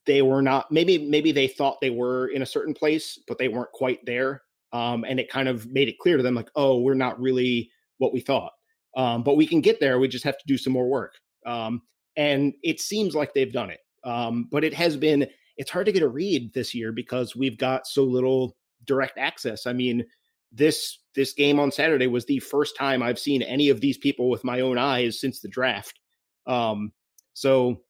[0.05, 3.49] they were not maybe maybe they thought they were in a certain place but they
[3.49, 4.41] weren't quite there.
[4.73, 7.69] Um, and it kind of made it clear to them like oh we're not really
[7.97, 8.53] what we thought.
[8.95, 11.15] Um, but we can get there we just have to do some more work.
[11.45, 11.81] Um,
[12.15, 13.79] and it seems like they've done it.
[14.03, 15.27] Um, but it has been
[15.57, 18.55] it's hard to get a read this year because we've got so little
[18.85, 19.67] direct access.
[19.67, 20.05] I mean
[20.52, 24.30] this this game on saturday was the first time i've seen any of these people
[24.30, 25.99] with my own eyes since the draft
[26.48, 26.94] um,
[27.34, 27.82] so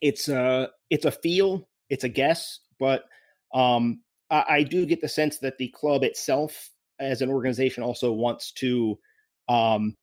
[0.00, 3.04] it's a it's a feel, it's a guess, but
[3.54, 4.00] um,
[4.30, 8.52] I, I, do get the sense that the club itself, as an organization, also wants
[8.52, 8.98] to.
[9.48, 9.96] Um,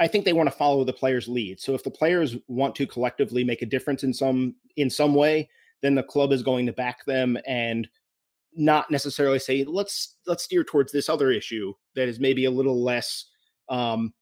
[0.00, 1.60] I think they want to follow the players' lead.
[1.60, 5.48] So if the players want to collectively make a difference in some in some way,
[5.82, 7.86] then the club is going to back them and
[8.54, 12.82] not necessarily say let's let's steer towards this other issue that is maybe a little
[12.82, 13.26] less
[13.68, 14.12] um,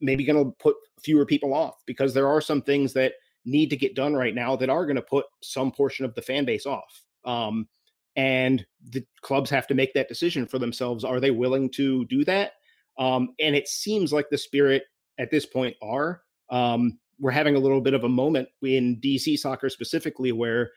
[0.00, 3.76] maybe going to put fewer people off because there are some things that need to
[3.76, 6.66] get done right now that are going to put some portion of the fan base
[6.66, 7.02] off.
[7.24, 7.68] Um,
[8.16, 11.04] and the clubs have to make that decision for themselves.
[11.04, 12.52] Are they willing to do that?
[12.98, 14.84] Um, and it seems like the spirit
[15.18, 16.22] at this point are.
[16.50, 20.70] Um, we're having a little bit of a moment in DC soccer specifically where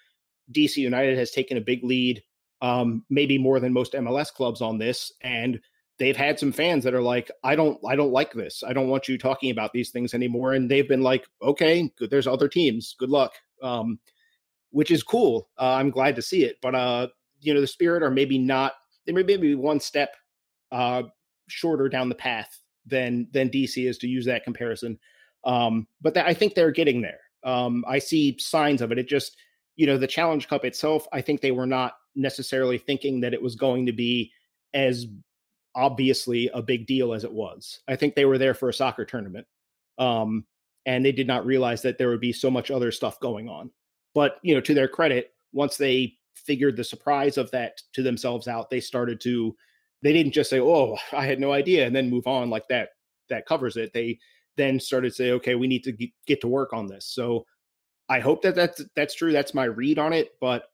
[0.51, 2.21] DC United has taken a big lead,
[2.63, 5.11] um, maybe more than most MLS clubs on this.
[5.21, 5.59] And
[5.99, 8.63] they've had some fans that are like, I don't, I don't like this.
[8.65, 10.53] I don't want you talking about these things anymore.
[10.53, 12.09] And they've been like, okay, good.
[12.09, 12.95] There's other teams.
[12.97, 13.33] Good luck.
[13.61, 13.99] Um,
[14.71, 15.49] which is cool.
[15.59, 16.57] Uh, I'm glad to see it.
[16.61, 17.07] But uh,
[17.41, 18.73] you know, the Spirit are maybe not.
[19.05, 20.15] They may maybe one step
[20.71, 21.03] uh,
[21.47, 24.97] shorter down the path than than DC is to use that comparison.
[25.45, 27.19] Um, but th- I think they're getting there.
[27.43, 28.97] Um, I see signs of it.
[28.97, 29.37] It just,
[29.75, 31.05] you know, the Challenge Cup itself.
[31.13, 34.31] I think they were not necessarily thinking that it was going to be
[34.73, 35.07] as
[35.75, 37.79] obviously a big deal as it was.
[37.87, 39.47] I think they were there for a soccer tournament.
[39.97, 40.45] Um,
[40.85, 43.71] and they did not realize that there would be so much other stuff going on.
[44.13, 48.47] But, you know, to their credit, once they figured the surprise of that to themselves
[48.47, 49.55] out, they started to
[50.03, 52.89] they didn't just say, "Oh, I had no idea," and then move on like that.
[53.29, 53.93] That covers it.
[53.93, 54.19] They
[54.57, 55.93] then started to say, "Okay, we need to
[56.27, 57.45] get to work on this." So
[58.09, 59.31] I hope that that's that's true.
[59.31, 60.33] That's my read on it.
[60.41, 60.65] But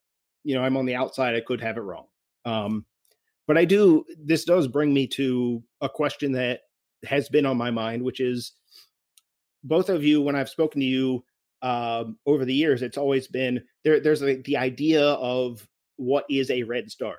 [0.44, 1.36] you know, I'm on the outside.
[1.36, 2.06] I could have it wrong.
[2.46, 2.86] Um,
[3.48, 6.62] but I do, this does bring me to a question that
[7.06, 8.54] has been on my mind, which is
[9.64, 11.24] both of you, when I've spoken to you
[11.62, 15.68] um, over the years, it's always been there, there's a, the idea of
[15.98, 17.16] what is a red star.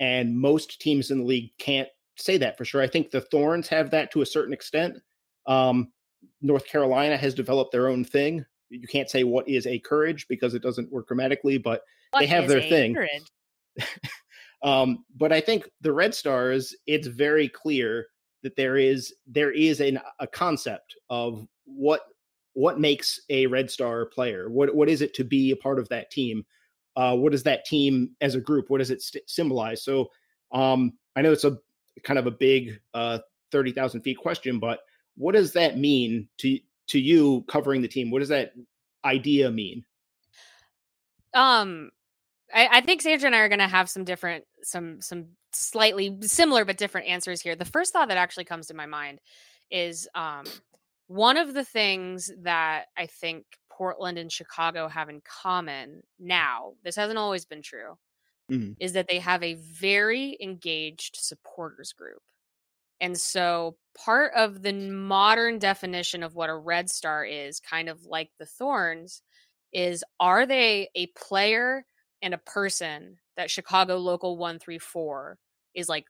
[0.00, 2.80] And most teams in the league can't say that for sure.
[2.80, 4.96] I think the Thorns have that to a certain extent.
[5.46, 5.92] Um,
[6.40, 8.44] North Carolina has developed their own thing.
[8.70, 12.26] You can't say what is a courage because it doesn't work grammatically, but what they
[12.26, 12.96] have their thing.
[14.62, 18.06] Um, but I think the Red Stars, it's very clear
[18.42, 22.02] that there is there is an, a concept of what
[22.54, 24.50] what makes a Red Star player.
[24.50, 26.44] What what is it to be a part of that team?
[26.96, 28.70] Uh, what is that team as a group?
[28.70, 29.82] What does it st- symbolize?
[29.82, 30.10] So
[30.50, 31.58] um, I know it's a
[32.02, 33.20] kind of a big uh,
[33.52, 34.80] thirty thousand feet question, but
[35.16, 36.58] what does that mean to
[36.88, 38.10] to you covering the team?
[38.10, 38.52] What does that
[39.04, 39.84] idea mean?
[41.34, 41.90] Um,
[42.52, 46.16] I, I think Sandra and I are going to have some different, some some slightly
[46.22, 47.56] similar but different answers here.
[47.56, 49.20] The first thought that actually comes to my mind
[49.70, 50.44] is um,
[51.06, 56.72] one of the things that I think Portland and Chicago have in common now.
[56.82, 57.96] This hasn't always been true.
[58.50, 58.72] Mm-hmm.
[58.80, 62.22] Is that they have a very engaged supporters group.
[63.00, 68.04] And so part of the modern definition of what a red star is, kind of
[68.04, 69.22] like the thorns,
[69.72, 71.84] is are they a player
[72.22, 75.38] and a person that Chicago Local 134
[75.74, 76.06] is like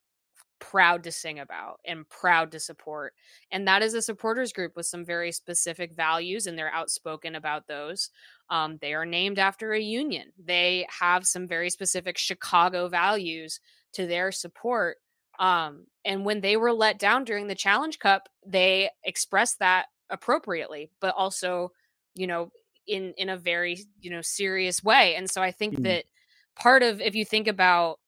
[0.58, 3.14] proud to sing about and proud to support.
[3.50, 7.66] And that is a supporters group with some very specific values, and they're outspoken about
[7.66, 8.10] those.
[8.50, 10.32] Um, they are named after a union.
[10.42, 13.60] They have some very specific Chicago values
[13.94, 14.96] to their support.
[15.38, 20.90] Um, and when they were let down during the Challenge Cup, they expressed that appropriately,
[21.00, 21.72] but also,
[22.14, 22.50] you know,
[22.86, 25.82] in in a very you know serious way and so i think mm-hmm.
[25.82, 26.04] that
[26.56, 27.98] part of if you think about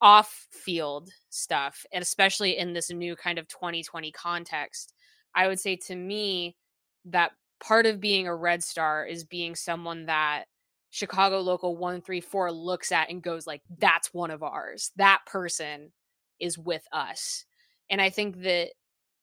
[0.00, 4.94] off field stuff and especially in this new kind of 2020 context
[5.34, 6.56] i would say to me
[7.04, 10.44] that part of being a Red Star is being someone that
[10.90, 14.92] Chicago Local 134 looks at and goes like that's one of ours.
[14.96, 15.92] That person
[16.40, 17.44] is with us.
[17.90, 18.70] And I think that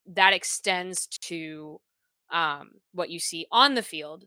[0.07, 1.80] that extends to
[2.31, 4.26] um, what you see on the field,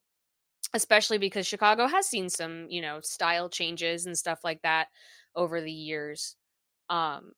[0.74, 4.88] especially because Chicago has seen some, you know, style changes and stuff like that
[5.34, 6.36] over the years.
[6.88, 7.32] Um,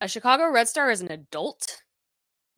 [0.00, 1.82] a Chicago Red Star is an adult.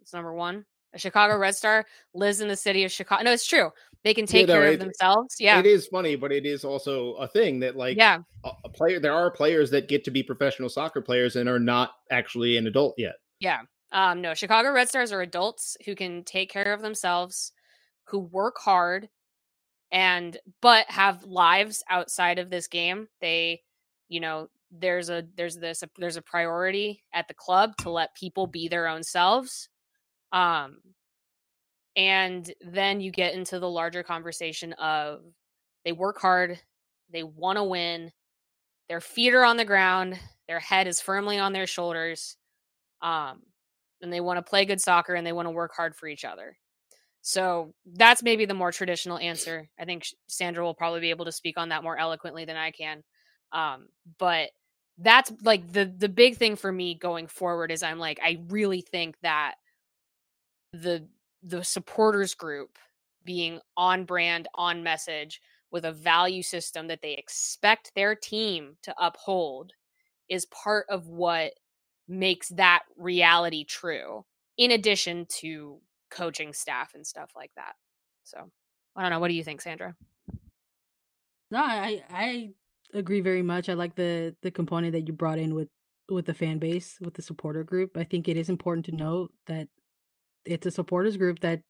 [0.00, 0.64] It's number one.
[0.94, 3.24] A Chicago Red Star lives in the city of Chicago.
[3.24, 3.70] No, it's true.
[4.04, 5.36] They can take You know, care it- of themselves.
[5.38, 5.60] Yeah.
[5.60, 8.18] It is funny, but it is also a thing that like yeah.
[8.44, 11.60] a, a player there are players that get to be professional soccer players and are
[11.60, 13.14] not actually an adult yet.
[13.38, 13.60] Yeah.
[13.92, 17.52] Um, no, Chicago Red Stars are adults who can take care of themselves,
[18.04, 19.08] who work hard
[19.92, 23.06] and but have lives outside of this game.
[23.20, 23.60] They,
[24.08, 28.46] you know, there's a there's this there's a priority at the club to let people
[28.46, 29.68] be their own selves.
[30.32, 30.78] Um
[31.96, 35.22] and then you get into the larger conversation of
[35.84, 36.58] they work hard,
[37.12, 38.12] they want to win,
[38.88, 42.36] their feet are on the ground, their head is firmly on their shoulders.
[43.02, 43.42] Um
[44.02, 46.24] and they want to play good soccer and they want to work hard for each
[46.24, 46.56] other.
[47.22, 49.68] So that's maybe the more traditional answer.
[49.78, 52.72] I think Sandra will probably be able to speak on that more eloquently than I
[52.72, 53.04] can.
[53.52, 53.88] Um,
[54.18, 54.50] but
[54.98, 58.82] that's like the the big thing for me going forward is I'm like I really
[58.82, 59.54] think that
[60.72, 61.06] the
[61.42, 62.78] the supporters group
[63.24, 65.40] being on brand, on message
[65.70, 69.72] with a value system that they expect their team to uphold
[70.28, 71.54] is part of what
[72.08, 74.24] makes that reality true
[74.58, 77.74] in addition to coaching staff and stuff like that
[78.24, 78.50] so
[78.96, 79.96] i don't know what do you think sandra
[81.50, 82.54] No, I I
[82.94, 83.68] agree very much.
[83.68, 85.68] I like the the component that you brought in with
[86.08, 87.96] with the fan base, with the supporter group.
[87.96, 89.68] I think it is important to note that
[90.44, 91.60] it's a supporters group that,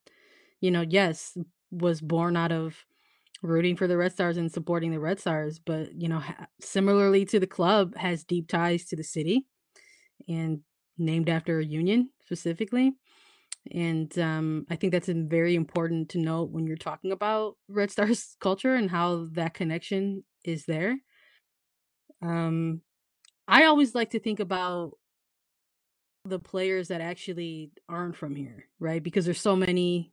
[0.60, 1.36] you know, yes,
[1.70, 2.84] was born out of
[3.42, 7.24] rooting for the Red Stars and supporting the Red Stars, but you know, ha- similarly
[7.26, 9.46] to the club, has deep ties to the city
[10.28, 10.60] and
[10.98, 12.92] named after a union specifically.
[13.70, 18.36] And um, I think that's very important to note when you're talking about Red Stars
[18.40, 20.96] culture and how that connection is there.
[22.20, 22.82] Um,
[23.46, 24.92] I always like to think about
[26.24, 29.02] the players that actually aren't from here, right?
[29.02, 30.12] Because there's so many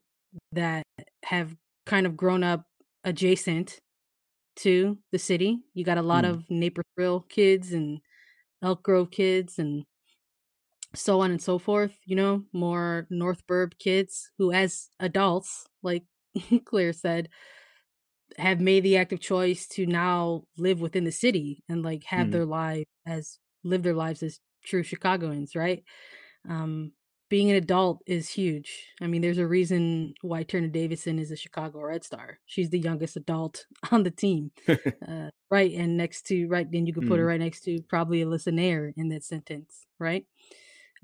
[0.53, 0.84] that
[1.26, 1.56] have
[1.86, 2.65] kind of grown up
[3.03, 3.80] adjacent
[4.57, 5.60] to the city.
[5.73, 6.30] You got a lot Mm.
[6.30, 8.02] of Naperville kids and
[8.61, 9.86] Elk Grove kids and
[10.95, 16.03] so on and so forth, you know, more North Burb kids who as adults, like
[16.65, 17.30] Claire said,
[18.38, 22.31] have made the active choice to now live within the city and like have Mhm.
[22.31, 25.84] their life as live their lives as true Chicagoans, right?
[26.48, 26.94] Um
[27.30, 28.88] being an adult is huge.
[29.02, 32.40] I mean, there's a reason why Tierna Davidson is a Chicago Red Star.
[32.48, 34.52] She's the youngest adult on the team.
[34.68, 37.30] uh, right, and next to right, then you could put her Mhm.
[37.30, 40.26] right next to probably Alyssa Naeher in that sentence, right?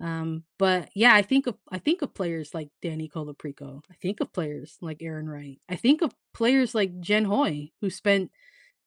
[0.01, 3.81] Um, but yeah, I think of I think of players like Dani Colaprico.
[3.89, 5.59] I think of players like Arin Wright.
[5.69, 8.31] I think of players like Jen Hoy, who spent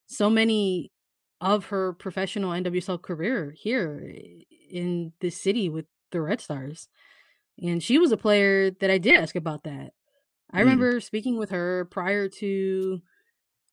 [0.06, 0.90] so many
[1.40, 4.14] of her professional NWSL career here
[4.70, 6.88] in this city with the Red Stars.
[7.62, 9.92] And she was a player that I did ask about that.
[10.52, 10.60] I Mm.
[10.60, 13.02] remember speaking with her prior to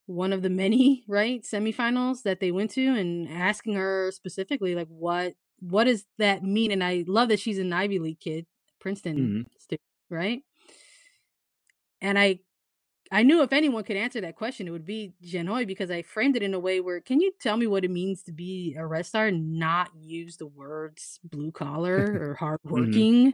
[0.07, 4.87] one of the many right semifinals that they went to and asking her specifically like
[4.89, 8.45] what what does that mean and i love that she's an ivy league kid
[8.79, 9.45] princeton Mhm.
[9.57, 10.43] student right
[12.01, 12.39] and i
[13.11, 16.01] i knew if anyone could answer that question it would be Jen Hoy because i
[16.01, 18.75] framed it in a way where can you tell me what it means to be
[18.77, 23.33] a red star not use the words blue collar or hardworking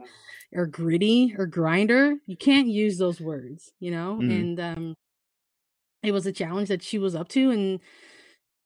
[0.53, 2.15] or gritty or grinder?
[2.25, 4.19] You can't use those words you know?
[4.21, 4.41] Mhm.
[4.41, 4.95] and um
[6.03, 7.79] it was a challenge that she was up to and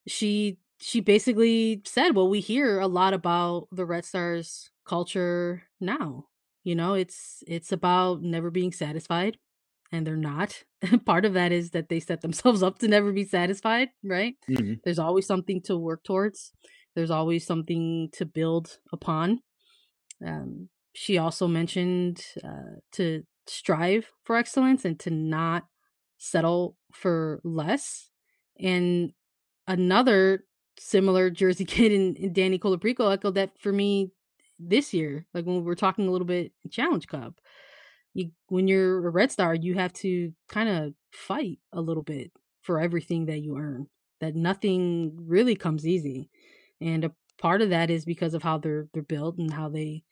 [0.07, 6.27] she she basically said well we hear a lot about the red stars culture now.
[6.63, 9.37] You know it's it's about never being satisfied
[9.95, 10.63] and they're not
[11.05, 14.79] part of that is that they set themselves up to never be satisfied right Mhm.
[14.83, 16.51] there's always something to work towards
[16.95, 19.39] there's always something to build upon
[20.25, 25.65] um, she also mentioned uh, to strive for excellence and to not
[26.17, 28.09] settle for less.
[28.59, 29.11] And
[29.67, 30.45] another
[30.79, 34.11] similar Jersey kid in, in Dani Colaprico echoed that for me
[34.57, 35.25] this year.
[35.33, 37.33] Like when we were talking a little bit Challenge Cup,
[38.15, 42.31] you when you're a Red Star, you have to kind of fight a little bit
[42.61, 43.87] for everything that you earn.
[44.21, 46.29] That nothing really comes easy,
[46.81, 50.03] and a part of that is because of how they're they're built and how they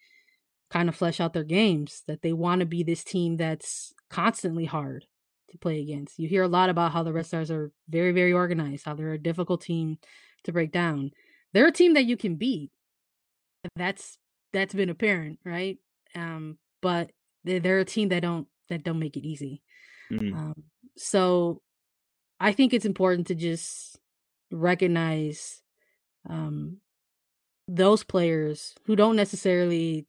[0.69, 2.03] kind of flesh out their games.
[2.07, 5.05] That they want to be this team that's constantly hard
[5.49, 6.19] to play against.
[6.19, 9.13] You hear a lot about how the Red Stars are very, very organized, how they're
[9.13, 9.97] a difficult team
[10.43, 11.11] to break down.
[11.53, 12.69] They're a team that you can beat.
[13.77, 14.17] That's
[14.51, 15.77] that's been apparent, right?
[16.15, 17.11] Um, but
[17.43, 19.61] they're, they're a team that don't that don't make it easy.
[20.11, 20.33] Mm-hmm.
[20.35, 20.63] Um,
[20.97, 21.61] so
[22.39, 23.99] I think it's important to just
[24.51, 25.61] recognize
[26.29, 26.77] um,
[27.67, 30.07] those players who don't necessarily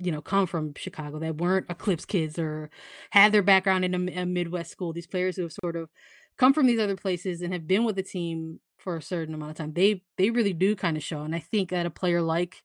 [0.00, 2.68] you know come from chicago that weren't eclipse kids or
[3.10, 5.88] had their background in a, a, midwest school these players who have sort of
[6.36, 9.52] come from these other places and have been with the team for a certain amount
[9.52, 12.20] of time they they really do kind of show and i think that a player
[12.20, 12.62] like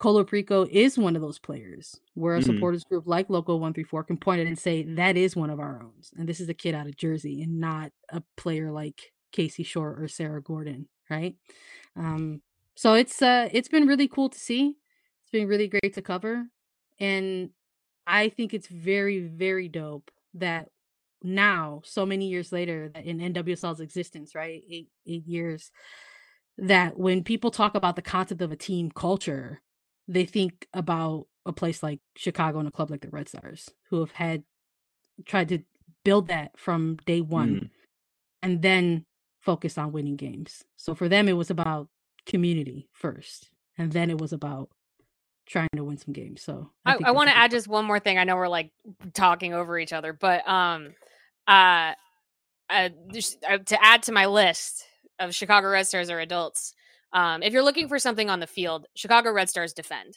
[0.00, 2.44] Colaprico is one of those players where a mm.
[2.44, 5.82] supporters group like Local 134 can point it and say, that is one of our
[5.82, 5.92] own.
[6.16, 10.00] And this is a kid out of Jersey and not a player like Casey Short
[10.00, 11.34] or Sarah Gorden, right?
[11.96, 12.42] Um,
[12.76, 14.76] so it's uh it's been really cool to see.
[15.22, 16.44] It's been really great to cover.
[17.00, 17.50] And
[18.06, 20.68] I think it's very, very dope that
[21.22, 24.62] now, so many years later, that in NWSL's existence, right?
[24.70, 25.72] Eight eight years,
[26.56, 29.60] that when people talk about the concept of a team culture,
[30.08, 34.00] they think about a place like Chicago and a club like the Red Stars, who
[34.00, 34.42] have had
[35.26, 35.60] tried to
[36.04, 37.70] build that from day one mm.
[38.42, 39.04] and then
[39.40, 40.64] focus on winning games.
[40.76, 41.88] So for them, it was about
[42.26, 44.70] community first, and then it was about
[45.46, 46.42] trying to win some games.
[46.42, 48.18] So I, I, I want to add just one more thing.
[48.18, 48.70] I know we're like
[49.14, 50.94] talking over each other, but um,
[51.46, 51.94] uh,
[52.70, 52.90] uh,
[53.48, 54.84] uh to add to my list
[55.18, 56.74] of Chicago Red Stars or adults,
[57.12, 60.16] um, if you're looking for something on the field, Chicago Red Stars defend.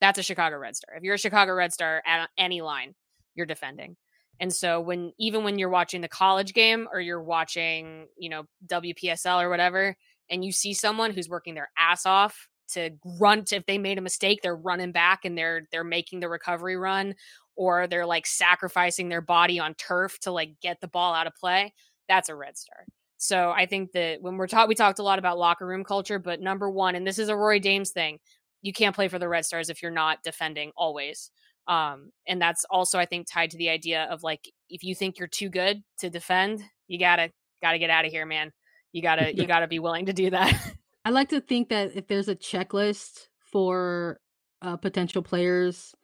[0.00, 0.96] That's a Chicago Red Star.
[0.96, 2.94] If you're a Chicago Red Star at any line,
[3.34, 3.96] you're defending.
[4.40, 8.44] And so when even when you're watching the college game or you're watching, you know,
[8.66, 9.96] WPSL or whatever,
[10.28, 14.02] and you see someone who's working their ass off to grunt if they made a
[14.02, 17.14] mistake, they're running back and they're they're making the recovery run
[17.54, 21.34] or they're like sacrificing their body on turf to like get the ball out of
[21.34, 21.72] play.
[22.08, 22.84] That's a red star.
[23.18, 26.18] So I think that when we're taught, we talked a lot about locker room culture,
[26.18, 28.18] but number one, and this is a Rory Dames thing,
[28.62, 31.30] you can't play for the Red Stars if you're not defending always.
[31.68, 35.18] Um, and that's also, I think, tied to the idea of like, if you think
[35.18, 37.30] you're too good to defend, you gotta,
[37.62, 38.52] gotta get out of here, man.
[38.92, 40.74] You gotta, you gotta be willing to do that.
[41.04, 44.20] I like to think that if there's a checklist for
[44.62, 45.94] uh, potential players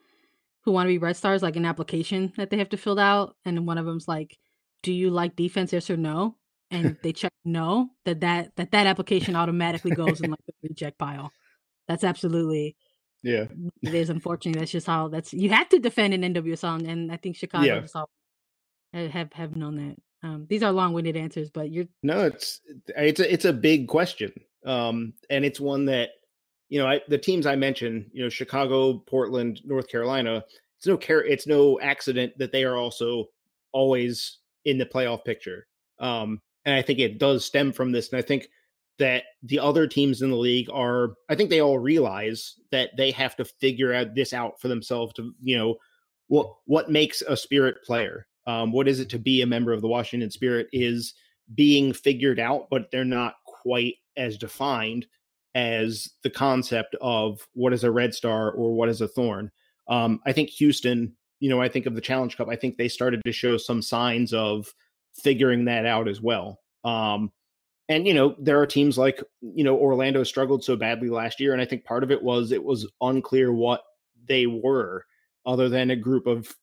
[0.65, 3.37] who want to be Red Stars, like an application that they have to fill out,
[3.45, 4.39] and one of them's like,
[4.83, 5.73] "Do you like defense?
[5.73, 6.37] Yes or no?"
[6.73, 10.99] And they check no, that that that that application automatically goes in like the reject
[10.99, 11.31] pile.
[11.87, 12.77] That's absolutely
[13.23, 13.47] yeah.
[13.83, 14.59] It is unfortunate.
[14.59, 17.87] That's just how that's you have to defend an NWSL, and I think Chicago yeah.
[17.95, 18.11] all,
[18.93, 19.97] have have known that.
[20.25, 22.61] Um, these are long winded answers, but you're no, it's
[22.97, 24.33] it's a it's a big question,
[24.65, 26.11] um, and it's one that
[26.69, 30.45] you know I, the teams I mentioned, you know, Chicago, Portland, North Carolina.
[30.79, 31.25] It's no care.
[31.25, 33.27] It's no accident that they are also
[33.73, 35.67] always in the playoff picture.
[36.01, 38.11] Um, and I think it does stem from this.
[38.11, 38.49] And I think
[38.99, 43.11] that the other teams in the league are, I think they all realize that they
[43.13, 45.77] have to figure out this out for themselves to, you know,
[46.29, 48.27] what what makes a spirit player.
[48.47, 51.15] Um, what is it to be a member of the Washington Spirit is
[51.55, 55.07] being figured out, but they're not quite as defined
[55.55, 59.51] as the concept of what is a red star or what is a thorn.
[59.89, 62.89] Um, I think Houston, you know, I think of the Challenge Cup, I think they
[62.89, 64.73] started to show some signs of
[65.15, 66.61] figuring that out as well.
[66.85, 67.33] Um,
[67.89, 71.53] and you know there are teams like you know Orlando struggled so badly last year,
[71.53, 73.83] and I think part of it was it was unclear what
[74.27, 75.05] they were,
[75.45, 76.55] other than a group of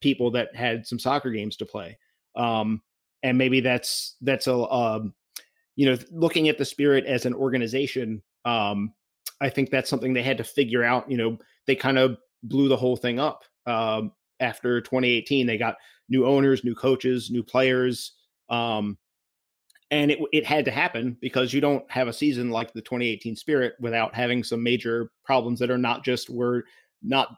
[0.00, 1.98] people that had some soccer games to play.
[2.36, 2.82] Um,
[3.22, 5.14] and maybe that's that's a um,
[5.76, 8.22] you know looking at the Spirit as an organization.
[8.44, 8.92] Um,
[9.40, 11.10] I think that's something they had to figure out.
[11.10, 15.46] You know, they kind of blew the whole thing up um, after 2018.
[15.46, 15.76] They got
[16.08, 18.12] new owners, new coaches, new players.
[18.48, 18.98] Um,
[19.90, 23.36] and it, it had to happen because you don't have a season like the 2018
[23.36, 26.62] Spirit without having some major problems that are not just we're
[27.02, 27.28] not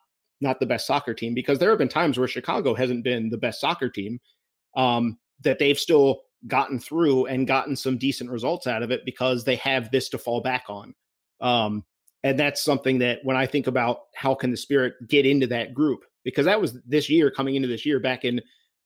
[0.40, 3.36] not the best soccer team because there have been times where Chicago hasn't been the
[3.36, 4.18] best soccer team
[4.74, 9.44] um, that they've still gotten through and gotten some decent results out of it because
[9.44, 10.94] they have this to fall back on.
[11.40, 11.84] Um,
[12.22, 15.74] and that's something that when I think about how can the Spirit get into that
[15.74, 18.40] group because that was this year coming into this year back in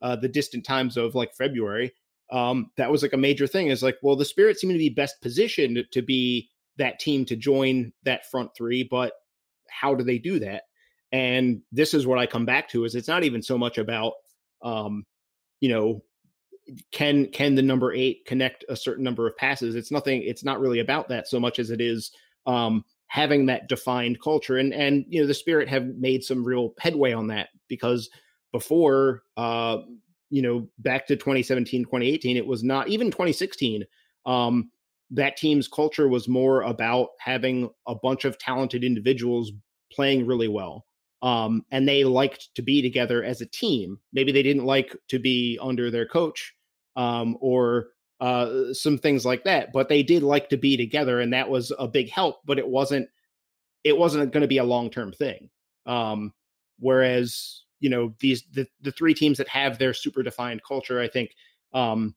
[0.05, 1.91] uh, the distant times of like February,
[2.31, 3.69] um, that was like a major thing.
[3.69, 7.37] Is like, well, the Spirit seemed to be best positioned to be that team to
[7.37, 9.15] join that front three, but
[9.71, 10.65] how do they do that?
[11.11, 14.13] And this is what I come back to: is it's not even so much about,
[14.63, 15.07] um,
[15.61, 16.03] you know,
[16.93, 19.75] can can the number eight connect a certain number of passes?
[19.75, 20.23] It's nothing.
[20.23, 22.11] It's not really about that so much as it is
[22.47, 24.59] um, having that defined culture.
[24.59, 28.11] And and you know, the Spirit have made some real headway on that because
[28.55, 29.79] before uh,
[30.31, 33.85] you know, back to 2017, 2018, it was not even 2016.
[34.27, 34.71] Um,
[35.11, 39.53] that team's culture was more about having a bunch of talented individuals
[39.93, 40.87] playing really well.
[41.23, 43.99] Um, and they liked to be together as a team.
[44.13, 46.55] Maybe they didn't like to be under their coach
[46.97, 47.89] um, or
[48.21, 51.73] uh, some things like that, but they did like to be together, and that was
[51.79, 52.41] a big help.
[52.45, 53.09] But it wasn't
[53.83, 55.51] it wasn't going to be a long term thing.
[55.87, 56.33] Um,
[56.79, 61.07] whereas you know these the the three teams that have their super defined culture, I
[61.07, 61.35] think
[61.75, 62.15] um,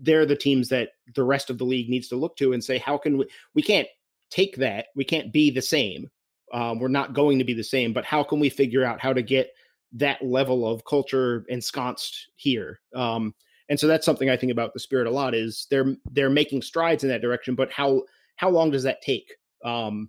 [0.00, 2.78] they're the teams that the rest of the league needs to look to and say,
[2.78, 3.26] how can we?
[3.54, 3.86] We can't
[4.30, 4.86] take that.
[4.96, 6.08] We can't be the same.
[6.54, 7.92] Um, we're not going to be the same.
[7.92, 9.50] But how can we figure out how to get
[9.92, 12.80] that level of culture ensconced here?
[12.94, 13.34] Um,
[13.68, 16.62] and so that's something I think about the spirit a lot is they're they're making
[16.62, 18.04] strides in that direction, but how
[18.36, 19.34] how long does that take?
[19.66, 20.08] Um,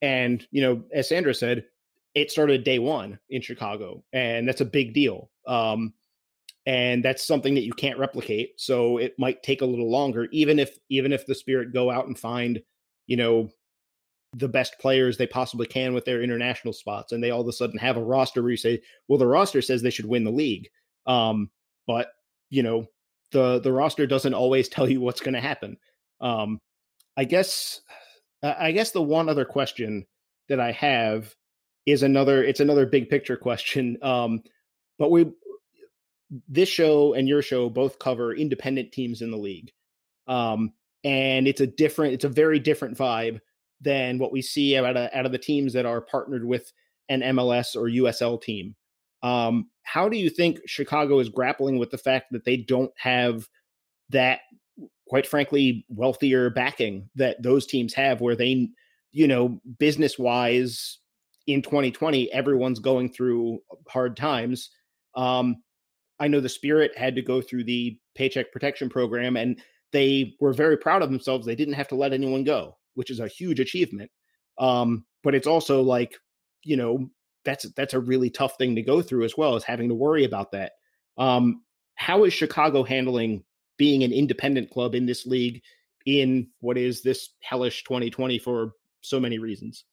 [0.00, 1.64] and you know, as Sandra said,
[2.14, 5.30] it started day one in Chicago, and that's a big deal.
[5.46, 5.94] Um,
[6.66, 8.60] and that's something that you can't replicate.
[8.60, 12.06] So it might take a little longer, even if even if the Spirit go out
[12.06, 12.62] and find,
[13.06, 13.50] you know,
[14.34, 17.52] the best players they possibly can with their international spots, and they all of a
[17.52, 20.30] sudden have a roster where you say, well, the roster says they should win the
[20.30, 20.68] league,
[21.06, 21.50] um,
[21.86, 22.12] but
[22.50, 22.86] you know,
[23.32, 25.76] the the roster doesn't always tell you what's going to happen.
[26.20, 26.60] Um,
[27.16, 27.80] I guess
[28.42, 30.06] I guess the one other question
[30.48, 31.34] that I have
[31.86, 33.98] is another it's another big picture question.
[34.02, 34.42] Um,
[34.98, 35.30] but we
[36.48, 39.70] this show and your show both cover independent teams in the league.
[40.26, 40.72] Um,
[41.04, 43.40] and it's a different it's a very different vibe
[43.80, 46.72] than what we see out of out of the teams that are partnered with
[47.08, 48.76] an MLS or USL team.
[49.22, 53.48] Um, how do you think Chicago is grappling with the fact that they don't have
[54.10, 54.40] that
[55.12, 58.66] quite frankly, wealthier backing that those teams have, where they,
[59.10, 61.00] you know, business wise
[61.46, 63.58] in 2020, everyone's going through
[63.88, 64.70] hard times.
[65.14, 65.56] Um,
[66.20, 69.60] I know the Spirit had to go through the Paycheck Protection Program, and
[69.92, 71.46] they were very proud of themselves.
[71.46, 74.10] They didn't have to let anyone go, which is a huge achievement.
[74.58, 76.14] Um, but it's also like,
[76.64, 77.10] you know,
[77.44, 80.24] that's that's a really tough thing to go through as well as having to worry
[80.24, 80.72] about that.
[81.18, 81.62] Um,
[81.96, 83.44] how is Chicago handling
[83.76, 85.62] being an independent club in this league
[86.06, 89.84] in what is this hellish 2020 for so many reasons?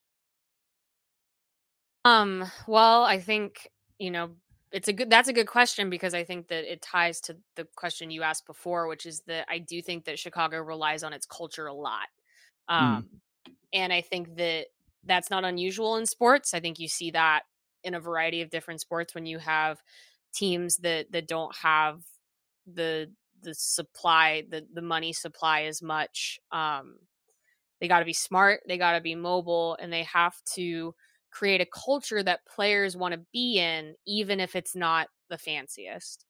[2.05, 3.67] Um, well, I think,
[3.97, 4.31] you know,
[4.71, 7.67] it's a good that's a good question because I think that it ties to the
[7.75, 11.25] question you asked before, which is that I do think that Chicago relies on its
[11.25, 12.07] culture a lot.
[12.67, 12.75] Hmm.
[12.75, 13.09] Um
[13.47, 13.53] mm.
[13.73, 14.67] and I think that
[15.03, 16.53] that's not unusual in sports.
[16.53, 17.43] I think you see that
[17.83, 19.81] in a variety of different sports when you have
[20.33, 22.03] teams that that don't have
[22.71, 23.11] the
[23.41, 26.97] the supply the the money supply as much um
[27.79, 30.93] they got to be smart they got to be mobile and they have to
[31.31, 36.25] create a culture that players want to be in even if it's not the fanciest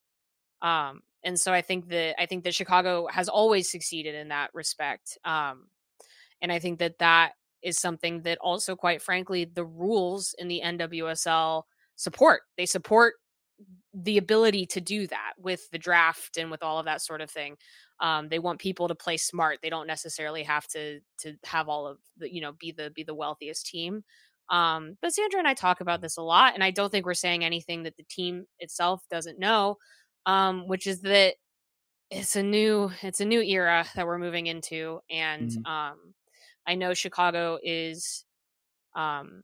[0.61, 4.49] um and so i think that i think that chicago has always succeeded in that
[4.53, 5.67] respect um
[6.41, 10.61] and i think that that is something that also quite frankly the rules in the
[10.63, 11.63] nwsl
[11.95, 13.15] support they support
[13.93, 17.30] the ability to do that with the draft and with all of that sort of
[17.30, 17.57] thing.
[17.99, 19.59] Um, they want people to play smart.
[19.61, 23.03] They don't necessarily have to to have all of the you know be the be
[23.03, 24.03] the wealthiest team.
[24.49, 27.13] Um, but Sandra and I talk about this a lot, and I don't think we're
[27.13, 29.77] saying anything that the team itself doesn't know,
[30.26, 31.35] um, which is that
[32.09, 35.65] it's a new it's a new era that we're moving into, and mm-hmm.
[35.65, 35.97] um,
[36.65, 38.26] I know Chicago is
[38.95, 39.43] um,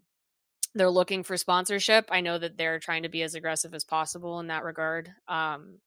[0.76, 2.10] they're looking for sponsorship.
[2.12, 5.10] I know that they're trying to be as aggressive as possible in that regard.
[5.28, 5.80] Um,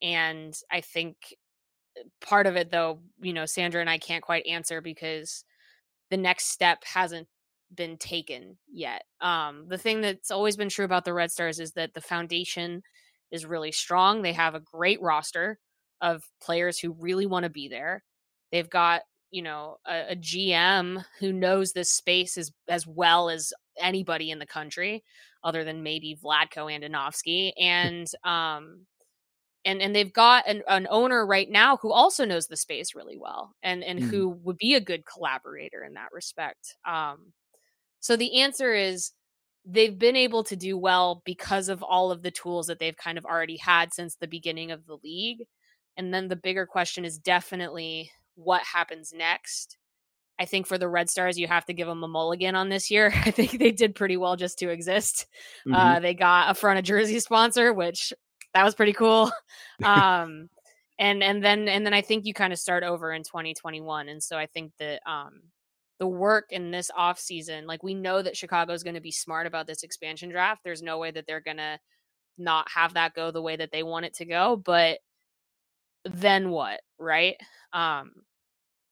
[0.00, 1.16] and I think
[1.98, 5.44] uh, part of it, though, you know, Sandra and I can't quite answer because
[6.10, 7.26] the next step hasn't
[7.74, 9.02] been taken yet.
[9.20, 12.82] Um, the thing that's always been true about the Red Stars is that the foundation
[13.30, 14.22] is really strong.
[14.22, 15.58] They have a great roster
[16.00, 18.02] of players who really want to be there.
[18.50, 23.52] They've got you know a, a, GM who knows this space as as well as
[23.78, 25.02] anybody in the country,
[25.42, 28.86] other than maybe Vlatko Andonovski, and um,
[29.64, 33.16] and and they've got an, an owner right now who also knows the space really
[33.16, 34.10] well, and and mm.
[34.10, 36.76] who would be a good collaborator in that respect.
[36.86, 37.32] Um,
[38.02, 39.12] so the answer is
[39.64, 43.16] they've been able to do well because of all of the tools that they've kind
[43.16, 45.46] of already had since the beginning of the league.
[45.96, 49.78] And then the bigger question is definitely what happens next.
[50.36, 52.90] I think for the Red Stars, you have to give them a mulligan on this
[52.90, 53.12] year.
[53.24, 55.26] I think they did pretty well just to exist.
[55.64, 55.74] Mm-hmm.
[55.74, 58.12] Uh, they got a front of jersey sponsor, which
[58.52, 59.30] that was pretty cool.
[59.84, 60.48] Um,
[60.96, 64.08] and and then and then I think you kind of start over in 2021.
[64.08, 65.42] And so I think that um,
[66.02, 69.12] the work in this off season, like we know that Chicago is going to be
[69.12, 70.62] smart about this expansion draft.
[70.64, 71.78] There's no way that they're going to
[72.36, 74.98] not have that go the way that they want it to go, but
[76.04, 77.36] then what, right?
[77.72, 78.10] Um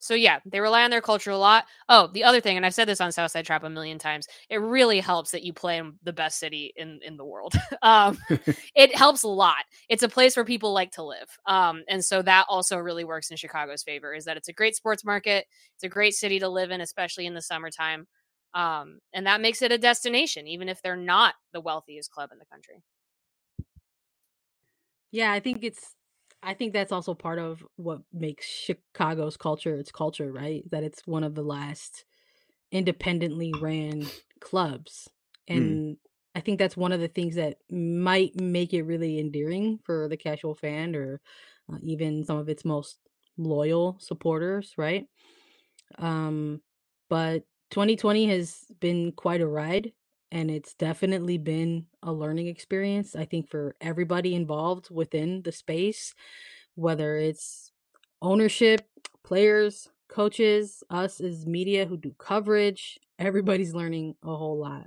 [0.00, 1.66] so yeah, they rely on their culture a lot.
[1.88, 4.56] Oh, the other thing, and I've said this on Southside Trap a million times, it
[4.56, 7.54] really helps that you play in the best city in in the world.
[7.82, 8.18] um,
[8.74, 9.64] it helps a lot.
[9.88, 13.30] It's a place where people like to live, um, and so that also really works
[13.30, 14.14] in Chicago's favor.
[14.14, 15.46] Is that it's a great sports market,
[15.76, 18.06] it's a great city to live in, especially in the summertime,
[18.54, 22.38] um, and that makes it a destination, even if they're not the wealthiest club in
[22.38, 22.82] the country.
[25.12, 25.94] Yeah, I think it's
[26.42, 30.68] I think that's also part of what makes Chicago's culture its culture, right?
[30.70, 32.04] That it's one of the last
[32.72, 34.06] independently ran
[34.40, 35.08] clubs.
[35.50, 35.56] Mm.
[35.56, 35.96] And
[36.34, 40.16] I think that's one of the things that might make it really endearing for the
[40.16, 41.20] casual fan or
[41.72, 42.98] uh, even some of its most
[43.36, 45.06] loyal supporters, right?
[45.98, 46.62] Um,
[47.08, 49.92] but 2020 has been quite a ride
[50.32, 56.14] and it's definitely been a learning experience i think for everybody involved within the space
[56.74, 57.72] whether it's
[58.22, 58.82] ownership
[59.24, 64.86] players coaches us as media who do coverage everybody's learning a whole lot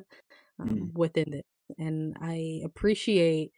[0.60, 0.98] um, Mm.
[0.98, 1.46] within it
[1.78, 3.52] and i appreciate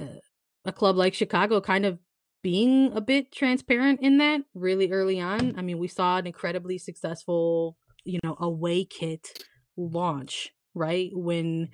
[0.00, 0.20] uh,
[0.64, 1.98] a club like chicago kind of
[2.42, 6.78] being a bit transparent in that really early on i mean we saw an incredibly
[6.78, 9.44] successful you know away kit
[9.76, 11.10] launch right?
[11.14, 11.70] When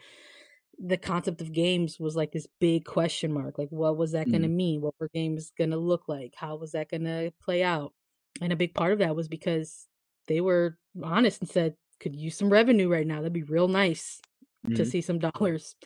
[0.78, 4.42] the concept of games was like this big question mark like what was that going
[4.42, 4.80] to mean?
[4.80, 6.34] What were games going to look like?
[6.36, 7.94] How was that going to play out?
[8.40, 9.88] And a big part of that was because
[10.26, 13.16] they were honest and said could use some revenue right now.
[13.16, 14.20] That'd be real nice
[14.74, 14.84] to Mhm.
[14.84, 15.76] see some dollars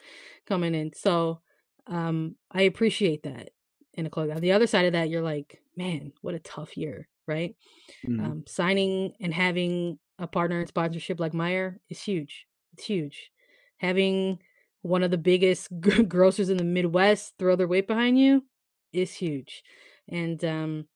[0.46, 0.92] coming in.
[0.94, 1.42] So
[1.86, 3.50] um i appreciate that
[3.94, 6.76] in a club on the other side of that you're like man what a tough
[6.76, 7.56] year right?
[8.02, 8.18] Mhm.
[8.20, 12.47] um, signing and having a partner in sponsorship like Meijer is huge.
[12.72, 13.30] It's huge.
[13.78, 14.40] Having
[14.82, 18.44] one of the biggest gr- grocers in the Midwest throw their weight behind you
[18.92, 19.62] is huge.
[20.08, 20.86] And um,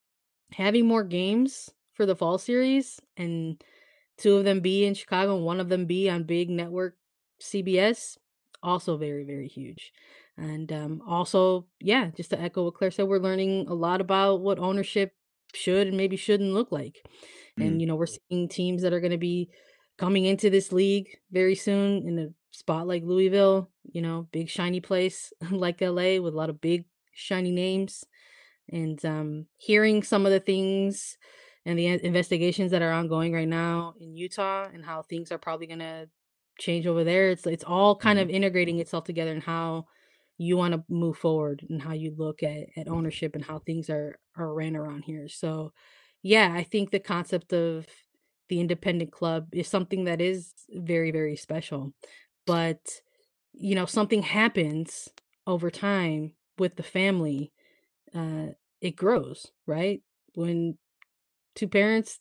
[0.53, 3.63] having more games for the fall series and
[4.19, 6.97] two of them be in Chicago and one of them be on big network
[7.41, 8.19] CBS,
[8.63, 9.93] also very, very huge.
[10.37, 14.41] And um, also, yeah, just to echo what Claire said, we're learning a lot about
[14.41, 15.13] what ownership
[15.55, 17.03] should and maybe shouldn't look like.
[17.59, 17.81] And, Mm.
[17.81, 19.51] you know, we're seeing teams that are going to be
[20.03, 24.81] coming into this league very soon in a spot like Louisville, you know, big shiny
[24.81, 28.05] place like LA with a lot of big shiny names.
[28.69, 31.17] And um, hearing some of the things
[31.65, 35.69] and the investigations that are ongoing right now in Utah and how things are probably
[35.69, 36.09] going to
[36.59, 39.87] change over there, it's it's all kind of integrating itself together and how
[40.37, 43.89] you want to move forward and how you look at, at ownership and how things
[43.89, 45.29] are are ran around here.
[45.29, 45.73] So
[46.23, 47.87] yeah, I think the concept of
[48.53, 51.95] the independent club is something that is very, very special.
[52.47, 53.01] But,
[53.55, 55.09] you know, something happens
[55.47, 57.51] over time with the family,
[58.15, 58.49] uh,
[58.83, 60.03] it grows, right?
[60.35, 60.77] When
[61.55, 62.21] two parents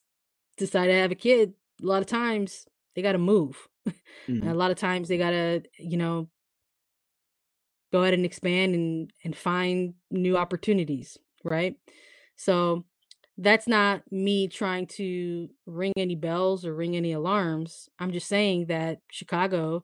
[0.56, 1.52] decide to have a kid,
[1.84, 3.68] a lot of times they got to move.
[4.26, 6.30] And a lot of times they got to, you know,
[7.92, 11.76] go ahead and expand and and find new opportunities, right?
[12.38, 12.86] So
[13.38, 17.90] that's not me trying to ring any bells or ring any alarms.
[18.00, 19.84] I'm just saying that Chicago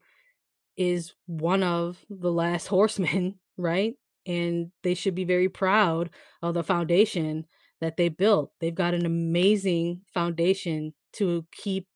[0.75, 3.95] is one of the last horsemen, right?
[4.25, 6.09] And they should be very proud
[6.41, 7.45] of the foundation
[7.79, 8.51] that they built.
[8.59, 11.87] They've got an amazing foundation to keep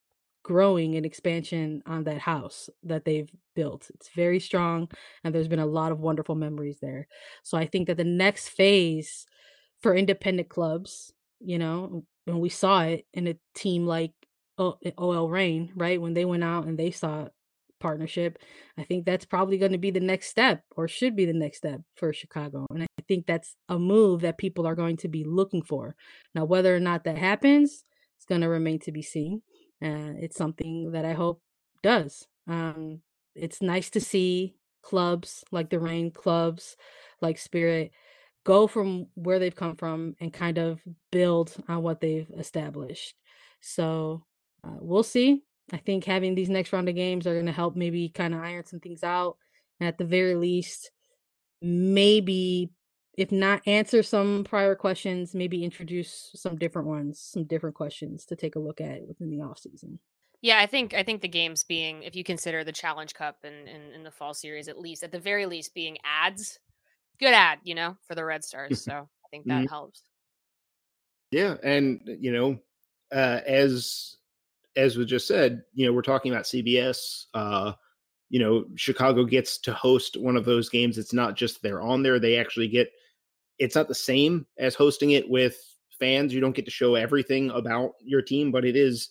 [0.44, 3.90] growing and expansion on that house that they've built.
[3.94, 4.90] It's very strong
[5.24, 7.08] and there's been a lot of wonderful memories there.
[7.44, 9.26] So I think that the next phase
[9.82, 11.14] for independent clubs,
[11.44, 14.12] you know, when we saw it in a team like
[14.58, 16.02] OL Reign, right?
[16.02, 17.28] When they went out and they saw
[17.80, 18.38] partnership,
[18.78, 21.58] I think that's probably going to be the next step or should be the next
[21.58, 22.68] step for Chicago.
[22.70, 25.96] And I think that's a move that people are going to be looking for.
[26.36, 27.84] Now, whether or not that happens,
[28.18, 29.42] it's going to remain to be seen.
[29.84, 31.42] Uh, it's something that I hope
[31.82, 32.28] does.
[32.48, 33.02] Um,
[33.36, 36.76] it's nice to see clubs like the Reign clubs,
[37.22, 37.92] like Spirit,
[38.44, 40.82] go from where they've come from and kind of
[41.12, 43.16] build on what they've established.
[43.62, 44.26] So
[44.64, 45.44] uh, we'll see.
[45.72, 48.42] I think having these next round of games are going to help maybe kind of
[48.42, 49.38] iron some things out.
[49.80, 50.92] And at the very least,
[51.62, 52.72] maybe
[53.18, 58.36] if not answer some prior questions, maybe introduce some different ones, some different questions to
[58.36, 60.00] take a look at within the off season.
[60.42, 63.68] Yeah, I think I think the games being, if you consider the Challenge Cup and
[63.68, 66.58] in, the fall series, at least at the very least, being ads,
[67.22, 68.82] good ad, you know, for the Red Stars.
[68.84, 69.70] So I think that Mhm.
[69.70, 70.04] helps.
[71.32, 72.60] Yeah, and you know,
[73.14, 74.18] uh, as
[74.76, 77.28] as was just said, you know, we're talking about CBS.
[77.34, 77.74] Uh,
[78.30, 80.98] you know, Chicago gets to host one of those games.
[80.98, 82.92] It's not just they're on there; they actually get.
[83.60, 85.58] It's not the same as hosting it with
[86.00, 86.34] fans.
[86.34, 89.10] You don't get to show everything about your team, but it is.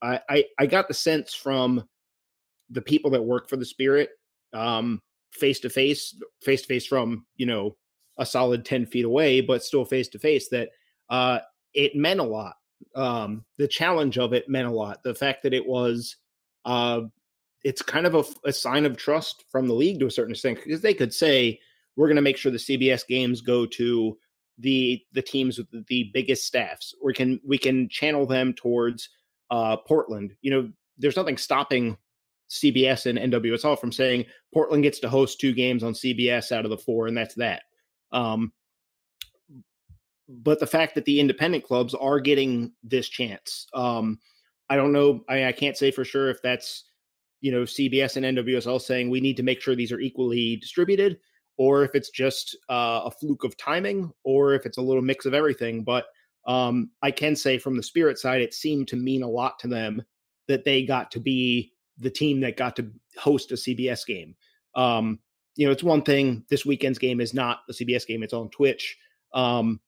[0.00, 1.86] I I, I got the sense from
[2.70, 4.10] the people that work for the Spirit,
[4.52, 5.02] um,
[5.32, 7.76] face to face, face to face from you know
[8.18, 10.70] a solid ten feet away, but still face to face, that
[11.10, 11.40] uh,
[11.74, 12.54] it meant a lot.
[12.94, 15.02] Um, the challenge of it meant a lot.
[15.02, 16.16] The fact that it was
[16.64, 17.02] uh,
[17.64, 20.58] it's kind of a, a sign of trust from the league to a certain extent
[20.62, 21.60] because they could say
[21.96, 24.16] we're going to make sure the CBS games go to
[24.58, 26.94] the the teams with the biggest staffs.
[27.02, 29.08] We can we can channel them towards
[29.50, 30.34] uh, Portland.
[30.40, 31.96] You know, there's nothing stopping
[32.50, 36.70] CBS and NWSL from saying Portland gets to host two games on CBS out of
[36.70, 37.62] the four, and that's that.
[38.12, 38.52] Um,
[40.28, 44.18] but the fact that the independent clubs are getting this chance, um,
[44.68, 45.24] I don't know.
[45.28, 46.84] I, I can't say for sure if that's
[47.40, 51.18] you know CBS and NWSL saying we need to make sure these are equally distributed,
[51.56, 55.26] or if it's just uh, a fluke of timing, or if it's a little mix
[55.26, 55.84] of everything.
[55.84, 56.06] But
[56.46, 59.68] um, I can say from the Spirit side, it seemed to mean a lot to
[59.68, 60.02] them
[60.48, 64.34] that they got to be the team that got to host a CBS game.
[64.74, 65.18] Um,
[65.56, 66.44] you know, it's one thing.
[66.48, 68.96] This weekend's game is not a CBS game; it's on Twitch,
[69.34, 69.80] um,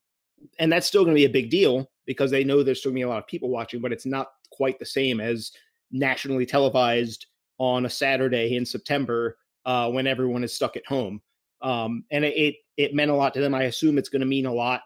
[0.59, 3.03] and that's still going to be a big deal because they know there's still going
[3.03, 3.81] to be a lot of people watching.
[3.81, 5.53] But it's not quite the same as
[5.93, 7.27] nationally televised
[7.59, 11.21] on a Saturday in September uh, when everyone is stuck at home.
[11.63, 13.55] Um, and it, it, it meant a lot to them.
[13.55, 14.83] I assume it's going to mean a lot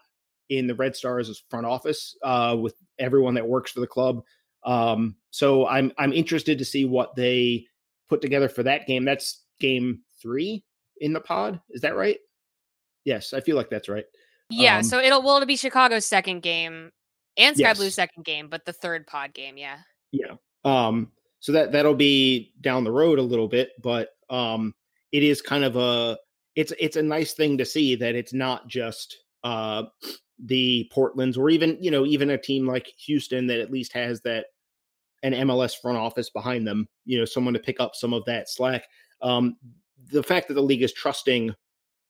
[0.49, 4.23] in the Red Stars front office uh, with everyone that works for the club.
[4.65, 7.65] Um, so I'm I'm interested to see what they
[8.09, 9.05] put together for that game.
[9.05, 10.63] That's game three
[10.99, 11.59] in the pod.
[11.69, 12.17] Is that right?
[13.03, 14.05] Yes, I feel like that's right.
[14.49, 14.77] Yeah.
[14.77, 16.91] Um, so it'll well it'll be Chicago's second game
[17.37, 17.77] and Sky yes.
[17.77, 19.57] Blue's second game, but the third pod game.
[19.57, 19.77] Yeah.
[20.11, 20.35] Yeah.
[20.63, 24.73] Um, so that that'll be down the road a little bit, but um,
[25.11, 26.17] it is kind of a
[26.55, 29.83] it's it's a nice thing to see that it's not just uh,
[30.43, 34.21] the Portlands or even you know even a team like Houston that at least has
[34.21, 34.47] that
[35.23, 38.49] an MLS front office behind them, you know, someone to pick up some of that
[38.49, 38.85] slack.
[39.21, 39.57] Um,
[40.11, 41.53] the fact that the league is trusting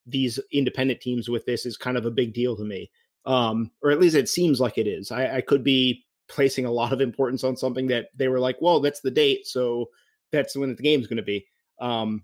[0.06, 2.91] these independent teams with this is kind of a big deal to me,
[3.26, 5.11] um, or at least it seems like it is.
[5.11, 8.57] I, I could be placing a lot of importance on something that they were like,
[8.61, 9.90] well, that's the date, so
[10.32, 11.45] that's when the game's going to be.
[11.80, 12.23] Um,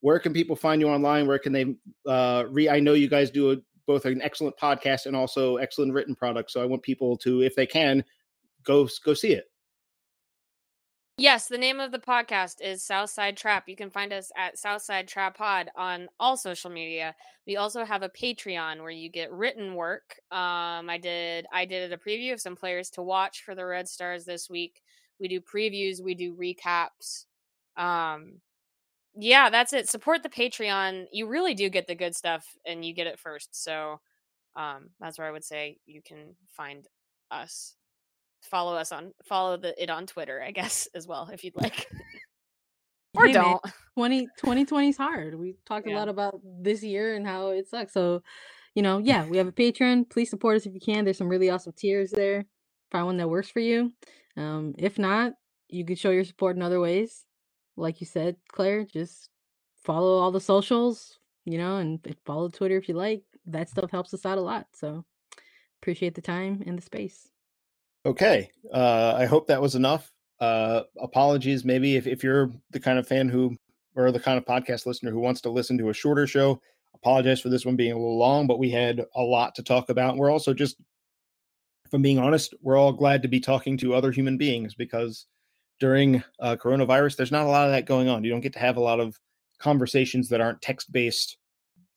[0.00, 1.26] where can people find you online?
[1.26, 1.76] Where can they
[2.06, 2.68] uh, re?
[2.68, 6.50] I know you guys do a, both an excellent podcast and also excellent written product,
[6.50, 8.04] so I want people to, if they can,
[8.64, 9.44] go go see it.
[11.22, 13.68] Yes, the name of the podcast is Southside Trap.
[13.68, 17.14] You can find us at Southside Trap Pod on all social media.
[17.46, 20.16] We also have a Patreon where you get written work.
[20.32, 23.88] Um, I did I did a preview of some players to watch for the Red
[23.88, 24.82] Stars this week.
[25.20, 27.26] We do previews, we do recaps.
[27.76, 28.40] Um,
[29.14, 29.88] yeah, that's it.
[29.88, 31.04] Support the Patreon.
[31.12, 33.62] You really do get the good stuff, and you get it first.
[33.62, 34.00] So
[34.56, 36.84] um, that's where I would say you can find
[37.30, 37.76] us
[38.42, 41.88] follow us on follow the it on Twitter, I guess, as well, if you'd like.
[43.14, 43.64] or hey, don't.
[43.64, 45.34] Man, 20, 2020 is hard.
[45.34, 45.96] We talked yeah.
[45.96, 47.92] a lot about this year and how it sucks.
[47.92, 48.22] So,
[48.74, 50.08] you know, yeah, we have a Patreon.
[50.08, 51.04] Please support us if you can.
[51.04, 52.46] There's some really awesome tiers there.
[52.90, 53.92] Find one that works for you.
[54.36, 55.32] Um, if not,
[55.68, 57.24] you could show your support in other ways.
[57.76, 59.28] Like you said, Claire, just
[59.84, 63.22] follow all the socials, you know, and follow Twitter if you like.
[63.46, 64.66] That stuff helps us out a lot.
[64.74, 65.04] So
[65.80, 67.31] appreciate the time and the space.
[68.04, 68.50] Okay.
[68.72, 70.10] Uh, I hope that was enough.
[70.40, 73.56] Uh, apologies, maybe if, if you're the kind of fan who,
[73.94, 76.60] or the kind of podcast listener who wants to listen to a shorter show,
[76.94, 79.88] apologize for this one being a little long, but we had a lot to talk
[79.88, 80.16] about.
[80.16, 80.80] We're also just,
[81.84, 85.26] if I'm being honest, we're all glad to be talking to other human beings because
[85.78, 88.24] during uh, coronavirus, there's not a lot of that going on.
[88.24, 89.16] You don't get to have a lot of
[89.58, 91.36] conversations that aren't text based.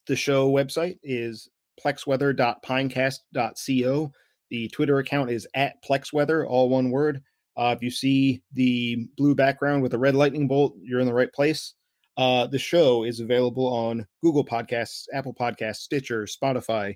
[0.06, 1.49] The show website is
[1.84, 4.11] plexweather.pinecast.co.
[4.49, 7.22] The Twitter account is at PlexWeather, all one word.
[7.57, 11.13] Uh, if you see the blue background with a red lightning bolt, you're in the
[11.13, 11.73] right place.
[12.17, 16.95] Uh, the show is available on Google Podcasts, Apple Podcasts, Stitcher, Spotify.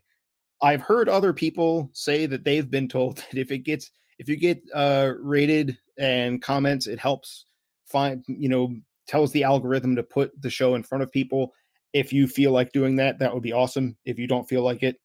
[0.61, 4.35] I've heard other people say that they've been told that if it gets if you
[4.35, 7.45] get uh, rated and comments, it helps
[7.85, 8.76] find you know
[9.07, 11.53] tells the algorithm to put the show in front of people.
[11.93, 13.97] If you feel like doing that, that would be awesome.
[14.05, 14.97] If you don't feel like it,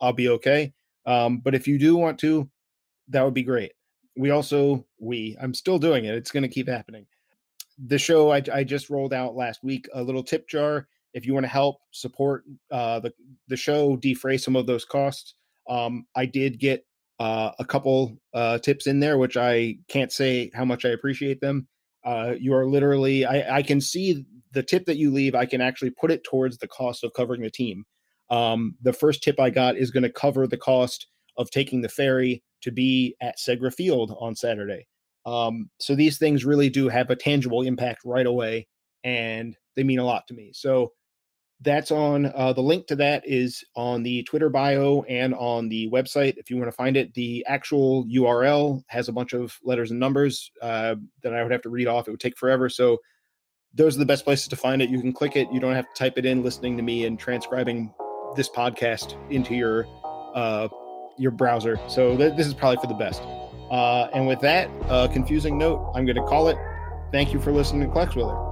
[0.00, 0.72] I'll be okay.
[1.06, 2.48] Um, but if you do want to,
[3.08, 3.72] that would be great.
[4.16, 6.14] We also, we, I'm still doing it.
[6.14, 7.06] It's going to keep happening.
[7.86, 10.86] The show I, I, just rolled out last week, a little tip jar.
[11.14, 13.12] If you want to help support uh, the,
[13.48, 15.34] the show, defray some of those costs.
[15.68, 16.84] Um, I did get
[17.18, 21.40] uh, a couple uh, tips in there, which I can't say how much I appreciate
[21.40, 21.66] them.
[22.04, 25.60] Uh, you are literally, I, I can see the tip that you leave, I can
[25.60, 27.84] actually put it towards the cost of covering the team.
[28.30, 31.88] Um, the first tip I got is going to cover the cost of taking the
[31.88, 34.86] ferry to be at Segra Field on Saturday.
[35.26, 38.66] Um, so these things really do have a tangible impact right away,
[39.04, 40.52] and they mean a lot to me.
[40.54, 40.92] So
[41.62, 45.90] that's on uh, the link to that is on the Twitter bio and on the
[45.90, 46.38] website.
[46.38, 50.00] If you want to find it, the actual URL has a bunch of letters and
[50.00, 52.08] numbers uh, that I would have to read off.
[52.08, 52.70] It would take forever.
[52.70, 52.98] So
[53.74, 54.88] those are the best places to find it.
[54.88, 55.48] You can click it.
[55.52, 57.92] You don't have to type it in, listening to me and transcribing
[58.36, 59.86] this podcast into your
[60.34, 60.68] uh,
[61.16, 61.78] your browser.
[61.88, 63.22] So th- this is probably for the best.
[63.70, 66.56] Uh, and with that uh, confusing note, I'm going to call it.
[67.12, 68.49] Thank you for listening to PlexWeather.